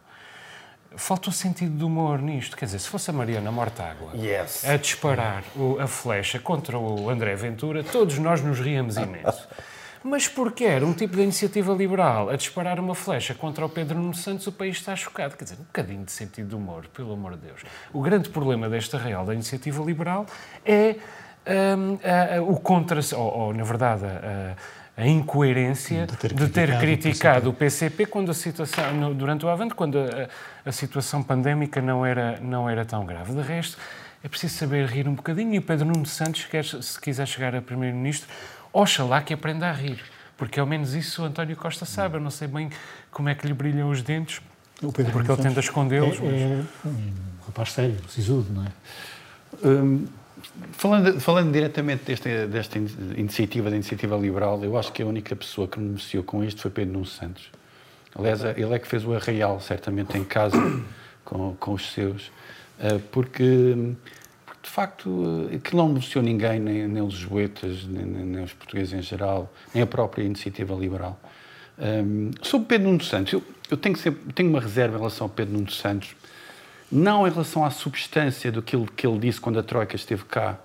Faltou 0.97 1.33
sentido 1.33 1.77
de 1.77 1.85
humor 1.85 2.23
nisto. 2.23 2.57
Quer 2.57 2.67
dizer, 2.67 2.79
se 2.79 2.89
fosse 2.89 3.11
a 3.11 3.13
Mariana 3.13 3.51
Mortágua 3.51 4.13
yes. 4.15 4.65
a 4.65 4.77
disparar 4.77 5.43
o, 5.57 5.81
a 5.81 5.89
flecha 5.89 6.39
contra 6.39 6.79
o 6.79 7.11
André 7.11 7.35
Ventura, 7.35 7.83
todos 7.83 8.19
nós 8.19 8.41
nos 8.41 8.61
ríamos 8.61 8.97
imenso. 8.97 9.49
Mas 10.05 10.29
porque 10.29 10.65
era 10.65 10.85
um 10.85 10.93
tipo 10.93 11.17
de 11.17 11.23
iniciativa 11.23 11.73
liberal 11.73 12.29
a 12.29 12.37
disparar 12.37 12.79
uma 12.79 12.95
flecha 12.95 13.35
contra 13.35 13.65
o 13.65 13.71
Pedro 13.71 13.99
Nuno 13.99 14.15
Santos, 14.15 14.47
o 14.47 14.53
país 14.53 14.77
está 14.77 14.95
chocado. 14.95 15.35
Quer 15.35 15.45
dizer, 15.45 15.57
um 15.59 15.65
bocadinho 15.65 16.05
de 16.05 16.13
sentido 16.13 16.51
de 16.51 16.55
humor, 16.55 16.87
pelo 16.89 17.15
amor 17.15 17.33
de 17.37 17.47
Deus. 17.47 17.63
O 17.91 18.03
grande 18.03 18.29
problema 18.29 18.69
desta 18.69 18.99
real 18.99 19.25
da 19.25 19.33
iniciativa 19.33 19.83
liberal 19.83 20.27
é 20.63 20.97
um, 21.47 22.51
o 22.51 22.57
contra... 22.57 23.01
Ou, 23.17 23.39
ou, 23.39 23.55
na 23.55 23.65
verdade, 23.65 24.05
a, 24.05 24.57
a 24.97 25.07
incoerência 25.07 26.07
de 26.07 26.17
ter, 26.17 26.33
de 26.33 26.49
ter 26.49 26.79
criticado, 26.79 27.51
o 27.51 27.53
PCP. 27.53 28.07
quando 28.07 28.31
a 28.31 28.35
situação, 28.35 29.13
durante 29.13 29.45
o 29.45 29.49
Avante, 29.49 29.75
quando 29.75 29.99
a, 29.99 30.29
a, 30.65 30.73
situação 30.73 31.23
pandémica 31.23 31.83
não 31.83 32.07
era, 32.07 32.39
não 32.41 32.69
era 32.71 32.85
tão 32.85 33.05
grave. 33.05 33.35
De 33.35 33.43
resto, 33.43 33.77
é 34.23 34.29
preciso 34.29 34.55
saber 34.55 34.87
rir 34.87 35.09
um 35.09 35.15
bocadinho 35.15 35.53
e 35.55 35.59
o 35.59 35.63
Pedro 35.63 35.87
Nuno 35.87 36.07
Santos, 36.07 36.45
quer, 36.45 36.65
se 36.65 37.01
quiser 37.01 37.27
chegar 37.27 37.55
a 37.55 37.61
Primeiro-Ministro, 37.61 38.29
Oxalá 38.73 39.21
que 39.21 39.35
aprenda 39.35 39.69
a 39.69 39.73
rir, 39.73 40.01
porque 40.37 40.59
ao 40.59 40.67
menos 40.67 40.95
isso 40.95 41.23
o 41.23 41.25
António 41.25 41.57
Costa 41.57 41.85
sabe. 41.85 42.17
Eu 42.17 42.21
não 42.21 42.31
sei 42.31 42.49
bem 42.49 42.71
como 43.11 43.29
é 43.29 43.35
que 43.35 43.47
lhe 43.47 43.55
brilham 43.55 43.91
os 43.91 44.03
dentes, 44.03 44.41
porque 44.81 45.03
ele 45.03 45.43
tenta 45.43 45.61
escondê-los. 45.61 46.19
É, 46.19 46.23
mas... 46.23 46.41
é 46.41 46.89
um 46.89 47.47
rapaz 47.47 47.73
sério, 47.73 47.97
sisudo, 48.09 48.53
não 48.53 48.65
é? 48.65 48.69
Hum, 49.65 50.07
falando, 50.73 51.21
falando 51.21 51.53
diretamente 51.53 52.05
desta, 52.05 52.47
desta 52.47 52.79
iniciativa, 52.79 53.71
da 53.71 53.77
iniciativa 53.77 54.17
liberal, 54.17 54.63
eu 54.65 54.77
acho 54.77 54.93
que 54.93 55.03
a 55.03 55.07
única 55.07 55.35
pessoa 55.35 55.67
que 55.69 55.79
beneficiou 55.79 56.23
com 56.23 56.43
isto 56.43 56.61
foi 56.61 56.71
Pedro 56.71 56.93
Nuno 56.93 57.07
Santos. 57.07 57.51
Aliás, 58.15 58.43
ele 58.45 58.73
é 58.75 58.79
que 58.79 58.87
fez 58.87 59.05
o 59.05 59.13
arraial, 59.13 59.61
certamente 59.61 60.17
em 60.17 60.25
casa, 60.25 60.57
com, 61.25 61.55
com 61.57 61.73
os 61.73 61.93
seus, 61.93 62.31
eh, 62.79 63.01
porque 63.11 63.95
de 64.65 64.71
facto, 64.71 65.51
aquilo 65.55 65.83
não 65.83 65.89
beneficiou 65.89 66.25
ninguém, 66.25 66.59
nem, 66.59 66.89
nem 66.89 67.03
os 67.03 67.15
lisboetas, 67.15 67.85
nem, 67.85 68.05
nem, 68.07 68.43
os 68.43 68.55
portugueses 68.55 68.95
em 68.95 69.03
geral, 69.03 69.53
nem 69.75 69.83
a 69.83 69.87
própria 69.87 70.25
iniciativa 70.25 70.75
liberal. 70.75 71.21
Um, 71.79 72.31
sobre 72.41 72.69
Pedro 72.69 72.89
Nuno 72.89 73.05
Santos, 73.05 73.35
eu, 73.35 73.43
eu 73.71 73.77
tenho, 73.77 73.97
sempre, 73.97 74.33
tenho 74.33 74.49
uma 74.49 74.61
reserva 74.61 74.97
em 74.97 74.99
relação 74.99 75.27
ao 75.27 75.29
Pedro 75.29 75.53
Nuno 75.53 75.71
Santos, 75.71 76.17
não 76.91 77.27
em 77.27 77.31
relação 77.31 77.65
à 77.65 77.71
substância 77.71 78.51
do 78.53 78.63
que 78.63 78.77
ele, 78.77 79.19
disse 79.19 79.41
quando 79.41 79.59
a 79.59 79.63
Troika 79.63 79.97
esteve 79.97 80.25
cá, 80.25 80.59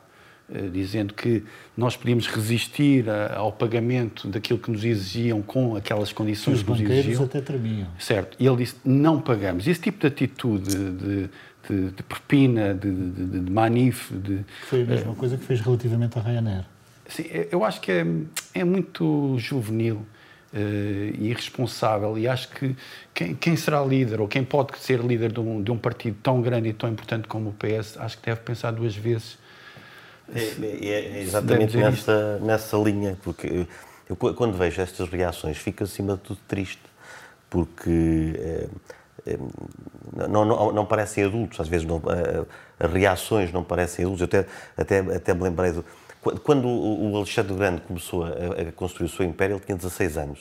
uh, 0.50 0.70
dizendo 0.70 1.14
que 1.14 1.44
nós 1.76 1.96
podíamos 1.96 2.28
resistir 2.28 3.06
ao 3.36 3.52
pagamento 3.52 4.28
daquilo 4.28 4.60
que 4.60 4.70
nos 4.70 4.84
exigiam 4.84 5.42
com 5.42 5.76
aquelas 5.76 6.12
condições 6.12 6.58
Os 6.58 6.64
que 6.64 6.70
nos 6.70 6.82
exigiam. 6.82 7.24
até 7.24 7.42
tremiam. 7.42 7.88
Certo. 7.98 8.36
E 8.40 8.46
ele 8.46 8.58
disse, 8.58 8.76
não 8.84 9.20
pagamos. 9.22 9.68
Esse 9.68 9.82
tipo 9.82 10.00
de 10.00 10.08
atitude 10.08 10.76
de, 10.92 11.30
de, 11.68 11.92
de 11.92 12.04
propina, 12.04 12.74
de, 12.74 12.92
de, 12.92 13.40
de 13.42 13.52
manif. 13.52 14.14
De, 14.14 14.46
Foi 14.64 14.82
a 14.84 14.86
mesma 14.86 15.12
uh, 15.12 15.16
coisa 15.16 15.38
que 15.38 15.46
fez 15.46 15.62
relativamente 15.62 16.18
à 16.18 16.22
Ryanair. 16.22 16.66
Sim, 17.08 17.26
eu 17.52 17.64
acho 17.66 17.82
que 17.82 17.92
é, 17.92 18.06
é 18.54 18.64
muito 18.64 19.36
juvenil 19.40 20.06
uh, 20.54 20.58
e 20.58 21.30
irresponsável 21.30 22.18
e 22.18 22.28
acho 22.28 22.50
que 22.50 22.76
quem, 23.14 23.36
quem, 23.36 23.56
será 23.56 23.84
líder 23.84 24.22
ou 24.22 24.28
quem 24.28 24.44
pode 24.44 24.78
ser 24.80 25.00
líder 25.00 25.32
de 25.32 25.40
um, 25.40 25.62
de 25.62 25.72
um 25.72 25.78
partido 25.78 26.18
tão 26.22 26.42
grande 26.42 26.70
e 26.70 26.74
tão 26.74 26.90
importante 26.90 27.28
como 27.28 27.50
o 27.50 27.54
PS, 27.54 27.98
acho 27.98 28.18
que 28.18 28.26
deve 28.26 28.42
pensar 28.42 28.72
duas 28.72 28.96
vezes. 28.96 29.38
É, 30.34 30.40
é, 30.40 31.18
é 31.18 31.22
exatamente 31.22 31.76
nessa, 31.76 32.40
nessa 32.40 32.78
linha, 32.78 33.18
porque 33.24 33.66
eu, 34.08 34.16
quando 34.16 34.58
vejo 34.58 34.82
estas 34.82 35.10
reações 35.10 35.58
fico 35.58 35.84
acima 35.84 36.14
de 36.14 36.22
tudo 36.22 36.40
triste, 36.48 36.82
porque 37.50 38.70
eh, 39.26 39.38
não, 40.28 40.46
não, 40.46 40.72
não, 40.72 40.86
parecem 40.86 41.24
adultos, 41.24 41.60
às 41.60 41.68
vezes 41.68 41.86
não, 41.86 41.98
eh, 41.98 42.46
as 42.80 42.92
reações 42.92 43.52
não 43.52 43.64
parecem 43.64 44.06
adultos. 44.06 44.22
Eu 44.22 44.26
até, 44.26 44.46
até, 44.78 45.00
até 45.16 45.34
me 45.34 45.44
lembrei 45.44 45.72
do. 45.72 45.86
Quando 46.44 46.68
o 46.68 47.16
Alexandre 47.16 47.54
Grande 47.56 47.82
começou 47.82 48.26
a, 48.26 48.72
construir 48.76 49.06
o 49.06 49.10
seu 49.10 49.26
império, 49.26 49.56
ele 49.56 49.64
tinha 49.66 49.78
16 49.78 50.18
anos. 50.18 50.40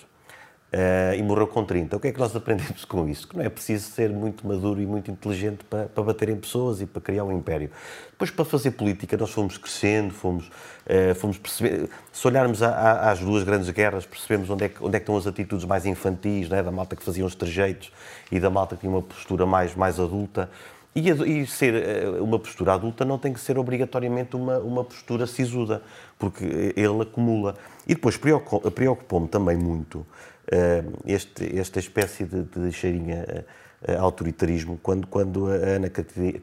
Uh, 0.71 1.17
e 1.17 1.23
morreu 1.23 1.47
com 1.47 1.65
30. 1.65 1.97
O 1.97 2.01
que 2.01 2.09
é 2.09 2.13
que 2.13 2.19
nós 2.19 2.37
aprendemos 2.37 2.85
com 2.85 3.09
isso? 3.09 3.27
Que 3.27 3.39
não 3.39 3.43
é 3.43 3.49
preciso 3.49 3.91
ser 3.91 4.11
muito 4.11 4.47
maduro 4.47 4.83
e 4.83 4.87
muito 4.87 5.11
inteligente 5.11 5.65
para, 5.65 5.87
para 5.87 6.05
bater 6.05 6.29
em 6.29 6.37
pessoas 6.37 6.83
e 6.83 6.87
para 6.87 7.01
criar 7.01 7.25
um 7.25 7.33
império. 7.33 7.71
Depois, 8.11 8.31
para 8.31 8.45
fazer 8.45 8.73
política, 8.73 9.17
nós 9.17 9.31
fomos 9.31 9.57
crescendo, 9.57 10.13
fomos, 10.13 10.49
uh, 10.49 11.15
fomos 11.15 11.39
perceber. 11.39 11.89
Se 12.13 12.27
olharmos 12.27 12.63
a, 12.63 12.69
a, 12.69 13.11
às 13.11 13.19
duas 13.21 13.45
grandes 13.45 13.71
guerras, 13.71 14.05
percebemos 14.05 14.51
onde 14.51 14.65
é, 14.67 14.69
que, 14.69 14.85
onde 14.85 14.95
é 14.95 14.99
que 14.99 15.05
estão 15.05 15.17
as 15.17 15.27
atitudes 15.27 15.65
mais 15.65 15.87
infantis, 15.87 16.53
é? 16.53 16.63
da 16.63 16.71
malta 16.71 16.95
que 16.95 17.03
fazia 17.03 17.25
os 17.25 17.35
trejeitos 17.35 17.91
e 18.31 18.39
da 18.39 18.51
malta 18.51 18.75
que 18.75 18.83
tinha 18.83 18.93
uma 18.93 19.01
postura 19.01 19.47
mais, 19.47 19.75
mais 19.75 19.99
adulta. 19.99 20.51
E, 20.99 21.43
e, 21.43 21.47
ser 21.47 21.75
eh, 21.75 22.09
uma 22.21 22.41
postura 22.41 22.75
adulta 22.75 23.05
não 23.05 23.19
tem 23.19 23.33
que 23.33 23.39
ser 23.39 23.57
obrigatoriamente 23.57 24.35
uma, 24.35 24.59
uma 24.59 24.83
postura 24.83 25.29
sisuda, 25.29 25.81
porque 26.19 26.45
ele 26.75 27.03
acumula. 27.03 27.55
E 27.87 27.95
depois 27.95 28.17
preocupou-me 28.17 29.29
também 29.29 29.57
muito 29.57 29.99
uh, 29.99 30.99
este, 31.07 31.57
esta 31.57 31.79
espécie 31.79 32.25
de, 32.25 32.43
de 32.43 32.73
cheirinha 32.73 33.45
uh, 33.87 34.01
autoritarismo 34.01 34.79
quando, 34.83 35.07
quando 35.07 35.47
a 35.47 35.55
Ana 35.55 35.89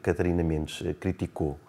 Catarina 0.01 0.41
Mendes 0.41 0.82
criticou. 1.01 1.60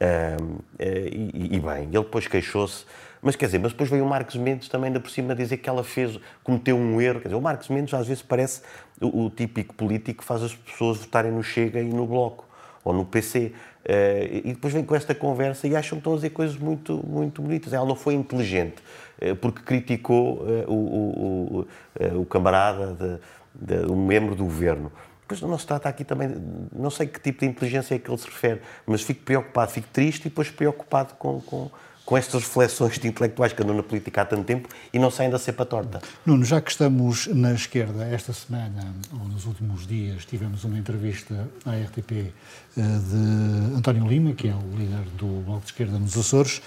Uh, 0.00 0.60
e, 0.80 1.56
e, 1.56 1.60
bem, 1.60 1.84
ele 1.84 2.02
depois 2.02 2.26
queixou-se 2.26 2.84
mas 3.22 3.36
quer 3.36 3.46
dizer, 3.46 3.60
mas 3.60 3.70
depois 3.70 3.88
veio 3.88 4.04
o 4.04 4.08
Marcos 4.08 4.34
Mendes 4.34 4.68
também 4.68 4.88
ainda 4.88 4.98
por 4.98 5.08
cima 5.08 5.32
dizer 5.32 5.58
que 5.58 5.68
ela 5.68 5.84
fez, 5.84 6.18
cometeu 6.42 6.76
um 6.76 7.00
erro. 7.00 7.20
Quer 7.20 7.28
dizer, 7.28 7.36
o 7.36 7.40
Marcos 7.40 7.68
Mendes 7.68 7.94
às 7.94 8.08
vezes 8.08 8.20
parece 8.20 8.62
o, 9.00 9.26
o 9.26 9.30
típico 9.30 9.72
político 9.74 10.22
que 10.22 10.24
faz 10.26 10.42
as 10.42 10.52
pessoas 10.52 10.98
votarem 10.98 11.30
no 11.30 11.42
Chega 11.42 11.80
e 11.80 11.88
no 11.88 12.04
Bloco 12.04 12.44
ou 12.84 12.92
no 12.92 13.04
PC. 13.04 13.38
Uh, 13.46 13.52
eh, 13.84 14.40
e 14.44 14.52
depois 14.52 14.74
vem 14.74 14.84
com 14.84 14.94
esta 14.96 15.14
conversa 15.14 15.68
e 15.68 15.76
acham 15.76 15.98
que 15.98 16.00
estão 16.00 16.14
a 16.14 16.16
dizer 16.16 16.30
coisas 16.30 16.56
muito, 16.56 16.96
muito 17.06 17.40
bonitas. 17.40 17.72
Ela 17.72 17.86
não 17.86 17.94
foi 17.94 18.14
inteligente, 18.14 18.82
uh, 19.22 19.36
porque 19.36 19.62
criticou 19.62 20.38
uh, 20.40 20.64
o, 20.68 21.66
o, 22.10 22.20
o, 22.20 22.26
camarada, 22.26 23.20
de, 23.54 23.76
de, 23.76 23.92
um 23.92 24.04
membro 24.04 24.34
do 24.34 24.42
governo. 24.44 24.90
Depois 25.20 25.40
não 25.40 25.56
se 25.56 25.66
trata 25.66 25.88
aqui 25.88 26.04
também, 26.04 26.28
não 26.74 26.90
sei 26.90 27.06
que 27.06 27.20
tipo 27.20 27.40
de 27.40 27.46
inteligência 27.46 27.94
é 27.94 27.98
que 28.00 28.10
ele 28.10 28.18
se 28.18 28.26
refere, 28.26 28.60
mas 28.84 29.02
fico 29.02 29.22
preocupado, 29.22 29.70
fico 29.70 29.88
triste 29.92 30.26
e 30.26 30.28
depois 30.28 30.50
preocupado 30.50 31.14
com, 31.14 31.40
com 31.40 31.70
com 32.12 32.18
estas 32.18 32.42
reflexões 32.42 32.98
de 32.98 33.08
intelectuais 33.08 33.54
que 33.54 33.62
andam 33.62 33.74
na 33.74 33.82
política 33.82 34.20
há 34.20 34.24
tanto 34.26 34.44
tempo 34.44 34.68
e 34.92 34.98
não 34.98 35.10
saem 35.10 35.30
da 35.30 35.38
cepa 35.38 35.64
torta. 35.64 35.98
Nuno, 36.26 36.44
já 36.44 36.60
que 36.60 36.70
estamos 36.70 37.26
na 37.28 37.54
esquerda, 37.54 38.04
esta 38.04 38.34
semana, 38.34 38.94
ou 39.18 39.26
nos 39.28 39.46
últimos 39.46 39.86
dias, 39.86 40.26
tivemos 40.26 40.62
uma 40.62 40.76
entrevista 40.76 41.48
à 41.64 41.70
RTP 41.70 42.12
eh, 42.12 42.30
de 42.76 43.76
António 43.78 44.06
Lima, 44.06 44.34
que 44.34 44.46
é 44.46 44.54
o 44.54 44.76
líder 44.76 45.06
do 45.16 45.42
Bloco 45.46 45.60
de 45.60 45.68
Esquerda 45.68 45.98
nos 45.98 46.14
Açores, 46.14 46.60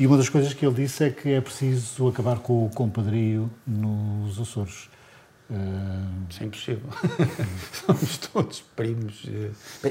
e 0.00 0.04
uma 0.04 0.16
das 0.16 0.28
coisas 0.28 0.52
que 0.52 0.66
ele 0.66 0.74
disse 0.74 1.04
é 1.04 1.10
que 1.10 1.28
é 1.28 1.40
preciso 1.40 2.08
acabar 2.08 2.40
com 2.40 2.66
o 2.66 2.68
compadrio 2.68 3.48
nos 3.64 4.40
Açores. 4.40 4.88
Isso 6.28 6.42
é 6.42 6.46
impossível. 6.46 6.90
Somos 7.72 8.18
todos 8.18 8.60
primos. 8.76 9.22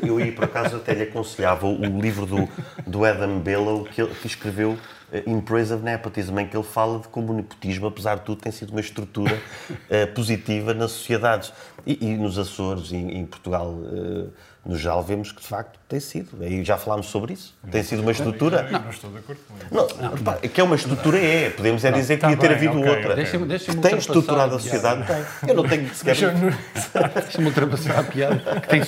Eu 0.03 0.17
aí, 0.17 0.31
por 0.31 0.43
acaso, 0.43 0.75
até 0.75 0.93
lhe 0.93 1.03
aconselhava 1.03 1.65
o 1.65 1.99
livro 1.99 2.27
do, 2.27 2.47
do 2.85 3.03
Adam 3.03 3.39
Bellow, 3.39 3.85
que, 3.85 4.05
que 4.05 4.27
escreveu 4.27 4.73
eh, 4.73 4.96
In 5.25 5.39
Praise 5.39 5.73
of 5.73 5.83
Nepotism, 5.83 6.37
em 6.39 6.47
que 6.47 6.57
ele 6.57 6.65
fala 6.65 6.99
de 6.99 7.07
como 7.07 7.31
o 7.31 7.35
nepotismo, 7.35 7.87
apesar 7.87 8.15
de 8.15 8.21
tudo, 8.21 8.41
tem 8.41 8.51
sido 8.51 8.71
uma 8.71 8.81
estrutura 8.81 9.41
uh, 9.69 10.07
positiva 10.13 10.73
nas 10.73 10.91
sociedades. 10.91 11.53
E, 11.85 12.05
e 12.05 12.17
nos 12.17 12.37
Açores, 12.37 12.91
e 12.91 12.97
em, 12.97 13.25
Portugal, 13.25 13.69
uh, 13.69 14.29
no 14.65 14.75
geral 14.75 15.01
vemos 15.01 15.31
que 15.31 15.41
de 15.41 15.47
facto 15.47 15.79
tem 15.87 16.01
sido. 16.01 16.43
E 16.43 16.61
já 16.65 16.77
falámos 16.77 17.05
sobre 17.05 17.31
isso. 17.31 17.55
Tem 17.71 17.81
sido 17.81 18.01
uma 18.01 18.11
estrutura. 18.11 18.63
Não, 18.63 18.81
não 18.81 18.89
estou 18.89 19.09
de 19.09 19.19
acordo 19.19 19.39
com 19.47 19.55
isso. 19.55 19.97
Não, 20.01 20.11
repara, 20.11 20.39
que 20.39 20.59
é 20.59 20.63
uma 20.65 20.75
estrutura, 20.75 21.17
é. 21.17 21.49
Podemos 21.51 21.85
é 21.85 21.91
dizer 21.93 22.17
que 22.17 22.27
devia 22.27 22.37
ter 22.37 22.51
havido 22.51 22.77
okay, 22.77 22.89
outra. 22.89 23.15
Deixa 23.15 23.37
deixa 23.37 23.71
que 23.71 23.77
tem 23.77 23.97
estruturado 23.97 24.55
a 24.55 24.59
sociedade, 24.59 25.07
tem. 25.07 25.49
Eu 25.49 25.55
não 25.55 25.63
tenho 25.63 25.95
sequer. 25.95 26.15
Deixa-me 26.15 27.47
ultrapassar 27.47 27.99
a 27.99 28.03
piada. 28.03 28.59
Que 28.59 28.67
tem, 28.67 28.81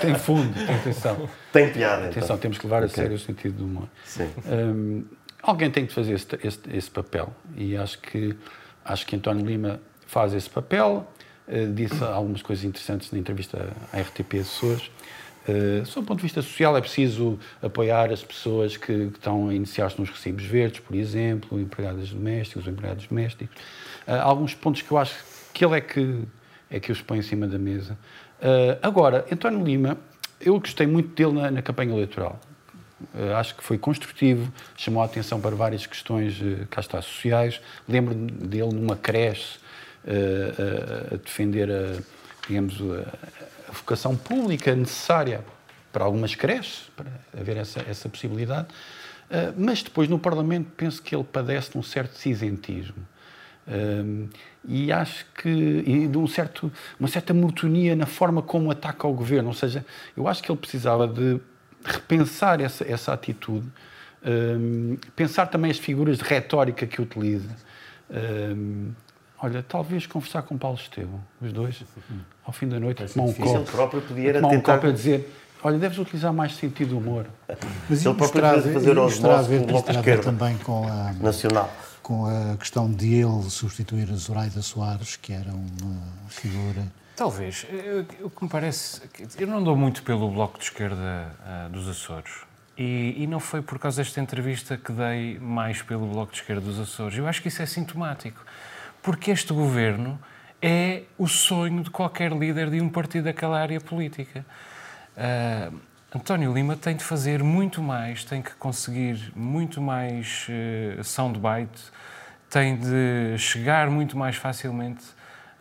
tem 0.00 0.14
fundo, 0.14 0.54
tem 0.54 0.76
atenção. 0.76 1.28
Tem 1.52 1.72
piada. 1.72 2.06
Então. 2.06 2.10
Atenção, 2.10 2.38
temos 2.38 2.58
que 2.58 2.66
levar 2.66 2.84
a 2.84 2.88
sério 2.88 3.16
o 3.16 3.18
sentido 3.18 3.56
do 3.56 3.64
humor. 3.64 3.88
Sim. 4.04 4.30
Um, 4.46 5.04
alguém 5.44 5.70
tem 5.70 5.86
que 5.86 5.92
fazer 5.92 6.14
esse, 6.14 6.26
esse, 6.42 6.60
esse, 6.72 6.90
papel. 6.90 7.32
E 7.56 7.76
acho 7.76 7.98
que, 7.98 8.34
acho 8.84 9.06
que 9.06 9.16
António 9.16 9.44
Lima 9.44 9.80
faz 10.06 10.34
esse 10.34 10.48
papel. 10.48 11.06
Uh, 11.46 11.72
disse 11.72 12.02
algumas 12.02 12.42
coisas 12.42 12.64
interessantes 12.64 13.12
na 13.12 13.18
entrevista 13.18 13.70
à 13.92 14.00
RTP 14.00 14.40
Açores. 14.40 14.90
Uh, 15.46 15.84
sob 15.84 16.04
o 16.04 16.06
ponto 16.06 16.18
de 16.18 16.22
vista 16.22 16.40
social, 16.40 16.74
é 16.76 16.80
preciso 16.80 17.38
apoiar 17.62 18.10
as 18.10 18.24
pessoas 18.24 18.78
que, 18.78 19.10
que 19.10 19.18
estão 19.18 19.48
a 19.50 19.54
iniciar-se 19.54 20.00
nos 20.00 20.08
recibos 20.08 20.44
verdes, 20.44 20.80
por 20.80 20.96
exemplo, 20.96 21.60
empregadas 21.60 22.08
domésticas, 22.08 22.66
empregados 22.66 23.06
domésticos. 23.06 23.54
Uh, 24.08 24.12
alguns 24.22 24.54
pontos 24.54 24.80
que 24.80 24.90
eu 24.90 24.96
acho 24.96 25.14
que 25.52 25.64
ele 25.64 25.76
é 25.76 25.80
que, 25.82 26.22
é 26.70 26.80
que 26.80 26.90
os 26.90 27.02
põe 27.02 27.18
em 27.18 27.22
cima 27.22 27.46
da 27.46 27.58
mesa. 27.58 27.98
Uh, 28.40 28.78
agora, 28.82 29.26
António 29.30 29.62
Lima, 29.62 29.98
eu 30.40 30.58
gostei 30.58 30.86
muito 30.86 31.14
dele 31.14 31.40
na, 31.40 31.50
na 31.50 31.62
campanha 31.62 31.92
eleitoral. 31.92 32.40
Uh, 33.12 33.34
acho 33.34 33.56
que 33.56 33.64
foi 33.64 33.76
construtivo, 33.76 34.52
chamou 34.76 35.02
a 35.02 35.06
atenção 35.06 35.40
para 35.40 35.54
várias 35.54 35.84
questões, 35.86 36.40
uh, 36.40 36.66
cá 36.70 36.80
está, 36.80 37.02
sociais. 37.02 37.60
Lembro 37.88 38.14
dele 38.14 38.72
numa 38.72 38.96
creche 38.96 39.58
uh, 40.04 41.14
a 41.14 41.16
defender 41.16 41.70
a, 41.70 42.00
digamos, 42.48 42.80
a, 42.80 43.08
a, 43.68 43.72
vocação 43.72 44.16
pública 44.16 44.74
necessária 44.74 45.44
para 45.92 46.04
algumas 46.04 46.34
creches, 46.34 46.90
para 46.96 47.10
haver 47.38 47.56
essa, 47.56 47.80
essa 47.88 48.08
possibilidade. 48.08 48.68
mas 49.56 49.82
depois 49.82 50.08
no 50.08 50.18
Parlamento 50.18 50.70
penso 50.76 51.00
que 51.00 51.14
ele 51.14 51.24
padece 51.24 51.72
de 51.72 51.78
um 51.78 51.82
certo 51.82 52.16
cisentismo. 52.18 53.06
Um, 53.66 54.28
e 54.66 54.92
acho 54.92 55.24
que 55.34 55.48
e 55.48 56.06
de 56.06 56.18
um 56.18 56.26
certo, 56.26 56.70
uma 56.98 57.08
certa 57.08 57.32
monotonia 57.32 57.96
na 57.96 58.06
forma 58.06 58.42
como 58.42 58.70
ataca 58.70 59.06
o 59.06 59.12
governo. 59.12 59.48
Ou 59.48 59.54
seja, 59.54 59.84
eu 60.16 60.28
acho 60.28 60.42
que 60.42 60.50
ele 60.50 60.58
precisava 60.58 61.06
de 61.06 61.40
repensar 61.84 62.60
essa, 62.60 62.84
essa 62.90 63.12
atitude, 63.12 63.66
um, 64.24 64.96
pensar 65.14 65.46
também 65.46 65.70
as 65.70 65.78
figuras 65.78 66.18
de 66.18 66.24
retórica 66.24 66.86
que 66.86 67.00
utiliza. 67.00 67.50
Um, 68.10 68.92
olha, 69.40 69.62
talvez 69.62 70.06
conversar 70.06 70.42
com 70.42 70.56
Paulo 70.56 70.78
Estevam, 70.78 71.20
os 71.40 71.52
dois, 71.52 71.82
ao 72.44 72.52
fim 72.52 72.68
da 72.68 72.80
noite, 72.80 73.04
tomar 73.12 73.24
um 73.24 73.32
copo. 73.32 73.56
Ele 73.56 73.64
próprio 73.64 74.02
podia 74.02 74.34
tomar 74.34 74.48
um 74.48 74.50
tentar... 74.50 74.74
copo 74.74 74.86
a 74.88 74.92
dizer 74.92 75.30
olha, 75.62 75.78
deves 75.78 75.96
utilizar 75.96 76.32
mais 76.32 76.54
sentido 76.56 76.88
de 76.88 76.94
humor. 76.94 77.26
Mas 77.88 78.04
ele 78.04 78.14
próprio 78.14 78.42
podia 78.42 78.72
fazer 78.72 78.98
os 78.98 79.18
nossos 79.18 79.48
com 79.48 79.62
o 79.62 79.66
Bloco 79.66 79.90
de 79.90 79.96
Esquerda 79.96 80.22
também 80.22 80.58
com 80.58 80.86
a... 80.86 81.12
Nacional 81.14 81.70
com 82.04 82.26
a 82.26 82.56
questão 82.58 82.92
de 82.92 83.14
ele 83.14 83.48
substituir 83.48 84.10
a 84.12 84.14
Zoraida 84.14 84.60
Soares, 84.60 85.16
que 85.16 85.32
era 85.32 85.50
uma 85.50 86.02
figura. 86.28 86.86
Talvez. 87.16 87.66
O 88.20 88.28
que 88.28 88.44
me 88.44 88.50
parece. 88.50 89.02
Eu 89.38 89.46
não 89.46 89.62
dou 89.62 89.76
muito 89.76 90.02
pelo 90.02 90.28
Bloco 90.30 90.58
de 90.58 90.64
Esquerda 90.64 91.30
uh, 91.40 91.70
dos 91.70 91.88
Açores. 91.88 92.42
E, 92.76 93.14
e, 93.18 93.26
não 93.28 93.38
foi 93.38 93.62
por 93.62 93.78
causa 93.78 94.02
desta 94.02 94.20
entrevista 94.20 94.76
que 94.76 94.90
dei 94.90 95.38
mais 95.38 95.80
pelo 95.80 96.06
Bloco 96.06 96.32
de 96.32 96.40
Esquerda 96.40 96.60
dos 96.60 96.80
Açores. 96.80 97.16
Eu 97.16 97.26
acho 97.28 97.40
que 97.40 97.46
isso 97.46 97.62
é 97.62 97.66
sintomático. 97.66 98.44
Porque 99.00 99.30
este 99.30 99.52
governo 99.52 100.18
é 100.60 101.02
o 101.16 101.28
sonho 101.28 101.84
de 101.84 101.90
qualquer 101.90 102.32
líder 102.32 102.70
de 102.70 102.80
um 102.80 102.88
partido 102.88 103.24
daquela 103.24 103.60
área 103.60 103.80
política. 103.80 104.44
Uh, 105.16 105.78
António 106.12 106.52
Lima 106.52 106.76
tem 106.76 106.96
de 106.96 107.04
fazer 107.04 107.42
muito 107.42 107.82
mais, 107.82 108.24
tem 108.24 108.40
que 108.40 108.54
conseguir 108.54 109.32
muito 109.36 109.80
mais 109.80 110.46
uh, 110.48 111.04
soundbite, 111.04 111.92
tem 112.50 112.76
de 112.76 113.36
chegar 113.36 113.88
muito 113.90 114.16
mais 114.16 114.36
facilmente 114.36 115.04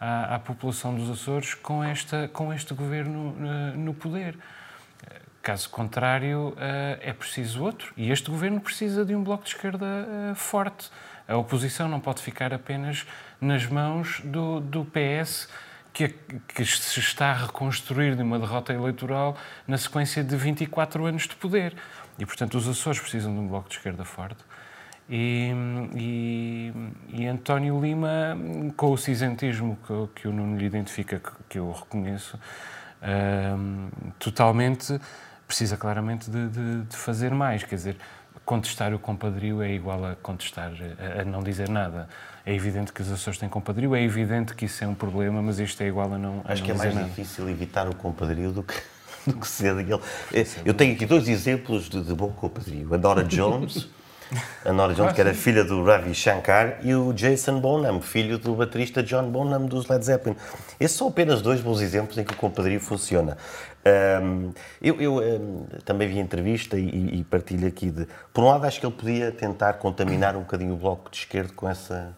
à, 0.03 0.35
à, 0.35 0.39
população 0.39 0.93
dos 0.93 1.09
Açores 1.09 1.53
com, 1.53 1.81
esta, 1.81 2.27
com 2.27 2.53
este 2.53 2.73
governo 2.73 3.29
uh, 3.29 3.77
no 3.77 3.93
poder. 3.93 4.37
Caso 5.41 5.69
contrário, 5.69 6.49
uh, 6.49 6.99
é 6.99 7.13
preciso 7.13 7.63
outro. 7.63 7.93
E 7.95 8.11
este 8.11 8.29
governo 8.29 8.59
precisa 8.59 9.05
de 9.05 9.15
um 9.15 9.23
bloco 9.23 9.43
de 9.43 9.51
esquerda 9.51 9.85
uh, 9.85 10.35
forte. 10.35 10.89
A 11.25 11.37
oposição 11.37 11.87
não 11.87 12.01
pode 12.01 12.21
ficar 12.21 12.53
apenas 12.53 13.05
nas 13.39 13.65
mãos 13.65 14.19
do, 14.25 14.59
do 14.59 14.85
PS 14.85 15.47
que, 15.93 16.09
que, 16.09 16.65
se 16.65 16.99
está 16.99 17.31
a 17.31 17.45
reconstruir 17.45 18.15
de 18.15 18.23
uma 18.23 18.39
derrota 18.39 18.73
eleitoral 18.73 19.37
na 19.65 19.77
sequência 19.77 20.21
de 20.21 20.35
24 20.35 21.05
anos 21.05 21.23
de 21.23 21.35
poder. 21.35 21.75
E, 22.19 22.25
portanto, 22.25 22.57
os 22.57 22.67
Açores 22.67 22.99
precisam 22.99 23.33
de 23.33 23.39
um 23.39 23.47
bloco 23.47 23.69
de 23.69 23.75
esquerda 23.75 24.03
forte. 24.03 24.43
E, 25.09 25.51
e, 25.95 26.73
e 27.09 27.27
António 27.27 27.79
Lima, 27.79 28.37
com 28.77 28.91
o 28.91 28.97
cisentismo 28.97 29.77
que, 29.85 30.21
que 30.21 30.27
o 30.27 30.31
Nuno 30.31 30.57
lhe 30.57 30.65
identifica, 30.65 31.19
que, 31.19 31.31
que 31.49 31.59
eu 31.59 31.71
reconheço, 31.71 32.39
um, 33.03 33.89
totalmente, 34.17 34.99
precisa 35.45 35.75
claramente 35.75 36.31
de, 36.31 36.47
de, 36.47 36.81
de, 36.83 36.95
fazer 36.95 37.33
mais. 37.33 37.63
Quer 37.63 37.75
dizer, 37.75 37.97
contestar 38.45 38.93
o 38.93 38.99
compadrio 38.99 39.61
é 39.61 39.71
igual 39.73 40.05
a 40.05 40.15
contestar, 40.15 40.71
a, 40.71 41.21
a 41.21 41.25
não 41.25 41.43
dizer 41.43 41.69
nada. 41.69 42.07
É 42.45 42.53
evidente 42.53 42.91
que 42.91 43.01
os 43.01 43.11
Açores 43.11 43.39
têm 43.39 43.49
compadrio, 43.49 43.95
é 43.95 44.01
evidente 44.01 44.55
que 44.55 44.65
isso 44.65 44.83
é 44.83 44.87
um 44.87 44.95
problema, 44.95 45.41
mas 45.41 45.59
isto 45.59 45.81
é 45.81 45.87
igual 45.87 46.13
a 46.13 46.17
não 46.17 46.41
a 46.45 46.53
Acho 46.53 46.61
não 46.61 46.65
que 46.65 46.71
é 46.71 46.75
mais 46.75 46.95
nada. 46.95 47.07
difícil 47.07 47.49
evitar 47.49 47.87
o 47.87 47.95
compadrio 47.95 48.51
do 48.51 48.63
que, 48.63 48.75
do 49.27 49.35
que 49.35 49.47
ser 49.47 49.75
daquele. 49.75 50.01
É, 50.33 50.45
eu 50.65 50.73
tenho 50.73 50.93
aqui 50.93 51.05
dois 51.05 51.27
exemplos 51.27 51.89
de, 51.89 52.01
de 52.01 52.13
bom 52.13 52.31
compadrio. 52.31 52.93
A 52.93 52.97
Nora 52.97 53.23
Jones, 53.23 53.87
a 54.65 54.73
Nora 54.73 54.93
Jones, 54.93 55.13
que 55.13 55.21
era 55.21 55.33
filha 55.33 55.63
do 55.63 55.83
Ravi 55.83 56.13
Shankar, 56.13 56.79
e 56.81 56.93
o 56.93 57.13
Jason 57.13 57.59
Bonham, 57.59 58.01
filho 58.01 58.37
do 58.37 58.55
baterista 58.55 59.03
John 59.03 59.29
Bonham 59.29 59.65
dos 59.65 59.87
Led 59.87 60.03
Zeppelin. 60.03 60.35
Esses 60.79 60.97
são 60.97 61.07
apenas 61.07 61.41
dois 61.41 61.61
bons 61.61 61.81
exemplos 61.81 62.17
em 62.17 62.23
que 62.23 62.33
o 62.33 62.37
compadrio 62.37 62.79
funciona. 62.79 63.37
Um, 64.21 64.51
eu, 64.81 65.01
eu 65.01 65.17
um, 65.17 65.65
também 65.83 66.07
vi 66.07 66.17
a 66.17 66.21
entrevista 66.21 66.77
e, 66.77 67.19
e 67.19 67.23
partilho 67.23 67.67
aqui 67.67 67.89
de. 67.89 68.07
Por 68.33 68.43
um 68.43 68.47
lado, 68.47 68.65
acho 68.65 68.79
que 68.79 68.85
ele 68.85 68.95
podia 68.95 69.31
tentar 69.31 69.73
contaminar 69.73 70.35
um 70.35 70.41
bocadinho 70.41 70.73
o 70.73 70.77
bloco 70.77 71.11
de 71.11 71.17
esquerda 71.17 71.51
com 71.53 71.69
essa 71.69 72.15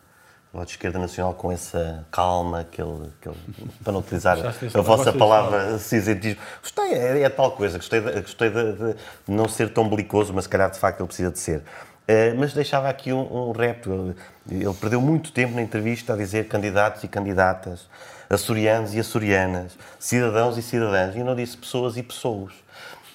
lado 0.55 0.67
de 0.67 0.71
esquerda 0.71 0.97
nacional 0.97 1.33
com 1.33 1.51
essa 1.51 2.05
calma, 2.09 2.63
que 2.63 2.81
ele, 2.81 3.11
que 3.21 3.27
ele 3.27 3.37
para 3.83 3.93
não 3.93 3.99
utilizar 3.99 4.37
a 4.39 4.81
vossa 4.81 5.11
palavra 5.11 5.77
cinzentismo. 5.77 6.39
Gostei, 6.61 6.93
é, 6.93 7.21
é, 7.21 7.29
tal 7.29 7.51
coisa, 7.51 7.77
gostei, 7.77 7.99
de, 7.99 8.21
gostei 8.21 8.49
de, 8.49 8.73
de, 8.73 8.95
não 9.27 9.47
ser 9.49 9.69
tão 9.73 9.87
belicoso, 9.89 10.33
mas 10.33 10.45
se 10.45 10.49
calhar 10.49 10.71
de 10.71 10.79
facto 10.79 11.01
ele 11.01 11.07
precisa 11.07 11.31
de 11.31 11.39
ser. 11.39 11.61
Uh, 12.07 12.37
mas 12.37 12.53
deixava 12.53 12.87
aqui 12.87 13.11
um, 13.11 13.49
um 13.49 13.51
rap. 13.51 13.87
Ele, 13.87 14.15
ele, 14.49 14.73
perdeu 14.75 15.01
muito 15.01 15.31
tempo 15.31 15.55
na 15.55 15.61
entrevista 15.61 16.13
a 16.13 16.15
dizer 16.15 16.47
candidatos 16.47 17.03
e 17.03 17.07
candidatas, 17.07 17.89
açorianos 18.29 18.93
e 18.93 18.99
açorianas, 18.99 19.77
cidadãos 19.99 20.57
e 20.57 20.61
cidadãs, 20.61 21.15
e 21.15 21.23
não 21.23 21.35
disse 21.35 21.57
pessoas 21.57 21.97
e 21.97 22.03
pessoas. 22.03 22.53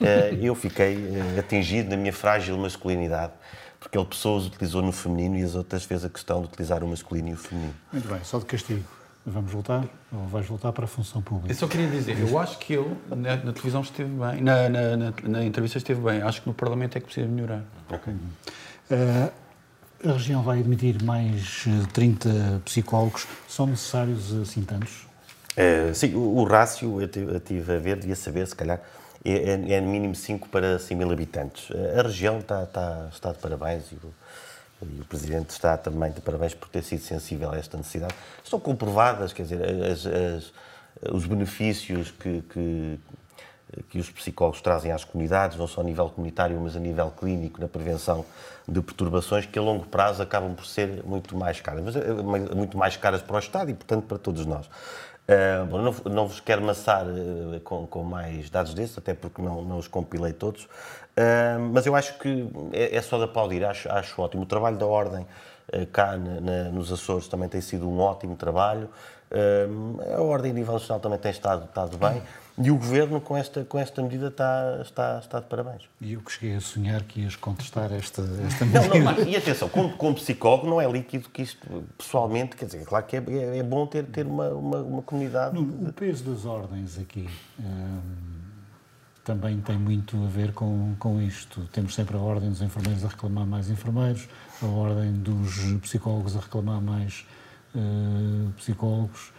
Uh, 0.01 0.35
eu 0.41 0.55
fiquei 0.55 0.97
uh, 0.97 1.39
atingido 1.39 1.91
na 1.91 1.97
minha 1.97 2.13
frágil 2.13 2.57
masculinidade 2.57 3.33
porque 3.81 3.97
ele 3.97 4.07
pessoas 4.07 4.47
utilizou 4.47 4.83
no 4.83 4.93
feminino 4.93 5.39
e 5.39 5.43
as 5.43 5.55
outras 5.55 5.85
fez 5.85 6.05
a 6.05 6.11
questão 6.11 6.43
de 6.43 6.49
utilizar 6.49 6.85
o 6.85 6.87
masculino 6.87 7.31
e 7.31 7.33
o 7.33 7.37
feminino. 7.37 7.75
Muito 7.91 8.07
bem, 8.07 8.23
só 8.23 8.39
de 8.39 8.45
castigo. 8.45 8.85
Vamos 9.25 9.53
voltar? 9.53 9.85
Ou 10.13 10.27
vais 10.27 10.47
voltar 10.47 10.73
para 10.73 10.85
a 10.85 10.89
função 10.89 11.21
pública? 11.21 11.53
Eu 11.53 11.57
só 11.57 11.67
queria 11.67 11.89
dizer, 11.89 12.19
eu 12.19 12.39
acho 12.39 12.59
que 12.59 12.75
ele 12.75 12.97
na, 13.09 13.37
na 13.37 13.53
televisão 13.53 13.81
esteve 13.81 14.11
bem, 14.11 14.43
na, 14.43 14.69
na, 14.69 14.97
na, 14.97 15.13
na, 15.23 15.45
entrevista 15.45 15.79
esteve 15.79 16.01
bem. 16.01 16.23
Acho 16.23 16.43
que 16.43 16.49
no 16.49 16.55
Parlamento 16.55 16.97
é 16.97 17.01
que 17.01 17.07
precisa 17.07 17.27
melhorar. 17.27 17.63
Ok. 17.91 18.15
Uh, 18.91 19.33
a 20.03 20.13
região 20.13 20.43
vai 20.43 20.61
admitir 20.61 21.03
mais 21.03 21.65
30 21.93 22.29
eh, 22.29 22.33
psicólogos. 22.65 23.27
São 23.47 23.67
necessários 23.67 24.33
assim 24.33 24.63
tantos? 24.63 25.07
Uh, 25.53 25.95
sim, 25.95 26.15
o, 26.15 26.37
o 26.37 26.45
rácio, 26.45 27.03
eu 27.03 27.07
estive 27.37 27.75
a 27.75 27.79
ver, 27.79 27.97
devia 27.97 28.17
saber, 28.17 28.47
se 28.47 28.57
calhar, 28.57 28.81
é, 29.23 29.33
é, 29.33 29.73
é 29.75 29.81
mínimo 29.81 30.15
5 30.15 30.49
para 30.49 30.79
100 30.79 30.97
mil 30.97 31.11
habitantes. 31.13 31.69
A 31.99 32.03
região 32.03 32.39
está, 32.39 32.63
está, 32.63 33.09
está 33.13 33.33
de 33.33 33.39
parabéns 33.39 33.93
e 33.93 33.95
o, 33.97 34.15
e 34.83 35.01
o 35.03 35.05
Presidente 35.05 35.51
está 35.51 35.77
também 35.77 36.11
de 36.11 36.23
parabéns 36.23 36.55
por 36.55 36.69
ter 36.69 36.83
sido 36.83 37.03
sensível 37.03 37.51
a 37.51 37.59
esta 37.59 37.77
necessidade. 37.77 38.15
Estão 38.43 38.59
comprovadas, 38.59 39.35
quer 39.35 39.43
dizer, 39.43 39.63
as, 39.85 40.07
as, 40.07 40.53
os 41.13 41.27
benefícios 41.27 42.11
que, 42.11 42.43
que, 42.43 42.99
que 43.89 43.99
os 43.99 44.11
psicólogos 44.11 44.61
trazem 44.61 44.93
às 44.93 45.05
comunidades, 45.05 45.57
não 45.57 45.67
só 45.67 45.81
a 45.81 45.85
nível 45.85 46.09
comunitário, 46.09 46.59
mas 46.61 46.77
a 46.77 46.81
nível 46.81 47.11
clínico, 47.11 47.61
na 47.61 47.69
prevenção 47.69 48.25
de 48.67 48.81
perturbações 48.81 49.47
que 49.47 49.59
a 49.59 49.63
longo 49.63 49.87
prazo 49.87 50.23
acabam 50.23 50.55
por 50.55 50.67
ser 50.67 51.03
muito 51.05 51.37
mais 51.37 51.61
caras, 51.61 51.83
mas 51.83 51.97
eh, 51.97 52.55
muito 52.55 52.77
mais 52.77 52.97
caras 52.97 53.23
para 53.23 53.37
o 53.37 53.39
Estado 53.39 53.71
e, 53.71 53.75
portanto, 53.75 54.05
para 54.05 54.19
todos 54.19 54.47
nós. 54.47 54.67
Uh, 55.31 55.65
bom, 55.67 55.79
não, 55.79 56.13
não, 56.13 56.27
vos 56.27 56.41
quero 56.41 56.61
maçar 56.61 57.07
uh, 57.07 57.61
com, 57.63 57.87
com, 57.87 58.03
mais 58.03 58.51
dados 58.51 58.75
desses, 58.75 58.99
até 58.99 59.15
porque 59.15 59.41
não, 59.41 59.63
não 59.63 59.79
os 59.79 59.87
compilei 59.87 60.33
todos, 60.33 60.65
uh, 60.65 61.61
mas 61.73 61.87
eu 61.87 61.95
acho 61.95 62.19
que 62.19 62.49
é, 62.73 62.97
é, 62.97 63.03
só 63.03 63.17
de 63.17 63.25
aplaudir, 63.25 63.65
acho, 63.65 63.89
acho 63.93 64.21
ótimo. 64.21 64.43
O 64.43 64.47
trabalho 64.47 64.77
da 64.77 64.87
Ordem 64.87 65.25
cá 65.93 66.17
na, 66.17 66.41
na, 66.41 66.65
nos 66.71 66.91
Açores 66.91 67.29
também 67.29 67.49
tem 67.49 67.61
sido 67.61 67.89
um 67.89 68.01
ótimo 68.01 68.35
trabalho, 68.35 68.89
a 70.17 70.21
Ordem 70.21 70.51
a 70.51 70.55
nível 70.55 70.73
nacional 70.73 70.99
também 70.99 71.17
tem 71.17 71.31
estado, 71.31 71.65
estado 71.67 71.97
bem. 71.97 72.21
E 72.63 72.71
o 72.71 72.77
Governo, 72.77 73.21
com 73.21 73.37
esta, 73.37 73.65
com 73.65 73.79
esta 73.79 74.03
medida, 74.03 74.29
está, 74.29 74.81
está, 74.83 75.19
está 75.19 75.41
de 75.41 75.47
parabéns. 75.47 75.83
E 76.01 76.13
eu 76.13 76.21
que 76.21 76.31
cheguei 76.31 76.57
a 76.57 76.61
sonhar 76.61 77.03
que 77.05 77.21
ias 77.23 77.35
contestar 77.37 77.91
esta, 77.93 78.23
esta 78.47 78.67
medida. 78.67 78.89
Não, 78.89 78.99
não, 78.99 79.05
mas, 79.05 79.27
e 79.27 79.37
atenção, 79.37 79.69
como, 79.69 79.97
como, 79.97 80.15
psicólogo, 80.15 80.69
não 80.69 80.81
é 80.81 80.91
líquido 80.91 81.29
que 81.31 81.43
isto, 81.43 81.67
pessoalmente, 81.97 82.57
quer 82.57 82.67
dizer, 82.67 82.83
é 82.83 82.85
claro 82.85 83.07
que 83.07 83.17
é, 83.17 83.25
é, 83.29 83.59
é 83.59 83.63
bom 83.63 83.87
ter, 83.87 84.05
ter 84.05 84.27
uma, 84.27 84.49
uma, 84.51 84.77
uma 84.79 85.03
comunidade... 85.03 85.55
No, 85.55 85.89
o 85.89 85.93
peso 85.93 86.25
das 86.25 86.45
ordens 86.45 86.99
aqui 86.99 87.29
hum, 87.59 88.01
também 89.25 89.61
tem 89.61 89.79
muito 89.79 90.23
a 90.23 90.27
ver 90.27 90.53
com, 90.53 90.95
com 90.99 91.21
isto. 91.23 91.63
Temos 91.73 91.95
sempre 91.95 92.17
a 92.17 92.21
ordem 92.21 92.51
dos 92.51 92.61
enfermeiros 92.61 93.05
a 93.05 93.09
reclamar 93.09 93.47
mais 93.47 93.71
enfermeiros, 93.71 94.29
a 94.63 94.67
ordem 94.67 95.13
dos 95.13 95.57
psicólogos 95.81 96.37
a 96.37 96.41
reclamar 96.41 96.81
mais 96.81 97.25
uh, 97.75 98.51
psicólogos. 98.53 99.33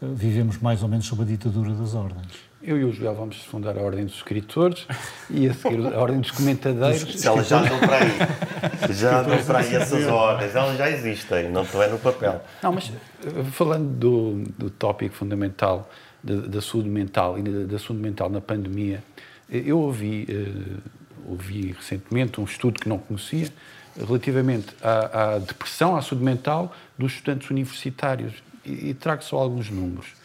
Uh, 0.00 0.14
vivemos 0.14 0.58
mais 0.58 0.82
ou 0.82 0.88
menos 0.88 1.06
sob 1.06 1.22
a 1.22 1.24
ditadura 1.24 1.72
das 1.74 1.94
ordens. 1.94 2.47
Eu 2.60 2.76
e 2.76 2.84
o 2.84 2.92
Joel 2.92 3.14
vamos 3.14 3.36
fundar 3.44 3.78
a 3.78 3.80
Ordem 3.80 4.04
dos 4.04 4.16
Escritores 4.16 4.84
e 5.30 5.46
a 5.48 5.54
seguir 5.54 5.94
a 5.94 6.00
Ordem 6.00 6.20
dos 6.20 6.32
Comentadeiros. 6.32 7.24
Elas 7.24 7.46
já 7.46 7.60
andam 7.60 7.78
para 7.78 7.98
aí. 7.98 8.94
Já 8.94 9.20
andam 9.20 9.44
para 9.44 9.58
aí 9.60 9.74
essas 9.76 10.06
ordens. 10.06 10.56
Elas 10.56 10.76
já 10.76 10.90
existem, 10.90 11.50
não 11.50 11.62
estão 11.62 11.80
é 11.80 11.88
no 11.88 11.98
papel. 11.98 12.42
Não, 12.60 12.72
mas 12.72 12.90
eh, 13.24 13.44
falando 13.52 13.88
do, 13.88 14.44
do 14.58 14.70
tópico 14.70 15.14
fundamental 15.14 15.88
da, 16.22 16.34
da 16.34 16.60
saúde 16.60 16.88
mental 16.88 17.38
e 17.38 17.42
da, 17.42 17.72
da, 17.72 17.78
saúde 17.78 18.02
mental 18.02 18.28
na 18.28 18.40
pandemia, 18.40 19.04
eh, 19.48 19.62
eu 19.64 19.78
ouvi 19.78 20.26
uh, 20.28 21.30
ouvi 21.30 21.72
recentemente 21.72 22.40
um 22.40 22.44
estudo 22.44 22.80
que 22.80 22.88
não 22.88 22.98
conhecia, 22.98 23.48
relativamente 23.96 24.74
à, 24.82 25.34
à 25.34 25.38
depressão, 25.38 25.96
à 25.96 26.02
saúde 26.02 26.24
mental 26.24 26.74
dos 26.98 27.12
estudantes 27.12 27.50
universitários. 27.50 28.32
E, 28.64 28.90
e 28.90 28.94
trago 28.94 29.22
só 29.22 29.36
alguns 29.38 29.70
números. 29.70 30.17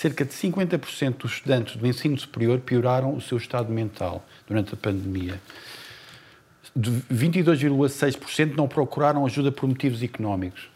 Cerca 0.00 0.24
de 0.24 0.32
50% 0.32 1.18
dos 1.18 1.32
estudantes 1.32 1.76
do 1.76 1.86
ensino 1.86 2.18
superior 2.18 2.58
pioraram 2.60 3.14
o 3.14 3.20
seu 3.20 3.36
estado 3.36 3.70
mental 3.70 4.24
durante 4.46 4.72
a 4.72 4.76
pandemia. 4.78 5.38
22,6% 6.74 8.56
não 8.56 8.66
procuraram 8.66 9.26
ajuda 9.26 9.52
por 9.52 9.68
motivos 9.68 10.02
económicos. 10.02 10.70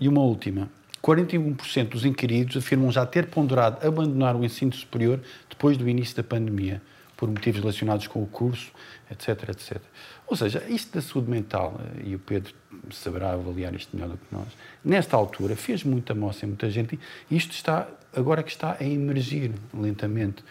E 0.00 0.08
uma 0.08 0.22
última. 0.22 0.70
41% 1.02 1.88
dos 1.90 2.06
inquiridos 2.06 2.56
afirmam 2.56 2.90
já 2.90 3.04
ter 3.04 3.26
ponderado 3.26 3.86
abandonar 3.86 4.34
o 4.34 4.42
ensino 4.42 4.72
superior 4.72 5.20
depois 5.46 5.76
do 5.76 5.86
início 5.86 6.16
da 6.16 6.22
pandemia, 6.22 6.80
por 7.18 7.28
motivos 7.28 7.60
relacionados 7.60 8.06
com 8.06 8.22
o 8.22 8.26
curso, 8.26 8.72
etc, 9.10 9.46
etc. 9.50 9.82
Ou 10.28 10.36
seja, 10.36 10.62
isto 10.68 10.94
da 10.94 11.00
saúde 11.00 11.30
mental, 11.30 11.80
eh, 11.96 12.08
e 12.08 12.14
o 12.14 12.18
Pedro 12.18 12.54
saberá 12.90 13.32
avaliar 13.32 13.74
isto 13.74 13.96
melhor 13.96 14.10
do 14.10 14.18
que 14.18 14.26
nós, 14.30 14.48
nesta 14.84 15.16
altura 15.16 15.56
fez 15.56 15.82
muita 15.82 16.14
moça 16.14 16.44
em 16.44 16.48
muita 16.48 16.70
gente, 16.70 16.98
e 17.30 17.36
isto 17.36 17.52
está, 17.52 17.88
agora 18.14 18.42
que 18.42 18.50
está 18.50 18.76
a 18.78 18.84
emergir 18.84 19.52
lentamente. 19.72 20.44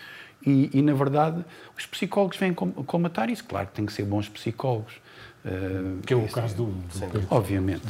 E, 0.45 0.69
e 0.73 0.82
na 0.82 0.93
verdade, 0.93 1.43
os 1.78 1.86
psicólogos 1.86 2.38
vêm 2.38 2.53
colmatar 2.53 3.30
isso. 3.30 3.43
Claro 3.43 3.67
que 3.67 3.73
têm 3.73 3.86
que 3.86 3.93
ser 3.93 4.03
bons 4.03 4.30
psicólogos, 4.30 4.93
Uh, 5.47 6.01
que 6.01 6.13
é 6.13 6.17
o 6.17 6.27
caso 6.27 6.55
do, 6.55 6.65
do 6.65 7.27
Obviamente. 7.29 7.85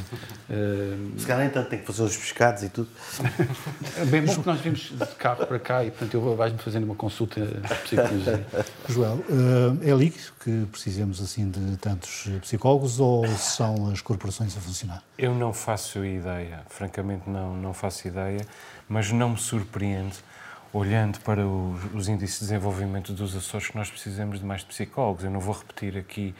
Uh, 0.47 1.19
Se 1.19 1.25
calhar, 1.25 1.47
entanto, 1.47 1.69
tem 1.69 1.79
que 1.79 1.85
fazer 1.87 2.03
os 2.03 2.15
pescados 2.15 2.61
e 2.61 2.69
tudo. 2.69 2.87
Bem 4.11 4.23
bom 4.23 4.35
que 4.35 4.45
nós 4.45 4.61
vimos 4.61 4.91
de 4.91 5.15
carro 5.15 5.43
para 5.43 5.57
cá 5.57 5.83
e, 5.83 5.89
portanto, 5.89 6.13
eu 6.13 6.35
vais-me 6.35 6.59
fazendo 6.59 6.83
uma 6.83 6.93
consulta 6.93 7.43
de 7.43 7.75
psicologia. 7.83 8.45
Joel, 8.87 9.15
uh, 9.15 9.79
é 9.81 9.91
ali 9.91 10.13
que 10.39 10.67
precisamos, 10.71 11.19
assim, 11.19 11.49
de 11.49 11.77
tantos 11.77 12.29
psicólogos 12.41 12.99
ou 12.99 13.27
são 13.29 13.89
as 13.89 14.01
corporações 14.01 14.55
a 14.55 14.61
funcionar? 14.61 15.01
Eu 15.17 15.33
não 15.33 15.51
faço 15.51 16.05
ideia, 16.05 16.61
francamente 16.69 17.27
não, 17.27 17.55
não 17.55 17.73
faço 17.73 18.07
ideia, 18.07 18.45
mas 18.87 19.11
não 19.11 19.29
me 19.29 19.37
surpreende 19.37 20.17
olhando 20.71 21.19
para 21.21 21.47
os, 21.47 21.93
os 21.95 22.07
índices 22.07 22.39
de 22.39 22.45
desenvolvimento 22.45 23.13
dos 23.13 23.35
Açores, 23.35 23.69
que 23.69 23.75
nós 23.75 23.89
precisamos 23.89 24.39
de 24.39 24.45
mais 24.45 24.63
psicólogos. 24.63 25.23
Eu 25.23 25.31
não 25.31 25.39
vou 25.39 25.55
repetir 25.55 25.97
aqui 25.97 26.35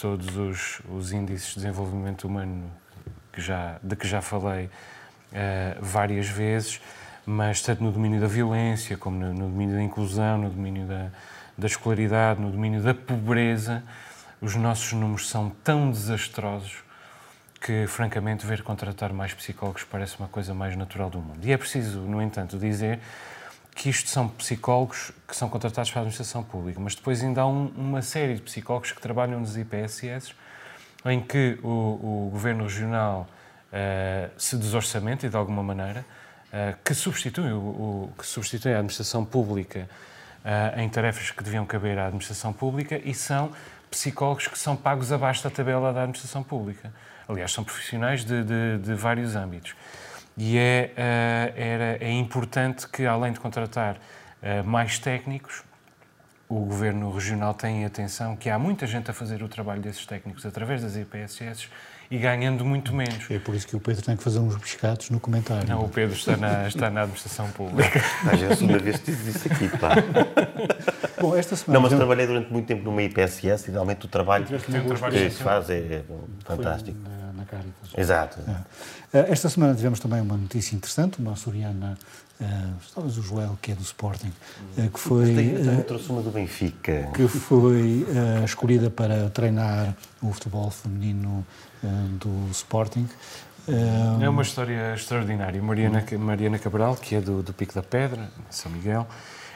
todos 0.00 0.36
os, 0.36 0.80
os 0.88 1.12
índices 1.12 1.50
de 1.50 1.54
desenvolvimento 1.56 2.26
humano 2.26 2.70
que 3.32 3.40
já, 3.40 3.78
de 3.82 3.94
que 3.94 4.08
já 4.08 4.22
falei 4.22 4.66
uh, 4.66 4.70
várias 5.80 6.26
vezes, 6.26 6.80
mas 7.26 7.60
tanto 7.60 7.84
no 7.84 7.92
domínio 7.92 8.20
da 8.20 8.26
violência, 8.26 8.96
como 8.96 9.18
no, 9.18 9.32
no 9.32 9.48
domínio 9.48 9.76
da 9.76 9.82
inclusão, 9.82 10.38
no 10.38 10.50
domínio 10.50 10.86
da, 10.86 11.10
da 11.56 11.66
escolaridade, 11.66 12.40
no 12.40 12.50
domínio 12.50 12.82
da 12.82 12.94
pobreza, 12.94 13.82
os 14.40 14.56
nossos 14.56 14.92
números 14.94 15.28
são 15.28 15.50
tão 15.62 15.90
desastrosos 15.90 16.82
que, 17.60 17.86
francamente, 17.86 18.46
ver 18.46 18.62
contratar 18.62 19.12
mais 19.12 19.34
psicólogos 19.34 19.84
parece 19.84 20.18
uma 20.18 20.28
coisa 20.28 20.54
mais 20.54 20.74
natural 20.76 21.10
do 21.10 21.18
mundo. 21.18 21.40
E 21.44 21.52
é 21.52 21.58
preciso, 21.58 22.00
no 22.00 22.22
entanto, 22.22 22.58
dizer 22.58 23.00
que 23.74 23.88
isto 23.88 24.08
são 24.08 24.28
psicólogos 24.28 25.12
que 25.26 25.36
são 25.36 25.48
contratados 25.48 25.90
para 25.90 26.00
a 26.00 26.02
administração 26.02 26.42
pública, 26.42 26.78
mas 26.80 26.94
depois 26.94 27.22
ainda 27.22 27.42
há 27.42 27.46
um, 27.46 27.66
uma 27.76 28.02
série 28.02 28.34
de 28.34 28.42
psicólogos 28.42 28.92
que 28.92 29.00
trabalham 29.00 29.40
nos 29.40 29.56
IPSS, 29.56 30.34
em 31.04 31.20
que 31.20 31.58
o, 31.62 32.26
o 32.26 32.30
governo 32.30 32.64
regional 32.64 33.26
uh, 33.72 34.30
se 34.36 34.56
desorçamenta 34.56 35.28
de 35.28 35.36
alguma 35.36 35.62
maneira 35.62 36.04
uh, 36.52 36.76
que 36.84 36.94
substitui 36.94 37.52
o, 37.52 37.58
o, 37.58 38.12
que 38.18 38.26
substitui 38.26 38.72
a 38.72 38.76
administração 38.76 39.24
pública 39.24 39.88
uh, 40.44 40.78
em 40.78 40.88
tarefas 40.88 41.30
que 41.30 41.42
deviam 41.42 41.64
caber 41.64 41.98
à 41.98 42.06
administração 42.06 42.52
pública 42.52 43.00
e 43.02 43.14
são 43.14 43.52
psicólogos 43.90 44.46
que 44.46 44.58
são 44.58 44.76
pagos 44.76 45.10
abaixo 45.10 45.42
da 45.42 45.50
tabela 45.50 45.92
da 45.92 46.02
administração 46.02 46.42
pública. 46.42 46.92
Aliás, 47.28 47.52
são 47.52 47.64
profissionais 47.64 48.24
de, 48.24 48.42
de, 48.44 48.78
de 48.78 48.94
vários 48.94 49.36
âmbitos. 49.36 49.74
E 50.36 50.56
é, 50.56 50.92
uh, 50.92 51.60
era, 51.60 52.04
é 52.04 52.12
importante 52.12 52.88
que, 52.88 53.04
além 53.04 53.32
de 53.32 53.40
contratar 53.40 53.96
uh, 53.96 54.64
mais 54.64 54.98
técnicos, 54.98 55.62
o 56.48 56.64
Governo 56.64 57.12
Regional 57.12 57.54
tenha 57.54 57.86
atenção 57.86 58.34
que 58.34 58.50
há 58.50 58.58
muita 58.58 58.86
gente 58.86 59.10
a 59.10 59.14
fazer 59.14 59.42
o 59.42 59.48
trabalho 59.48 59.80
desses 59.80 60.04
técnicos 60.04 60.44
através 60.44 60.82
das 60.82 60.96
IPSS 60.96 61.68
e 62.10 62.18
ganhando 62.18 62.64
muito 62.64 62.92
menos. 62.92 63.30
É 63.30 63.38
por 63.38 63.54
isso 63.54 63.68
que 63.68 63.76
o 63.76 63.80
Pedro 63.80 64.02
tem 64.02 64.16
que 64.16 64.22
fazer 64.22 64.40
uns 64.40 64.56
pescados 64.56 65.10
no 65.10 65.20
comentário. 65.20 65.68
Não, 65.68 65.84
o 65.84 65.88
Pedro 65.88 66.16
está 66.16 66.36
na, 66.36 66.66
está 66.66 66.90
na 66.90 67.02
administração 67.02 67.48
pública. 67.52 68.02
Às 68.32 68.40
vezes, 68.40 68.60
uma 68.62 68.78
vez 68.78 68.98
que 68.98 69.12
disse 69.12 69.30
isso 69.30 69.46
aqui, 69.46 69.68
pá. 69.78 69.94
Bom, 71.22 71.36
esta 71.36 71.54
semana... 71.54 71.74
Não, 71.74 71.88
mas 71.88 71.96
trabalhei 71.96 72.26
durante 72.26 72.52
muito 72.52 72.66
tempo 72.66 72.82
numa 72.82 73.00
IPSS 73.02 73.68
e 73.68 73.70
realmente 73.70 74.06
o 74.06 74.08
trabalho 74.08 74.44
que, 74.44 74.58
que 74.58 75.30
faz 75.30 75.70
é, 75.70 75.76
é 75.76 76.04
fantástico. 76.44 76.98
Na, 76.98 77.29
na 77.40 77.46
Caritas. 77.46 77.90
Exato. 77.96 78.38
É. 79.12 79.32
Esta 79.32 79.48
semana 79.48 79.74
tivemos 79.74 79.98
também 79.98 80.20
uma 80.20 80.36
notícia 80.36 80.76
interessante, 80.76 81.18
uma 81.18 81.32
açoriana 81.32 81.96
Uh, 82.40 82.72
talvez 82.94 83.18
o 83.18 83.22
Joel, 83.22 83.58
que 83.60 83.70
é 83.70 83.74
do 83.74 83.82
Sporting, 83.82 84.32
uh, 84.78 84.90
que 84.90 84.98
foi. 84.98 85.30
Uh, 85.30 85.84
trouxe 85.84 86.08
uma 86.08 86.22
do 86.22 86.30
Benfica. 86.30 87.10
Que 87.14 87.28
foi 87.28 88.06
uh, 88.08 88.44
escolhida 88.46 88.88
para 88.88 89.28
treinar 89.28 89.94
o 90.22 90.32
futebol 90.32 90.70
feminino 90.70 91.44
do 92.18 92.48
Sporting. 92.50 93.06
É 94.22 94.28
uma 94.28 94.42
história 94.42 94.94
extraordinária. 94.94 95.62
Mariana, 95.62 96.02
Mariana 96.18 96.58
Cabral, 96.58 96.96
que 96.96 97.14
é 97.14 97.20
do, 97.20 97.42
do 97.42 97.52
Pico 97.52 97.74
da 97.74 97.82
Pedra, 97.82 98.30
São 98.48 98.72
Miguel, 98.72 99.06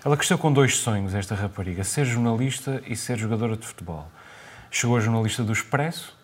ela 0.05 0.17
cresceu 0.17 0.37
com 0.37 0.53
dois 0.53 0.77
sonhos, 0.77 1.15
esta 1.15 1.35
rapariga: 1.35 1.83
ser 1.85 2.05
jornalista 2.05 2.83
e 2.87 2.95
ser 2.95 3.19
jogadora 3.19 3.57
de 3.57 3.67
futebol. 3.67 4.07
Chegou 4.71 4.99
a 4.99 5.01
jornalista 5.01 5.43
do 5.43 5.55
Expresso, 5.55 6.15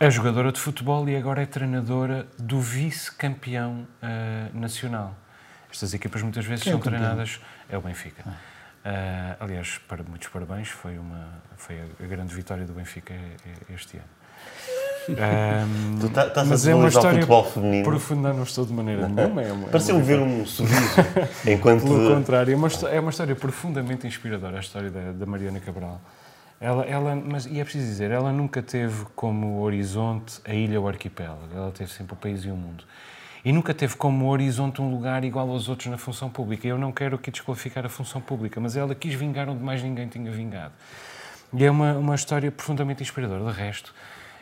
a 0.00 0.08
jogadora 0.08 0.50
de 0.50 0.58
futebol 0.58 1.06
e 1.10 1.14
agora 1.14 1.42
é 1.42 1.46
treinadora 1.46 2.26
do 2.38 2.58
vice-campeão 2.58 3.86
uh, 4.02 4.58
nacional. 4.58 5.14
Estas 5.70 5.92
equipas 5.92 6.22
muitas 6.22 6.46
vezes 6.46 6.64
Quem 6.64 6.72
é 6.72 6.72
são 6.72 6.80
é 6.80 6.82
treinadas. 6.82 7.38
É 7.68 7.76
o 7.76 7.82
Benfica. 7.82 8.24
Ah. 8.26 8.30
Uh, 9.40 9.44
aliás, 9.44 9.78
para, 9.86 10.02
muitos 10.02 10.28
parabéns, 10.28 10.68
foi, 10.68 10.96
uma, 10.96 11.28
foi 11.58 11.82
a, 12.02 12.06
grande 12.06 12.34
vitória 12.34 12.64
do 12.64 12.72
Benfica 12.72 13.12
este 13.68 13.98
ano. 13.98 14.06
Um, 15.10 15.98
tu 16.00 16.08
tá, 16.08 16.28
estás 16.28 16.48
mas 16.48 16.66
é 16.66 16.74
uma 16.74 16.88
história 16.88 17.26
feminino. 17.52 17.84
profunda, 17.84 18.32
não 18.32 18.44
estou 18.44 18.64
de 18.64 18.72
maneira 18.72 19.06
nenhuma. 19.06 19.42
É 19.42 19.52
Pareceu-me 19.70 20.02
ver 20.02 20.18
um 20.18 20.46
sorriso 20.46 20.96
enquanto. 21.46 21.82
Pelo 21.82 22.14
contrário, 22.14 22.54
é 22.54 22.56
uma, 22.56 22.68
é 22.90 23.00
uma 23.00 23.10
história 23.10 23.36
profundamente 23.36 24.06
inspiradora 24.06 24.56
a 24.56 24.60
história 24.60 24.90
da, 24.90 25.12
da 25.12 25.26
Mariana 25.26 25.60
Cabral. 25.60 26.00
Ela, 26.60 26.84
ela, 26.84 27.16
mas, 27.16 27.46
e 27.46 27.58
é 27.58 27.64
preciso 27.64 27.86
dizer, 27.86 28.10
ela 28.10 28.30
nunca 28.30 28.62
teve 28.62 29.06
como 29.16 29.60
horizonte 29.62 30.42
a 30.44 30.52
ilha 30.52 30.78
ou 30.78 30.84
o 30.84 30.88
arquipélago, 30.88 31.48
ela 31.54 31.72
teve 31.72 31.90
sempre 31.90 32.12
o 32.12 32.16
país 32.16 32.44
e 32.44 32.50
o 32.50 32.54
mundo. 32.54 32.84
E 33.42 33.50
nunca 33.50 33.72
teve 33.72 33.96
como 33.96 34.28
horizonte 34.28 34.82
um 34.82 34.90
lugar 34.90 35.24
igual 35.24 35.48
aos 35.48 35.70
outros 35.70 35.88
na 35.88 35.96
função 35.96 36.28
pública. 36.28 36.68
Eu 36.68 36.76
não 36.76 36.92
quero 36.92 37.16
aqui 37.16 37.30
desqualificar 37.30 37.86
a 37.86 37.88
função 37.88 38.20
pública, 38.20 38.60
mas 38.60 38.76
ela 38.76 38.94
quis 38.94 39.14
vingar 39.14 39.48
onde 39.48 39.64
mais 39.64 39.82
ninguém 39.82 40.06
tinha 40.08 40.30
vingado. 40.30 40.74
E 41.54 41.64
é 41.64 41.70
uma, 41.70 41.94
uma 41.94 42.14
história 42.14 42.52
profundamente 42.52 43.02
inspiradora. 43.02 43.50
De 43.50 43.58
resto, 43.58 43.94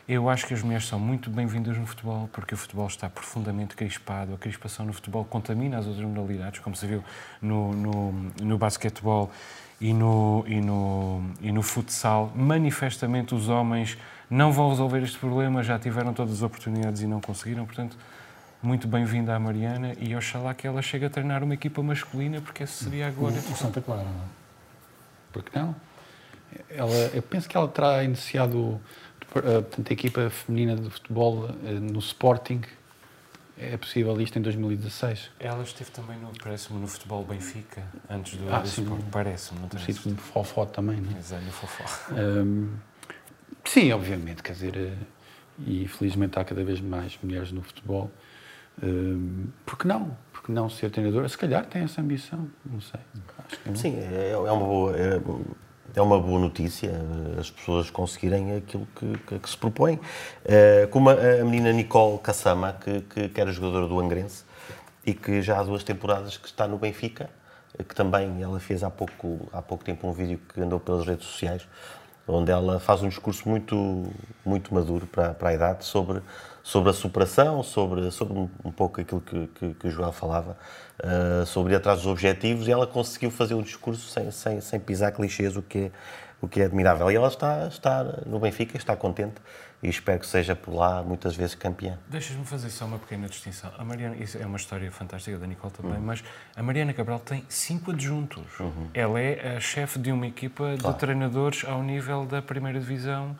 eu 0.05 0.29
acho 0.29 0.45
que 0.45 0.53
as 0.53 0.61
mulheres 0.61 0.85
são 0.85 0.99
muito 0.99 1.29
bem-vindas 1.29 1.77
no 1.77 1.85
futebol, 1.85 2.29
porque 2.33 2.53
o 2.53 2.57
futebol 2.57 2.87
está 2.87 3.09
profundamente 3.09 3.73
crispado. 3.73 4.33
A 4.33 4.37
crispação 4.37 4.85
no 4.85 4.91
futebol 4.91 5.23
contamina 5.23 5.77
as 5.77 5.87
outras 5.87 6.05
modalidades, 6.05 6.59
como 6.59 6.75
se 6.75 6.85
viu 6.85 7.01
no, 7.41 7.71
no, 7.71 8.11
no 8.41 8.57
basquetebol 8.57 9.31
e 9.79 9.93
no, 9.93 10.43
e, 10.47 10.59
no, 10.61 11.23
e 11.41 11.51
no 11.51 11.61
futsal. 11.61 12.31
Manifestamente, 12.35 13.33
os 13.33 13.47
homens 13.49 13.97
não 14.29 14.51
vão 14.51 14.69
resolver 14.69 15.01
este 15.01 15.17
problema, 15.17 15.63
já 15.63 15.79
tiveram 15.79 16.13
todas 16.13 16.33
as 16.33 16.41
oportunidades 16.41 17.01
e 17.01 17.07
não 17.07 17.21
conseguiram. 17.21 17.65
Portanto, 17.65 17.97
muito 18.61 18.87
bem-vinda 18.87 19.35
à 19.35 19.39
Mariana 19.39 19.95
e 19.99 20.15
oxalá 20.15 20.53
que 20.53 20.67
ela 20.67 20.81
chegue 20.81 21.05
a 21.05 21.09
treinar 21.09 21.43
uma 21.43 21.53
equipa 21.53 21.81
masculina, 21.81 22.41
porque 22.41 22.63
essa 22.63 22.83
seria 22.83 23.07
a 23.07 23.11
glória. 23.11 23.41
O, 23.47 23.53
o 23.53 23.55
Santa 23.55 23.81
Clara, 23.81 24.03
não 24.03 24.09
é? 24.09 24.27
Porque 25.31 25.57
não? 25.57 25.75
Ela, 26.69 26.95
eu 27.13 27.21
penso 27.21 27.47
que 27.47 27.55
ela 27.55 27.67
terá 27.67 28.03
iniciado 28.03 28.81
eh, 29.35 29.61
portanto, 29.61 29.89
a 29.89 29.93
equipa 29.93 30.29
feminina 30.29 30.75
de 30.75 30.89
futebol 30.89 31.49
eh, 31.63 31.73
no 31.73 31.99
Sporting 31.99 32.61
é 33.59 33.75
possível 33.75 34.19
isto 34.21 34.39
em 34.39 34.41
2016. 34.41 35.31
Ela 35.39 35.63
esteve 35.63 35.91
também, 35.91 36.17
no, 36.17 36.31
parece-me, 36.41 36.79
no 36.79 36.87
futebol 36.87 37.25
Benfica, 37.25 37.83
antes 38.09 38.37
do, 38.37 38.47
ah, 38.49 38.59
do 38.59 39.03
Parece-me, 39.11 39.59
não 39.59 39.67
tem 39.67 39.79
No 40.05 40.17
Fofó 40.17 40.65
também, 40.65 41.01
não 41.01 41.13
é? 41.13 41.19
Exato, 41.19 41.43
no 41.43 41.51
Fofó. 41.51 42.13
Um, 42.13 42.69
sim, 43.65 43.91
obviamente, 43.91 44.41
quer 44.41 44.53
dizer, 44.53 44.77
eh, 44.77 44.93
e 45.59 45.87
felizmente 45.87 46.39
há 46.39 46.45
cada 46.45 46.63
vez 46.63 46.79
mais 46.79 47.19
mulheres 47.21 47.51
no 47.51 47.61
futebol. 47.61 48.09
Um, 48.81 49.47
porque 49.65 49.85
não? 49.85 50.17
Porque 50.31 50.53
não 50.53 50.69
ser 50.69 50.89
treinadora? 50.89 51.27
Se 51.27 51.37
calhar 51.37 51.65
tem 51.65 51.83
essa 51.83 51.99
ambição, 51.99 52.49
não 52.65 52.79
sei. 52.79 53.01
Sim, 53.75 53.97
é, 53.97 54.31
é 54.31 54.37
uma 54.37 54.65
boa... 54.65 54.97
É 54.97 55.19
é 55.95 56.01
uma 56.01 56.19
boa 56.19 56.39
notícia 56.39 56.87
eh, 56.89 57.39
as 57.39 57.49
pessoas 57.49 57.89
conseguirem 57.89 58.57
aquilo 58.57 58.87
que, 58.95 59.17
que, 59.19 59.39
que 59.39 59.49
se 59.49 59.57
propõem. 59.57 59.95
Uh, 59.95 60.87
como 60.89 61.09
a, 61.09 61.13
a, 61.13 61.43
menina 61.43 61.71
Nicole 61.71 62.19
Cassama, 62.19 62.73
que, 62.73 63.01
que, 63.01 63.29
que, 63.29 63.41
era 63.41 63.51
jogadora 63.51 63.87
do 63.87 63.99
Angrense 63.99 64.43
e 65.05 65.13
que 65.13 65.41
já 65.41 65.59
há 65.59 65.63
duas 65.63 65.83
temporadas 65.83 66.37
que 66.37 66.47
está 66.47 66.67
no 66.67 66.77
Benfica, 66.77 67.29
que 67.77 67.95
também 67.95 68.41
ela 68.41 68.59
fez 68.59 68.83
há 68.83 68.89
pouco, 68.89 69.47
há 69.53 69.61
pouco 69.61 69.83
tempo 69.83 70.07
um 70.07 70.13
vídeo 70.13 70.39
que 70.53 70.61
andou 70.61 70.79
pelas 70.79 71.05
redes 71.05 71.25
sociais, 71.25 71.67
onde 72.27 72.51
ela 72.51 72.79
faz 72.79 73.01
um 73.01 73.09
discurso 73.09 73.47
muito, 73.47 74.05
muito 74.45 74.73
maduro 74.73 75.07
para, 75.07 75.33
para 75.33 75.49
a 75.49 75.53
idade 75.53 75.85
sobre, 75.85 76.21
sobre 76.63 76.89
a 76.89 76.93
superação, 76.93 77.63
sobre, 77.63 78.11
sobre 78.11 78.37
um 78.63 78.71
pouco 78.71 79.01
aquilo 79.01 79.21
que, 79.21 79.47
que, 79.47 79.73
que 79.73 79.87
o 79.87 79.91
Joel 79.91 80.11
falava, 80.11 80.57
uh, 80.99 81.45
sobre 81.45 81.73
ir 81.73 81.75
atrás 81.77 81.99
dos 81.99 82.07
objetivos, 82.07 82.67
e 82.67 82.71
ela 82.71 82.87
conseguiu 82.87 83.31
fazer 83.31 83.53
um 83.53 83.61
discurso 83.61 84.09
sem, 84.09 84.29
sem, 84.31 84.61
sem 84.61 84.79
pisar 84.79 85.11
clichês, 85.11 85.55
o 85.55 85.61
que 85.61 85.77
é, 85.77 85.91
o 86.41 86.47
que 86.47 86.61
é 86.61 86.65
admirável. 86.65 87.09
E 87.11 87.15
ela 87.15 87.27
está, 87.27 87.67
está 87.67 88.03
no 88.25 88.39
Benfica, 88.39 88.77
está 88.77 88.95
contente 88.95 89.35
e 89.81 89.87
espero 89.87 90.19
que 90.19 90.27
seja 90.27 90.55
por 90.55 90.73
lá 90.73 91.01
muitas 91.01 91.35
vezes 91.35 91.55
campeã. 91.55 91.97
Deixas-me 92.07 92.45
fazer 92.45 92.69
só 92.69 92.85
uma 92.85 92.99
pequena 92.99 93.27
distinção. 93.27 93.71
A 93.77 93.83
Mariana, 93.83 94.15
isso 94.17 94.37
é 94.37 94.45
uma 94.45 94.57
história 94.57 94.91
fantástica 94.91 95.37
da 95.37 95.47
Nicole 95.47 95.71
também, 95.71 95.93
uhum. 95.93 96.01
mas 96.01 96.23
a 96.55 96.61
Mariana 96.61 96.93
Cabral 96.93 97.19
tem 97.19 97.45
cinco 97.47 97.91
adjuntos. 97.91 98.59
Uhum. 98.59 98.89
Ela 98.93 99.19
é 99.21 99.55
a 99.57 99.59
chefe 99.59 99.97
de 99.97 100.11
uma 100.11 100.27
equipa 100.27 100.75
claro. 100.77 100.93
de 100.93 100.99
treinadores 100.99 101.63
ao 101.65 101.81
nível 101.81 102.25
da 102.25 102.41
primeira 102.41 102.79
divisão 102.79 103.37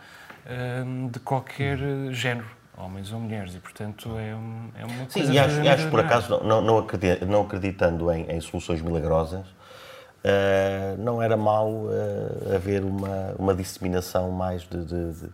um, 0.86 1.10
de 1.10 1.20
qualquer 1.20 1.78
uhum. 1.78 2.14
género 2.14 2.59
homens 2.80 3.12
ou 3.12 3.20
mulheres, 3.20 3.54
e 3.56 3.60
portanto 3.60 4.18
é, 4.18 4.34
um, 4.34 4.70
é 4.76 4.86
uma 4.86 5.06
coisa... 5.06 5.28
Sim, 5.28 5.34
e 5.34 5.40
acho, 5.40 5.68
acho 5.68 5.90
por 5.90 6.00
acaso, 6.00 6.42
não, 6.44 6.62
não, 6.62 6.78
acreditando, 6.78 7.32
não 7.32 7.42
acreditando 7.42 8.12
em, 8.12 8.24
em 8.32 8.40
soluções 8.40 8.82
milagrosas, 8.82 9.46
uh, 9.46 10.98
não 10.98 11.22
era 11.22 11.36
mau 11.36 11.70
uh, 11.70 12.56
haver 12.56 12.84
uma, 12.84 13.36
uma 13.38 13.54
disseminação 13.54 14.32
mais 14.32 14.64
de, 14.64 14.84
de, 14.86 15.14
de 15.14 15.30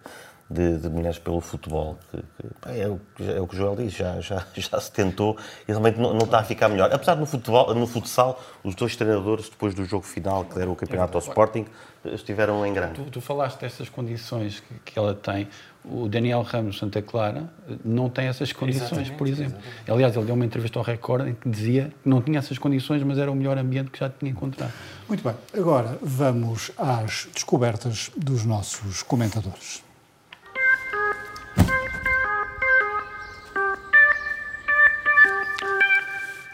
de, 0.49 0.77
de 0.77 0.89
mulheres 0.89 1.17
pelo 1.17 1.41
futebol. 1.41 1.97
Que, 2.11 2.17
que, 2.17 2.79
é, 2.79 2.87
o, 2.87 2.99
é, 3.19 3.41
o, 3.41 3.47
que 3.47 3.55
o 3.55 3.57
Joel 3.57 3.75
diz, 3.75 3.93
já, 3.93 4.19
já, 4.21 4.45
já 4.53 4.79
se 4.79 4.91
tentou 4.91 5.37
e 5.67 5.71
realmente 5.71 5.99
não, 5.99 6.13
não, 6.13 6.25
está 6.25 6.39
a 6.39 6.43
ficar 6.43 6.69
melhor. 6.69 6.93
Apesar 6.93 7.15
de 7.15 7.21
no, 7.21 7.25
futebol, 7.25 7.73
no 7.73 7.87
futsal, 7.87 8.41
os 8.63 8.75
dois 8.75 8.95
treinadores, 8.95 9.49
depois 9.49 9.73
do 9.73 9.85
jogo 9.85 10.05
final, 10.05 10.45
que 10.45 10.55
deram 10.55 10.73
o 10.73 10.75
campeonato 10.75 11.17
ao 11.17 11.21
Sporting, 11.21 11.65
estiveram 12.05 12.65
em 12.65 12.73
grande. 12.73 12.93
Tu, 12.93 13.11
tu 13.11 13.21
falaste 13.21 13.59
dessas 13.59 13.89
condições 13.89 14.59
que, 14.59 14.91
que, 14.91 14.99
ela 14.99 15.15
tem. 15.15 15.47
O 15.83 16.07
Daniel 16.07 16.41
Ramos 16.41 16.77
Santa 16.77 17.01
Clara 17.01 17.49
não 17.83 18.09
tem 18.09 18.27
essas 18.27 18.51
condições, 18.51 18.91
exatamente, 18.91 19.11
por 19.13 19.27
exemplo. 19.27 19.53
Exatamente. 19.53 19.91
Aliás, 19.91 20.15
ele 20.15 20.25
deu 20.25 20.35
uma 20.35 20.45
entrevista 20.45 20.79
ao 20.79 20.85
Record 20.85 21.27
em 21.27 21.33
que 21.35 21.49
dizia 21.49 21.91
que 22.03 22.09
não 22.09 22.21
tinha 22.21 22.39
essas 22.39 22.57
condições, 22.57 23.03
mas 23.03 23.17
era 23.17 23.31
o 23.31 23.35
melhor 23.35 23.57
ambiente 23.57 23.91
que 23.91 23.99
já 23.99 24.09
tinha 24.09 24.31
encontrado. 24.31 24.73
Muito 25.07 25.23
bem. 25.23 25.35
Agora 25.55 25.97
vamos 26.01 26.71
às 26.77 27.27
descobertas 27.33 28.11
dos 28.15 28.45
nossos 28.45 29.03
comentadores. 29.03 29.84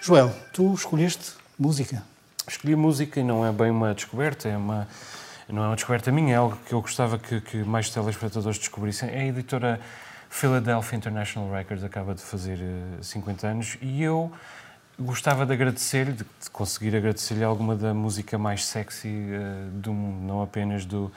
Joel, 0.04 0.34
tu 0.52 0.74
escolheste 0.74 1.34
música. 1.58 2.04
Escolhi 2.48 2.76
música 2.76 3.20
e 3.20 3.24
não 3.24 3.46
é 3.46 3.52
bem 3.52 3.70
uma 3.70 3.94
descoberta, 3.94 4.50
é 4.50 4.58
uma, 4.58 4.88
não 5.48 5.64
é 5.64 5.68
uma 5.68 5.76
descoberta 5.76 6.12
minha, 6.12 6.34
é 6.34 6.38
algo 6.38 6.58
que 6.66 6.74
eu 6.74 6.82
gostava 6.82 7.20
que, 7.20 7.40
que 7.40 7.58
mais 7.58 7.90
telespectadores 7.90 8.58
descobrissem. 8.58 9.10
É 9.10 9.22
a 9.22 9.26
editora 9.26 9.80
Philadelphia 10.30 10.98
International 10.98 11.52
Records, 11.52 11.84
acaba 11.84 12.16
de 12.16 12.22
fazer 12.22 12.60
50 13.02 13.46
eh, 13.46 13.50
anos, 13.52 13.78
e 13.80 14.02
eu 14.02 14.32
gostava 15.00 15.46
de 15.46 15.54
agradecer-lhe, 15.54 16.14
de, 16.14 16.26
conseguir 16.52 16.96
agradecer-lhe 16.96 17.44
alguma 17.44 17.76
da 17.76 17.94
música 17.94 18.38
mais 18.38 18.66
sexy 18.66 19.08
uh, 19.08 19.70
do 19.72 19.94
mundo, 19.94 20.26
não 20.26 20.42
apenas 20.42 20.84
do, 20.84 21.12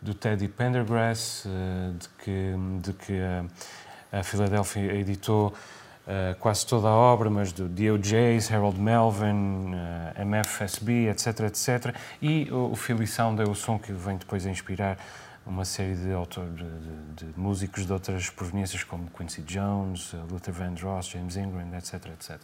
do 0.00 0.14
Teddy 0.14 0.48
Pendergrass, 0.48 1.44
uh, 1.44 1.92
de 1.92 2.08
que, 2.18 2.54
de 2.82 2.92
que 2.92 3.20
a, 3.20 4.18
a 4.20 4.22
Philadelphia 4.22 4.94
editou 4.94 5.48
uh, 5.48 6.34
quase 6.38 6.66
toda 6.66 6.88
a 6.88 6.94
obra, 6.94 7.28
mas 7.28 7.52
do 7.52 7.68
DOJs, 7.68 8.50
Harold 8.50 8.80
Melvin, 8.80 9.72
eh, 9.74 10.22
MFSB, 10.22 11.08
etc, 11.08 11.40
etc. 11.40 11.94
E 12.20 12.50
o, 12.50 12.72
o 12.72 12.76
Philly 12.76 13.06
Sound 13.06 13.40
é 13.40 13.44
o 13.44 13.54
som 13.54 13.78
que 13.78 13.92
vem 13.92 14.16
depois 14.16 14.46
a 14.46 14.50
inspirar 14.50 14.98
uma 15.46 15.64
série 15.64 15.94
de, 15.94 16.12
autores, 16.12 16.54
de, 16.54 16.64
de, 16.64 17.32
de, 17.32 17.40
músicos 17.40 17.86
de 17.86 17.92
outras 17.92 18.30
proveniências, 18.30 18.84
como 18.84 19.10
Quincy 19.10 19.42
Jones, 19.42 20.14
Luther 20.30 20.52
Vandross, 20.52 21.08
James 21.08 21.36
Ingram, 21.36 21.76
etc, 21.76 22.06
etc. 22.06 22.40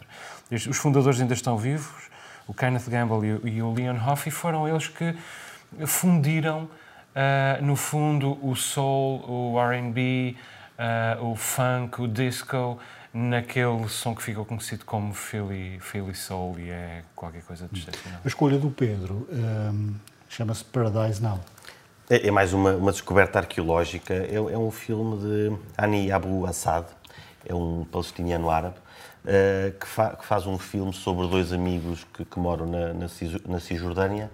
Os 0.51 0.77
fundadores 0.77 1.21
ainda 1.21 1.33
estão 1.33 1.57
vivos, 1.57 2.09
o 2.47 2.53
Kenneth 2.53 2.89
Gamble 2.89 3.39
e 3.43 3.61
o 3.61 3.73
Leon 3.73 3.97
Hoffey 4.05 4.31
foram 4.31 4.67
eles 4.67 4.87
que 4.87 5.15
fundiram, 5.85 6.69
uh, 7.17 7.65
no 7.65 7.75
fundo, 7.75 8.37
o 8.45 8.55
soul, 8.55 9.23
o 9.27 9.59
R&B, 9.59 10.35
uh, 10.77 11.25
o 11.25 11.35
funk, 11.35 12.01
o 12.01 12.07
disco, 12.07 12.77
naquele 13.13 13.87
som 13.89 14.15
que 14.15 14.21
ficou 14.21 14.45
conhecido 14.45 14.85
como 14.85 15.13
Philly, 15.13 15.79
Philly 15.79 16.13
Soul 16.13 16.59
e 16.59 16.69
é 16.69 17.03
qualquer 17.15 17.41
coisa 17.43 17.67
de 17.71 17.79
excepcional. 17.79 18.21
A 18.23 18.27
escolha 18.27 18.57
do 18.59 18.69
Pedro 18.69 19.27
um, 19.31 19.95
chama-se 20.29 20.63
Paradise 20.63 21.21
Now. 21.21 21.39
É, 22.09 22.27
é 22.27 22.31
mais 22.31 22.53
uma, 22.53 22.75
uma, 22.75 22.91
descoberta 22.91 23.39
arqueológica. 23.39 24.13
É, 24.13 24.35
é, 24.35 24.57
um 24.57 24.71
filme 24.71 25.17
de 25.17 25.57
Ani 25.77 26.11
Abu 26.11 26.45
Assad, 26.45 26.85
é 27.45 27.55
um 27.55 27.85
palestiniano 27.85 28.49
árabe, 28.51 28.75
uh, 29.25 29.77
que, 29.79 29.87
fa, 29.87 30.15
que, 30.15 30.25
faz 30.25 30.45
um 30.45 30.59
filme 30.59 30.93
sobre 30.93 31.27
dois 31.27 31.51
amigos 31.51 32.05
que, 32.13 32.23
que 32.23 32.39
moram 32.39 32.65
na, 32.67 32.93
na, 32.93 33.07
na 33.47 33.59
Cisjordânia 33.59 34.29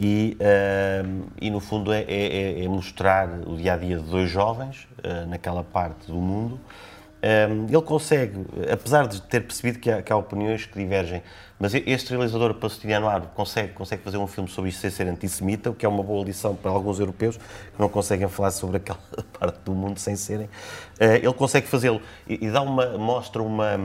e, 0.00 0.36
uh, 0.40 1.28
e, 1.40 1.50
no 1.50 1.60
fundo, 1.60 1.92
é, 1.92 2.00
é, 2.02 2.64
é, 2.64 2.68
mostrar 2.68 3.28
o 3.46 3.56
dia 3.56 3.74
a 3.74 3.76
dia 3.76 3.98
de 3.98 4.04
dois 4.04 4.30
jovens 4.30 4.88
uh, 5.04 5.28
naquela 5.28 5.62
parte 5.62 6.06
do 6.06 6.16
mundo 6.16 6.58
um, 7.22 7.66
ele 7.66 7.82
consegue, 7.82 8.46
apesar 8.72 9.06
de 9.06 9.20
ter 9.20 9.42
percebido 9.42 9.78
que 9.78 9.90
há, 9.90 10.02
que 10.02 10.10
há, 10.10 10.16
opiniões 10.16 10.64
que 10.64 10.78
divergem, 10.78 11.22
mas 11.58 11.74
este 11.74 12.10
realizador 12.10 12.54
palestiniano 12.54 13.06
árabe 13.06 13.28
consegue, 13.34 13.74
consegue 13.74 14.02
fazer 14.02 14.16
um 14.16 14.26
filme 14.26 14.48
sobre 14.48 14.70
isso 14.70 14.80
sem 14.80 14.90
ser 14.90 15.06
antissemita, 15.06 15.68
o 15.68 15.74
que 15.74 15.84
é 15.84 15.88
uma 15.88 16.02
boa 16.02 16.24
lição 16.24 16.56
para 16.56 16.70
alguns 16.70 16.98
europeus 16.98 17.36
que 17.36 17.78
não 17.78 17.90
conseguem 17.90 18.26
falar 18.28 18.50
sobre 18.50 18.78
aquela 18.78 18.98
parte 19.38 19.58
do 19.66 19.72
mundo 19.72 19.98
sem 19.98 20.16
serem. 20.16 20.46
Uh, 20.46 21.16
ele 21.22 21.34
consegue 21.34 21.66
fazê-lo 21.66 22.00
e, 22.26 22.46
e, 22.46 22.50
dá 22.50 22.62
uma, 22.62 22.96
mostra 22.96 23.42
uma, 23.42 23.76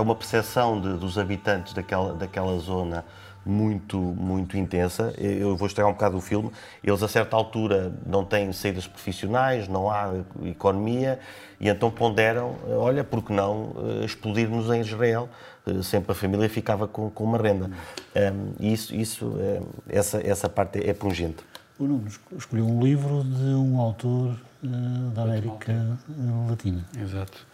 uma 0.00 0.14
percepção 0.14 0.80
de, 0.80 0.94
dos 0.94 1.18
habitantes 1.18 1.72
daquela, 1.72 2.14
daquela 2.14 2.56
zona 2.58 3.04
muito, 3.44 3.98
muito 3.98 4.56
intensa. 4.56 5.14
Eu 5.18 5.56
vou 5.56 5.66
estragar 5.66 5.90
um 5.90 5.94
bocado 5.94 6.16
o 6.16 6.20
filme. 6.20 6.50
Eles, 6.82 7.02
a 7.02 7.08
certa 7.08 7.36
altura, 7.36 7.92
não 8.06 8.24
têm 8.24 8.52
saídas 8.52 8.86
profissionais, 8.86 9.68
não 9.68 9.90
há 9.90 10.12
economia, 10.44 11.18
e 11.60 11.68
então 11.68 11.90
ponderam: 11.90 12.56
olha, 12.68 13.04
por 13.04 13.22
que 13.22 13.32
não 13.32 13.74
eh, 13.76 14.04
explodir-nos 14.04 14.70
em 14.70 14.80
Israel? 14.80 15.28
Eh, 15.66 15.82
sempre 15.82 16.12
a 16.12 16.14
família 16.14 16.48
ficava 16.48 16.86
com, 16.86 17.10
com 17.10 17.24
uma 17.24 17.38
renda. 17.38 17.70
E 18.60 18.72
isso, 18.72 18.94
isso 18.94 19.34
essa, 19.88 20.20
essa 20.26 20.48
parte 20.48 20.78
é 20.78 20.92
pungente. 20.92 21.42
O 21.78 21.84
Nuno 21.84 22.06
escolheu 22.36 22.66
um 22.66 22.82
livro 22.82 23.24
de 23.24 23.54
um 23.54 23.80
autor 23.80 24.36
uh, 24.62 25.10
da 25.14 25.22
América 25.22 25.98
Latina. 26.48 26.84
Exato. 26.96 27.46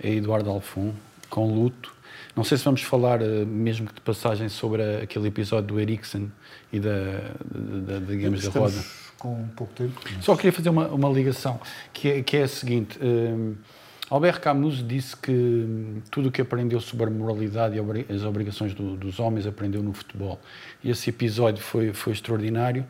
É 0.00 0.10
Eduardo 0.10 0.50
Alfon, 0.50 0.92
com 1.30 1.52
luto 1.52 1.93
não 2.36 2.42
sei 2.44 2.58
se 2.58 2.64
vamos 2.64 2.82
falar, 2.82 3.22
eh, 3.22 3.44
mesmo 3.44 3.86
que 3.86 3.94
de 3.94 4.00
passagem, 4.00 4.48
sobre 4.48 4.82
aquele 5.02 5.28
episódio 5.28 5.68
do 5.68 5.80
Ericsson 5.80 6.28
e 6.72 6.80
da, 6.80 7.20
da, 7.44 7.98
da 7.98 8.06
digamos, 8.06 8.42
da 8.42 8.50
roda. 8.58 8.84
com 9.18 9.46
pouco 9.56 9.72
tempo. 9.74 10.00
Mas... 10.04 10.24
Só 10.24 10.34
queria 10.34 10.52
fazer 10.52 10.68
uma, 10.68 10.88
uma 10.88 11.08
ligação, 11.08 11.60
que 11.92 12.08
é, 12.08 12.22
que 12.22 12.36
é 12.36 12.42
a 12.42 12.48
seguinte. 12.48 12.98
Um, 13.00 13.52
eh, 13.52 13.84
Albert 14.10 14.40
Camus 14.40 14.86
disse 14.86 15.16
que 15.16 15.32
hum, 15.32 16.02
tudo 16.10 16.28
o 16.28 16.32
que 16.32 16.40
aprendeu 16.40 16.80
sobre 16.80 17.06
a 17.06 17.10
moralidade 17.10 17.76
e 17.76 18.12
as 18.12 18.22
obrigações 18.22 18.74
do, 18.74 18.96
dos 18.96 19.18
homens 19.18 19.46
aprendeu 19.46 19.82
no 19.82 19.92
futebol. 19.92 20.38
E 20.82 20.90
esse 20.90 21.10
episódio 21.10 21.62
foi, 21.62 21.92
foi 21.92 22.12
extraordinário 22.12 22.84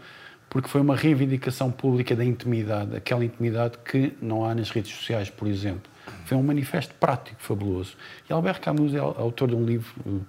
porque 0.51 0.69
foi 0.69 0.81
uma 0.81 0.95
reivindicação 0.95 1.71
pública 1.71 2.15
da 2.15 2.25
intimidade, 2.25 2.95
aquela 2.95 3.25
intimidade 3.25 3.77
que 3.85 4.13
não 4.23 4.45
há 4.45 4.55
nas 4.55 4.71
redes 4.71 4.95
sociais, 4.95 5.29
por 5.29 5.49
exemplo. 5.49 5.91
Foi 6.25 6.37
um 6.37 6.43
manifesto 6.43 6.95
prático, 6.95 7.41
fabuloso. 7.41 7.97
E 8.29 8.33
Albert 8.33 8.61
Camus 8.61 8.95
é 8.95 8.99
autor 8.99 9.49
de 9.49 9.55
um 9.55 9.65
livro 9.65 10.25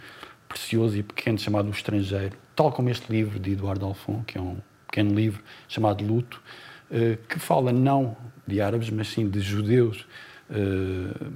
precioso 0.48 0.98
e 0.98 1.04
pequeno 1.04 1.38
chamado 1.38 1.68
O 1.68 1.72
Estrangeiro, 1.72 2.38
tal 2.56 2.72
como 2.72 2.90
este 2.90 3.12
livro 3.12 3.40
de 3.40 3.52
Eduardo 3.52 3.86
Alfon, 3.86 4.24
que 4.24 4.38
é 4.38 4.42
um 4.42 4.58
pequeno 4.88 5.14
livro 5.14 5.44
chamado 5.68 6.06
Luto, 6.06 6.42
uh, 6.90 7.18
que 7.28 7.40
fala 7.40 7.72
não 7.72 8.16
de 8.48 8.62
árabes, 8.62 8.90
mas 8.90 9.10
sim 9.10 9.30
de 9.30 9.40
judeus 9.42 10.06
uh, 10.50 11.32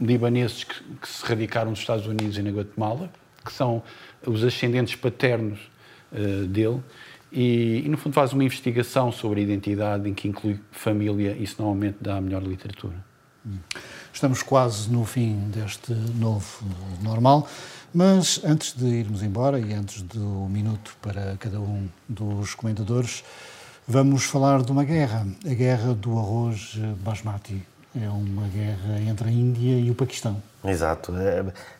libaneses 0.00 0.64
que, 0.64 1.08
se 1.08 1.24
radicaram 1.24 1.70
nos 1.70 1.80
Estados 1.80 2.06
Unidos 2.06 2.36
e 2.36 2.42
na 2.42 2.50
Guatemala, 2.50 3.10
que 3.44 3.52
são 3.52 3.82
os 4.26 4.44
ascendentes 4.44 4.94
paternos 4.94 5.58
dele, 6.48 6.82
e, 7.30 7.82
e, 7.84 7.88
no 7.88 7.96
fundo 7.96 8.12
faz 8.12 8.32
uma 8.32 8.42
investigação 8.42 9.12
sobre 9.12 9.40
a 9.40 9.42
identidade 9.44 10.08
em 10.08 10.14
que 10.14 10.26
inclui 10.26 10.58
família 10.72 11.36
e 11.38 11.44
isso 11.44 11.62
normalmente 11.62 11.98
dá 12.00 12.16
a 12.16 12.20
melhor 12.20 12.42
literatura. 12.42 13.09
Estamos 14.12 14.42
quase 14.42 14.90
no 14.90 15.04
fim 15.04 15.50
deste 15.50 15.92
novo 15.92 16.64
normal, 17.02 17.48
mas 17.92 18.40
antes 18.44 18.72
de 18.74 18.86
irmos 18.86 19.22
embora 19.22 19.58
e 19.58 19.72
antes 19.72 20.02
do 20.02 20.46
minuto 20.48 20.96
para 21.00 21.36
cada 21.38 21.60
um 21.60 21.88
dos 22.08 22.54
comentadores, 22.54 23.24
vamos 23.86 24.24
falar 24.24 24.62
de 24.62 24.70
uma 24.70 24.84
guerra, 24.84 25.26
a 25.44 25.54
guerra 25.54 25.94
do 25.94 26.18
arroz 26.18 26.76
basmati. 26.98 27.62
é 28.00 28.08
uma 28.08 28.46
guerra 28.48 29.00
entre 29.00 29.28
a 29.28 29.32
Índia 29.32 29.78
e 29.78 29.90
o 29.90 29.94
Paquistão. 29.94 30.40
Exato. 30.64 31.12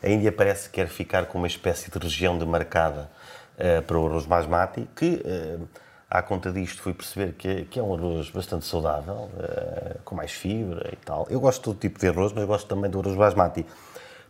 A 0.02 0.08
Índia 0.08 0.32
parece 0.32 0.68
que 0.68 0.76
quer 0.76 0.88
ficar 0.88 1.26
com 1.26 1.38
uma 1.38 1.46
espécie 1.46 1.90
de 1.90 1.98
região 1.98 2.38
demarcada 2.38 3.10
uh, 3.56 3.82
para 3.82 3.98
o 3.98 4.06
arroz 4.06 4.26
basmati, 4.26 4.88
que, 4.96 5.22
uh, 5.24 5.68
à 6.10 6.22
conta 6.22 6.50
disto, 6.50 6.82
fui 6.82 6.92
perceber 6.92 7.34
que 7.34 7.48
é, 7.48 7.64
que 7.64 7.78
é 7.78 7.82
um 7.82 7.94
arroz 7.94 8.30
bastante 8.30 8.66
saudável, 8.66 9.30
uh, 9.32 10.00
com 10.04 10.16
mais 10.16 10.32
fibra 10.32 10.90
e 10.92 10.96
tal. 10.96 11.26
Eu 11.30 11.38
gosto 11.38 11.58
de 11.58 11.64
todo 11.64 11.78
tipo 11.78 12.00
de 12.00 12.08
arroz, 12.08 12.32
mas 12.32 12.44
gosto 12.44 12.66
também 12.66 12.90
do 12.90 12.98
arroz 12.98 13.16
basmati. 13.16 13.64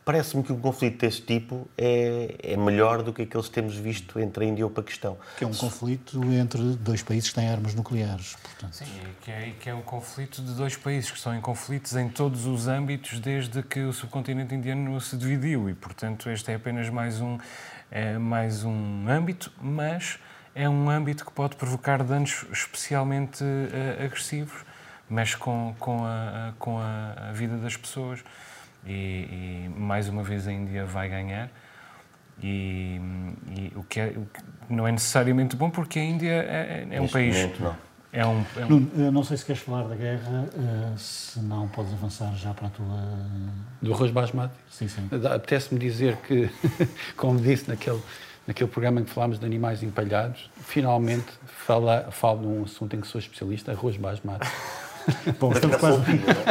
Parece-me 0.05 0.43
que 0.43 0.53
um 0.53 0.59
conflito 0.59 0.99
deste 0.99 1.23
tipo 1.23 1.69
é, 1.77 2.35
é, 2.43 2.57
melhor 2.57 3.03
do 3.03 3.13
que 3.13 3.23
aqueles 3.23 3.49
que 3.49 3.55
temos 3.55 3.77
visto 3.77 4.19
entre 4.19 4.45
a 4.45 4.49
Índia 4.49 4.63
e 4.63 4.65
o 4.65 4.71
Paquistão. 4.71 5.17
Que 5.37 5.45
é 5.45 5.47
um 5.47 5.55
conflito 5.55 6.23
entre 6.33 6.61
dois 6.77 7.03
países 7.03 7.29
que 7.29 7.35
têm 7.35 7.49
armas 7.49 7.75
nucleares, 7.75 8.35
portanto. 8.43 8.75
Sim, 8.75 8.87
que 9.21 9.31
é, 9.31 9.53
que 9.61 9.71
é 9.71 9.75
um 9.75 9.83
conflito 9.83 10.43
de 10.43 10.53
dois 10.55 10.77
países 10.77 11.11
que 11.11 11.17
estão 11.17 11.35
em 11.35 11.41
conflitos 11.41 11.95
em 11.97 12.09
todos 12.09 12.47
os 12.47 12.67
âmbitos 12.67 13.21
desde 13.21 13.63
que 13.63 13.81
o 13.81 13.93
subcontinente 13.93 14.55
indiano 14.55 15.01
se 15.01 15.17
dividiu 15.17 15.69
e, 15.69 15.75
portanto, 15.75 16.29
este 16.31 16.51
é 16.51 16.55
apenas 16.55 16.89
mais 16.89 17.21
um, 17.21 17.39
é 17.91 18.19
mais 18.19 18.65
um 18.65 19.07
âmbito, 19.07 19.53
mas 19.61 20.19
é 20.55 20.69
um 20.69 20.91
âmbito 20.91 21.25
que 21.25 21.33
pode 21.33 21.57
provocar 21.57 22.03
danos 22.03 22.45
especialmente 22.53 23.43
uh, 23.43 24.05
agressivos, 24.05 24.65
mexe 25.09 25.37
com, 25.37 25.75
com, 25.79 26.05
a, 26.05 26.53
com 26.59 26.79
a, 26.79 27.29
a 27.29 27.33
vida 27.33 27.57
das 27.57 27.77
pessoas 27.77 28.21
e, 28.87 29.69
e, 29.69 29.71
mais 29.77 30.09
uma 30.09 30.23
vez 30.23 30.47
a 30.49 30.53
Índia 30.53 30.85
vai 30.85 31.09
ganhar. 31.09 31.51
E, 32.43 32.99
e 33.49 33.73
o, 33.77 33.83
que 33.85 34.01
é, 34.01 34.07
o, 34.17 34.27
que 34.27 34.73
não 34.73 34.89
é 34.89 34.93
necessariamente 34.93 35.55
bom 35.55 35.69
porque 35.69 35.99
a 35.99 36.05
Índia 36.05 36.33
é, 36.33 36.87
é 36.91 37.01
um 37.01 37.09
país. 37.09 37.37
Momento, 37.37 37.63
não. 37.63 37.91
É 38.13 38.27
um, 38.27 38.45
é 38.57 38.65
um... 38.65 38.91
Não, 38.95 39.13
não 39.13 39.25
sei 39.25 39.37
se 39.37 39.45
queres 39.45 39.63
falar 39.63 39.85
da 39.85 39.95
guerra, 39.95 40.49
uh, 40.53 40.99
se 40.99 41.39
não 41.41 41.69
podes 41.69 41.93
avançar 41.93 42.35
já 42.35 42.53
para 42.53 42.67
a 42.67 42.71
tua. 42.71 42.99
Do 43.81 43.95
arroz 43.95 44.11
basmati? 44.11 44.55
Sim, 44.69 44.89
sim. 44.89 45.09
Apetece-me 45.33 45.79
dizer 45.79 46.17
que, 46.17 46.51
como 47.17 47.39
disse 47.39 47.69
naquele, 47.69 48.01
naquele 48.51 48.69
programa 48.69 49.01
em 49.01 49.05
que 49.05 49.11
falámos 49.11 49.39
de 49.39 49.47
animais 49.47 49.81
empalhados, 49.81 50.51
finalmente 50.57 51.29
fala, 51.47 52.09
falo 52.11 52.41
de 52.41 52.47
um 52.49 52.65
assunto 52.65 52.97
em 52.97 53.01
que 53.01 53.07
sou 53.07 53.21
especialista, 53.21 53.71
arroz 53.71 53.97
basmati. 53.97 54.49
Bom, 55.39 55.53
estamos 55.53 55.77
quase, 55.77 56.03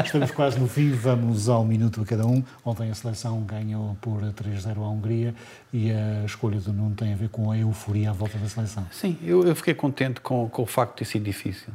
estamos 0.05 0.31
quase 0.31 0.59
no 0.59 0.67
fim, 0.69 0.91
vamos 0.91 1.49
ao 1.49 1.65
minuto 1.65 2.01
a 2.01 2.05
cada 2.05 2.25
um. 2.25 2.41
Ontem 2.63 2.89
a 2.89 2.95
seleção 2.95 3.41
ganhou 3.41 3.97
por 3.99 4.21
3-0 4.21 4.77
à 4.77 4.89
Hungria 4.89 5.35
e 5.73 5.91
a 5.91 6.23
escolha 6.25 6.59
do 6.61 6.71
Nuno 6.71 6.95
tem 6.95 7.11
a 7.11 7.17
ver 7.17 7.27
com 7.27 7.51
a 7.51 7.57
euforia 7.57 8.11
à 8.11 8.13
volta 8.13 8.37
da 8.37 8.47
seleção. 8.47 8.87
Sim, 8.91 9.17
eu, 9.21 9.45
eu 9.45 9.53
fiquei 9.53 9.73
contente 9.73 10.21
com, 10.21 10.47
com, 10.47 10.61
o 10.61 10.65
facto 10.65 10.93
de 10.93 10.97
ter 10.99 11.05
sido 11.05 11.25
difícil. 11.25 11.73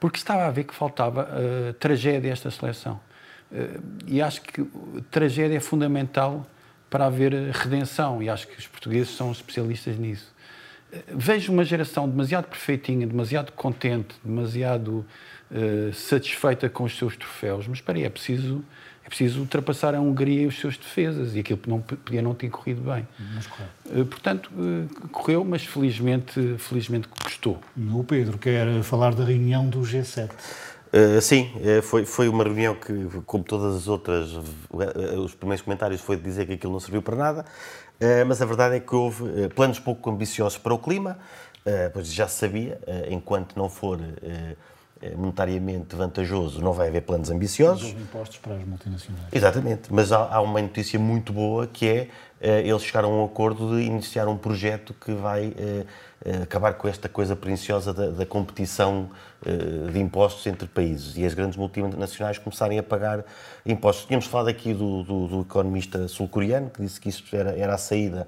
Porque 0.00 0.16
estava 0.16 0.46
a 0.46 0.50
ver 0.50 0.64
que 0.64 0.74
faltava 0.74 1.28
uh, 1.28 1.74
tragédia 1.74 2.30
a 2.30 2.32
esta 2.32 2.50
seleção. 2.50 2.98
Uh, 3.52 3.82
e 4.06 4.22
acho 4.22 4.40
que 4.40 4.64
tragédia 5.10 5.58
é 5.58 5.60
fundamental 5.60 6.46
para 6.90 7.06
haver 7.06 7.32
redenção 7.52 8.22
e 8.22 8.28
acho 8.28 8.46
que 8.46 8.58
os 8.58 8.66
portugueses 8.66 9.10
são 9.14 9.30
especialistas 9.30 9.96
nisso. 9.98 10.32
Uh, 10.92 11.16
vejo 11.16 11.52
uma 11.52 11.64
geração 11.64 12.08
demasiado 12.08 12.46
perfeitinha, 12.46 13.06
demasiado 13.06 13.52
contente, 13.52 14.14
demasiado 14.24 15.04
uh, 15.50 15.92
satisfeita 15.92 16.68
com 16.68 16.84
os 16.84 16.96
seus 16.96 17.16
troféus, 17.16 17.66
mas 17.66 17.78
espera 17.78 17.98
aí, 17.98 18.04
é 18.04 18.10
preciso, 18.10 18.64
é 19.04 19.08
preciso 19.08 19.40
ultrapassar 19.40 19.94
a 19.94 20.00
Hungria 20.00 20.42
e 20.42 20.46
os 20.46 20.58
seus 20.58 20.76
defesas, 20.78 21.34
e 21.34 21.40
aquilo 21.40 21.60
não, 21.66 21.80
podia 21.80 22.22
não 22.22 22.34
ter 22.34 22.48
corrido 22.48 22.80
bem. 22.80 23.06
Mas 23.34 23.46
correu. 23.46 23.68
Uh, 23.86 24.06
portanto, 24.06 24.50
uh, 24.56 25.08
correu, 25.08 25.44
mas 25.44 25.64
felizmente, 25.64 26.56
felizmente 26.58 27.08
custou. 27.08 27.60
O 27.76 28.04
Pedro 28.04 28.38
quer 28.38 28.82
falar 28.82 29.14
da 29.14 29.24
reunião 29.24 29.68
do 29.68 29.80
G7. 29.80 30.30
Uh, 30.92 31.20
sim, 31.20 31.50
foi, 31.82 32.06
foi 32.06 32.28
uma 32.28 32.42
reunião 32.42 32.74
que, 32.74 32.92
como 33.26 33.44
todas 33.44 33.74
as 33.74 33.88
outras, 33.88 34.30
os 35.22 35.34
primeiros 35.34 35.62
comentários 35.62 36.00
foi 36.00 36.16
de 36.16 36.22
dizer 36.22 36.46
que 36.46 36.54
aquilo 36.54 36.72
não 36.72 36.80
serviu 36.80 37.02
para 37.02 37.14
nada, 37.14 37.44
uh, 38.00 38.26
mas 38.26 38.40
a 38.40 38.46
verdade 38.46 38.76
é 38.76 38.80
que 38.80 38.94
houve 38.94 39.48
planos 39.54 39.78
pouco 39.78 40.08
ambiciosos 40.08 40.56
para 40.56 40.72
o 40.72 40.78
clima, 40.78 41.18
pois 41.92 42.10
já 42.10 42.26
se 42.26 42.36
sabia, 42.36 42.80
enquanto 43.10 43.54
não 43.54 43.68
for 43.68 44.00
monetariamente 45.16 45.94
vantajoso, 45.94 46.62
não 46.62 46.72
vai 46.72 46.88
haver 46.88 47.02
planos 47.02 47.30
ambiciosos. 47.30 47.92
Os 47.92 48.00
impostos 48.00 48.38
para 48.38 48.54
as 48.54 48.64
multinacionais. 48.64 49.26
Exatamente, 49.30 49.92
mas 49.92 50.10
há, 50.10 50.34
há 50.34 50.40
uma 50.40 50.62
notícia 50.62 50.98
muito 50.98 51.30
boa 51.30 51.66
que 51.66 51.86
é 51.86 52.08
eles 52.40 52.82
chegaram 52.82 53.12
a 53.12 53.16
um 53.22 53.24
acordo 53.26 53.76
de 53.76 53.82
iniciar 53.82 54.28
um 54.28 54.38
projeto 54.38 54.94
que 54.94 55.12
vai 55.12 55.52
acabar 56.42 56.74
com 56.74 56.88
esta 56.88 57.08
coisa 57.08 57.36
perniciosa 57.36 57.94
da, 57.94 58.10
da 58.10 58.26
competição 58.26 59.08
de 59.92 60.00
impostos 60.00 60.46
entre 60.46 60.66
países 60.66 61.16
e 61.16 61.24
as 61.24 61.32
grandes 61.32 61.56
multinacionais 61.56 62.38
começarem 62.38 62.78
a 62.78 62.82
pagar 62.82 63.24
impostos. 63.64 64.04
Tínhamos 64.06 64.26
falado 64.26 64.48
aqui 64.48 64.74
do, 64.74 65.04
do, 65.04 65.26
do 65.28 65.40
economista 65.42 66.08
sul-coreano 66.08 66.70
que 66.70 66.82
disse 66.82 67.00
que 67.00 67.08
isso 67.08 67.24
era, 67.32 67.56
era 67.56 67.74
a 67.74 67.78
saída 67.78 68.26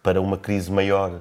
para 0.00 0.20
uma 0.20 0.36
crise 0.36 0.70
maior 0.70 1.20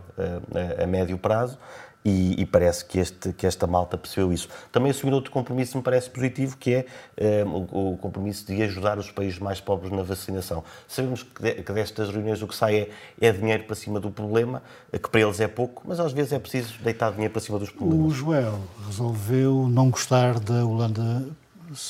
a, 0.78 0.84
a 0.84 0.86
médio 0.86 1.18
prazo 1.18 1.58
e, 2.06 2.42
e, 2.42 2.46
parece 2.46 2.84
que, 2.86 3.00
este, 3.00 3.32
que 3.34 3.48
esta 3.48 3.66
malta 3.66 3.98
percebeu 3.98 4.34
isso. 4.34 4.50
Também 4.72 4.92
assumir 4.92 5.14
outro 5.14 5.32
compromisso 5.32 5.78
me 5.78 5.84
parece 5.84 6.10
positivo, 6.10 6.58
que 6.58 6.74
é 6.74 6.86
eh, 7.16 7.44
o, 7.46 7.94
o, 7.94 7.98
compromisso 7.98 8.46
de 8.46 8.62
ajudar 8.64 8.98
os 8.98 9.10
países 9.10 9.40
mais 9.40 9.62
pobres 9.62 9.92
na 9.92 10.04
vacinação. 10.04 10.64
Sabemos 10.88 11.24
que, 11.24 11.42
de, 11.42 11.64
que 11.64 11.72
destas 11.72 12.10
reuniões 12.10 12.42
o 12.42 12.48
que 12.48 12.56
sai 12.56 12.76
é, 12.76 12.90
é, 13.22 13.32
dinheiro 13.32 13.64
para 13.64 13.76
cima 13.76 14.00
do 14.00 14.12
problema, 14.12 14.62
que 14.92 15.10
para 15.10 15.22
eles 15.22 15.40
é 15.40 15.48
pouco, 15.48 15.84
mas 15.86 16.00
às 16.00 16.12
vezes 16.12 16.34
é 16.34 16.40
preciso 16.40 16.74
deitar 16.84 17.12
dinheiro 17.12 17.32
para 17.32 17.42
cima 17.42 17.58
dos 17.58 17.70
problemas. 17.70 18.06
O 18.06 18.10
Joel 18.10 18.60
resolveu 18.86 19.68
não 19.70 19.90
gostar 19.90 20.40
da 20.40 20.66
Holanda 20.66 21.26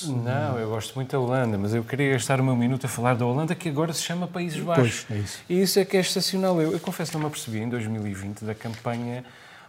não, 0.07 0.57
eu 0.59 0.69
gosto 0.69 0.95
muito 0.95 1.11
da 1.11 1.19
Holanda, 1.19 1.57
mas 1.57 1.73
eu 1.73 1.83
queria 1.83 2.13
gastar 2.13 2.39
o 2.39 2.43
meu 2.43 2.55
minuto 2.55 2.85
a 2.85 2.89
falar 2.89 3.15
da 3.15 3.25
Holanda, 3.25 3.53
que 3.53 3.67
agora 3.67 3.91
se 3.91 4.01
chama 4.01 4.27
Países 4.27 4.59
Baixos. 4.63 5.05
Pois, 5.05 5.19
é 5.19 5.21
isso. 5.21 5.39
E 5.49 5.61
isso 5.61 5.79
é 5.79 5.83
que 5.83 5.97
é 5.97 5.99
estacional. 5.99 6.61
Eu, 6.61 6.71
eu 6.71 6.79
confesso 6.79 7.11
que 7.11 7.17
não 7.17 7.21
me 7.21 7.27
apercebi 7.27 7.59
em 7.59 7.67
2020 7.67 8.45
da 8.45 8.55
campanha 8.55 9.25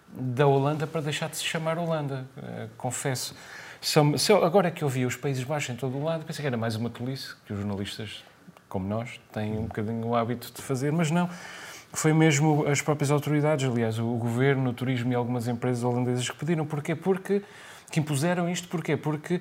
da 0.09 0.47
Holanda 0.47 0.87
para 0.87 1.01
deixar 1.01 1.29
de 1.29 1.37
se 1.37 1.45
chamar 1.45 1.79
Holanda, 1.79 2.27
uh, 2.37 2.69
confesso. 2.77 3.35
Agora 4.43 4.71
que 4.71 4.83
eu 4.83 4.89
vi 4.89 5.05
os 5.05 5.17
Países 5.17 5.45
Baixos 5.45 5.71
em 5.71 5.77
todo 5.77 5.97
o 5.97 6.03
lado, 6.03 6.25
pensei 6.25 6.43
que 6.43 6.47
era 6.47 6.57
mais 6.57 6.75
uma 6.75 6.89
tolice 6.89 7.35
que 7.47 7.53
os 7.53 7.59
jornalistas, 7.59 8.25
como 8.69 8.89
nós, 8.89 9.21
têm 9.33 9.59
um 9.59 9.65
bocadinho 9.65 10.07
o 10.07 10.15
hábito 10.15 10.51
de 10.55 10.63
fazer, 10.63 10.91
mas 10.91 11.11
não. 11.11 11.29
Foi 11.93 12.13
mesmo 12.13 12.67
as 12.67 12.81
próprias 12.81 13.11
autoridades, 13.11 13.69
aliás, 13.69 13.99
o 13.99 14.17
governo, 14.17 14.71
o 14.71 14.73
turismo 14.73 15.13
e 15.13 15.15
algumas 15.15 15.47
empresas 15.47 15.85
holandesas 15.85 16.29
que 16.29 16.37
pediram. 16.37 16.67
Porquê? 16.67 16.95
Porque 16.95 17.43
que 17.91 18.01
impuseram 18.01 18.49
isto. 18.49 18.67
Porquê? 18.69 18.97
Porque 18.97 19.41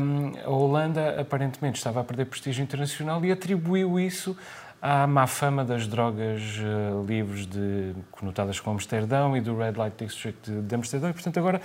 um, 0.00 0.32
a 0.44 0.50
Holanda 0.50 1.20
aparentemente 1.20 1.78
estava 1.78 2.00
a 2.00 2.04
perder 2.04 2.26
prestígio 2.26 2.62
internacional 2.62 3.24
e 3.24 3.32
atribuiu 3.32 3.98
isso 3.98 4.36
à 4.82 5.06
má 5.06 5.28
fama 5.28 5.64
das 5.64 5.86
drogas 5.86 6.42
uh, 6.58 7.06
livres 7.06 7.46
de, 7.46 7.94
conotadas 8.10 8.58
com 8.58 8.72
Amsterdão 8.72 9.36
e 9.36 9.40
do 9.40 9.56
Red 9.56 9.74
Light 9.76 10.04
District 10.04 10.50
de, 10.50 10.60
de 10.60 10.74
Amsterdão. 10.74 11.08
E, 11.08 11.12
portanto, 11.12 11.38
agora 11.38 11.62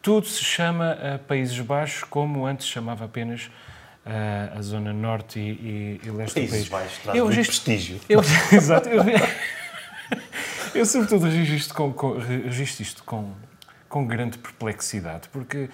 tudo 0.00 0.26
se 0.26 0.42
chama 0.42 0.96
uh, 0.96 1.18
Países 1.24 1.60
Baixos, 1.60 2.02
como 2.04 2.46
antes 2.46 2.66
chamava 2.66 3.04
apenas 3.04 3.50
uh, 4.06 4.58
a 4.58 4.62
zona 4.62 4.90
norte 4.94 5.38
e, 5.38 6.00
e, 6.02 6.08
e 6.08 6.10
leste 6.10 6.34
Países 6.34 6.50
do 6.50 6.56
país. 6.56 6.68
Baixos 6.70 6.98
traz 7.02 7.18
eu, 7.18 7.24
muito 7.26 7.44
prestígio. 7.44 8.00
Eu, 8.08 8.22
exato. 8.50 8.88
Eu, 8.88 9.02
eu, 10.74 10.86
sobretudo, 10.86 11.26
registro 11.26 11.56
isto, 11.56 11.74
com, 11.74 11.92
com, 11.92 12.18
registro 12.18 12.82
isto 12.82 13.04
com, 13.04 13.32
com 13.86 14.06
grande 14.06 14.38
perplexidade, 14.38 15.28
porque 15.28 15.68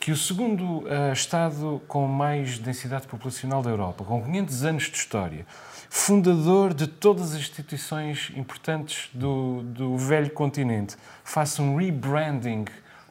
que 0.00 0.10
o 0.10 0.16
segundo 0.16 0.78
uh, 0.78 1.12
Estado 1.12 1.80
com 1.86 2.08
mais 2.08 2.58
densidade 2.58 3.06
populacional 3.06 3.62
da 3.62 3.70
Europa, 3.70 4.02
com 4.02 4.20
500 4.20 4.64
anos 4.64 4.82
de 4.84 4.96
história, 4.96 5.46
fundador 5.94 6.72
de 6.72 6.86
todas 6.86 7.34
as 7.34 7.40
instituições 7.40 8.32
importantes 8.34 9.10
do, 9.12 9.62
do 9.62 9.98
velho 9.98 10.30
continente, 10.30 10.96
faça 11.22 11.60
um 11.60 11.76
rebranding 11.76 12.64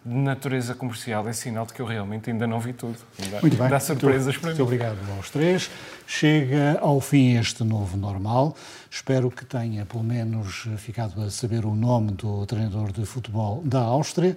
de 0.03 0.15
natureza 0.15 0.73
comercial, 0.73 1.29
é 1.29 1.31
sinal 1.31 1.67
de 1.67 1.73
que 1.73 1.79
eu 1.79 1.85
realmente 1.85 2.31
ainda 2.31 2.47
não 2.47 2.59
vi 2.59 2.73
tudo. 2.73 2.97
Muito 3.39 3.55
bem. 3.55 3.69
Dá 3.69 3.79
surpresas 3.79 4.25
muito, 4.25 4.39
para 4.39 4.49
muito 4.49 4.57
mim. 4.57 4.63
obrigado 4.63 4.97
aos 5.15 5.29
três. 5.29 5.69
Chega 6.07 6.79
ao 6.81 6.99
fim 6.99 7.37
este 7.37 7.63
novo 7.63 7.95
normal. 7.95 8.57
Espero 8.89 9.29
que 9.29 9.45
tenha, 9.45 9.85
pelo 9.85 10.03
menos, 10.03 10.67
ficado 10.77 11.21
a 11.21 11.29
saber 11.29 11.67
o 11.67 11.75
nome 11.75 12.13
do 12.13 12.47
treinador 12.47 12.91
de 12.91 13.05
futebol 13.05 13.61
da 13.63 13.79
Áustria. 13.79 14.35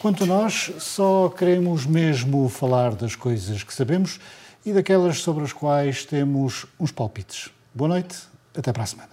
Quanto 0.00 0.24
a 0.24 0.26
nós, 0.26 0.72
só 0.80 1.28
queremos 1.28 1.86
mesmo 1.86 2.48
falar 2.48 2.96
das 2.96 3.14
coisas 3.14 3.62
que 3.62 3.72
sabemos 3.72 4.18
e 4.66 4.72
daquelas 4.72 5.20
sobre 5.20 5.44
as 5.44 5.52
quais 5.52 6.04
temos 6.04 6.66
uns 6.80 6.90
palpites. 6.90 7.53
Boa 7.76 7.88
noite, 7.88 8.16
até 8.56 8.72
para 8.72 8.84
a 8.84 8.86
semana. 8.86 9.10